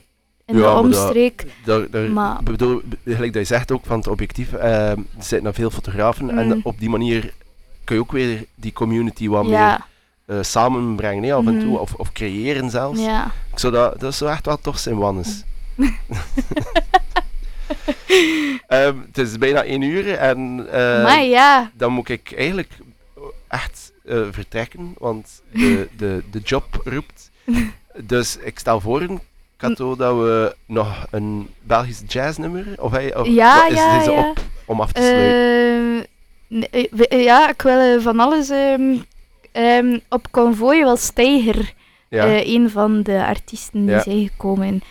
in 0.51 0.59
Ja, 0.59 0.75
de 0.75 0.79
omstreek. 0.81 1.45
Daar, 1.65 1.91
daar, 1.91 2.11
Maar- 2.11 2.39
ik 2.39 2.45
bedoel, 2.45 2.83
gelijk 3.05 3.33
dat 3.33 3.43
je 3.49 3.55
zegt 3.55 3.73
ook 3.73 3.85
van 3.87 3.99
het 3.99 4.07
objectief, 4.09 4.53
eh, 4.53 4.91
er 4.91 4.97
zitten 5.19 5.55
veel 5.55 5.71
fotografen 5.71 6.31
en 6.39 6.47
Mm. 6.47 6.61
op 6.63 6.79
die 6.79 6.89
manier 6.91 7.33
kun 7.85 7.95
je 7.97 8.03
ook 8.03 8.13
weer 8.13 8.45
die 8.55 8.73
community 8.73 9.29
wat 9.29 9.47
meer 9.47 9.79
eh, 10.27 10.37
samenbrengen, 10.41 11.23
hè, 11.25 11.35
af 11.35 11.47
en 11.47 11.59
toe, 11.59 11.69
Mhm. 11.71 11.77
of, 11.81 11.95
of 11.95 12.13
creëren 12.13 12.71
zelfs. 12.71 13.01
ja. 13.01 13.25
Ik 13.53 13.59
zou 13.59 13.73
dat, 13.73 14.01
dat 14.01 14.15
zou 14.15 14.31
echt 14.31 14.47
wel 14.47 14.57
tof 14.61 14.79
zijn, 14.79 14.97
Wannes. 14.99 15.45
Ehm, 18.67 18.97
het 19.07 19.19
is 19.19 19.39
bijna 19.39 19.63
één 19.65 19.83
uur 19.83 20.15
en 20.15 20.67
eh, 20.73 21.03
maar 21.03 21.23
ja, 21.25 21.71
dan 21.75 21.93
moet 21.93 22.09
ik 22.09 22.33
eigenlijk 22.37 22.73
echt 23.49 23.93
vertrekken, 24.31 24.95
want 24.99 25.43
de, 25.53 25.89
de, 25.97 26.23
de 26.31 26.39
job 26.39 26.65
roept. 26.85 27.31
Dus 28.05 28.37
ik 28.37 28.59
stel 28.59 28.81
voor, 28.81 29.07
Kato, 29.61 29.97
dat 29.97 30.15
we 30.17 30.55
nog 30.67 31.07
een 31.11 31.49
Belgisch 31.63 32.03
jazznummer, 32.07 32.65
of, 32.79 32.91
hij, 32.91 33.17
of 33.17 33.27
Ja, 33.27 33.67
is 33.67 33.75
ja, 33.75 33.99
deze 33.99 34.11
ja. 34.11 34.29
op 34.31 34.39
om 34.65 34.81
af 34.81 34.93
te 34.93 35.01
sluiten? 35.01 36.07
Ehm, 36.49 36.63
eh, 36.71 37.07
eh, 37.19 37.25
ja, 37.25 37.49
ik 37.51 37.63
wil 37.63 37.79
eh, 37.79 38.01
van 38.03 38.21
alles 38.21 38.49
ehm, 38.51 38.97
ehm, 39.53 39.99
op 40.09 40.27
convoy 40.31 40.79
wel 40.83 40.97
Steiger. 40.97 41.73
ja. 42.09 42.45
een 42.45 42.71
van 42.71 43.03
de 43.03 43.25
artiesten 43.27 43.87
die 43.87 44.01
zijn 44.01 44.29
gekomen. 44.29 44.83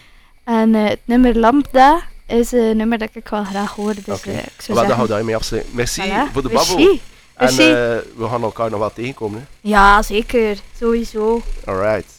En 0.43 0.73
het 0.73 0.99
nummer 1.05 1.37
Lambda 1.37 2.01
is 2.27 2.51
een 2.51 2.77
nummer 2.77 2.97
dat 2.97 3.09
ik 3.13 3.27
wel 3.27 3.43
graag 3.43 3.75
hoor. 3.75 3.93
Dus 4.05 4.17
Oké. 4.17 4.29
eh, 4.29 4.37
ik 4.37 4.43
Voilà, 4.61 4.63
zou 4.65 4.77
dan 4.77 4.87
zeggen... 4.87 5.07
daarmee 5.07 5.35
afsluiten. 5.35 5.75
Merci 5.75 6.01
voilà. 6.01 6.31
voor 6.33 6.41
de 6.41 6.49
babbel. 6.49 6.77
En 6.79 6.99
Merci. 7.39 7.61
eh, 7.61 7.97
we 8.15 8.27
gaan 8.29 8.41
elkaar 8.43 8.69
nog 8.69 8.79
wel 8.79 8.93
tegenkomen. 8.93 9.39
Hè. 9.39 9.69
Ja, 9.69 10.01
zeker. 10.01 10.57
Sowieso. 10.79 11.41
Alright. 11.65 12.18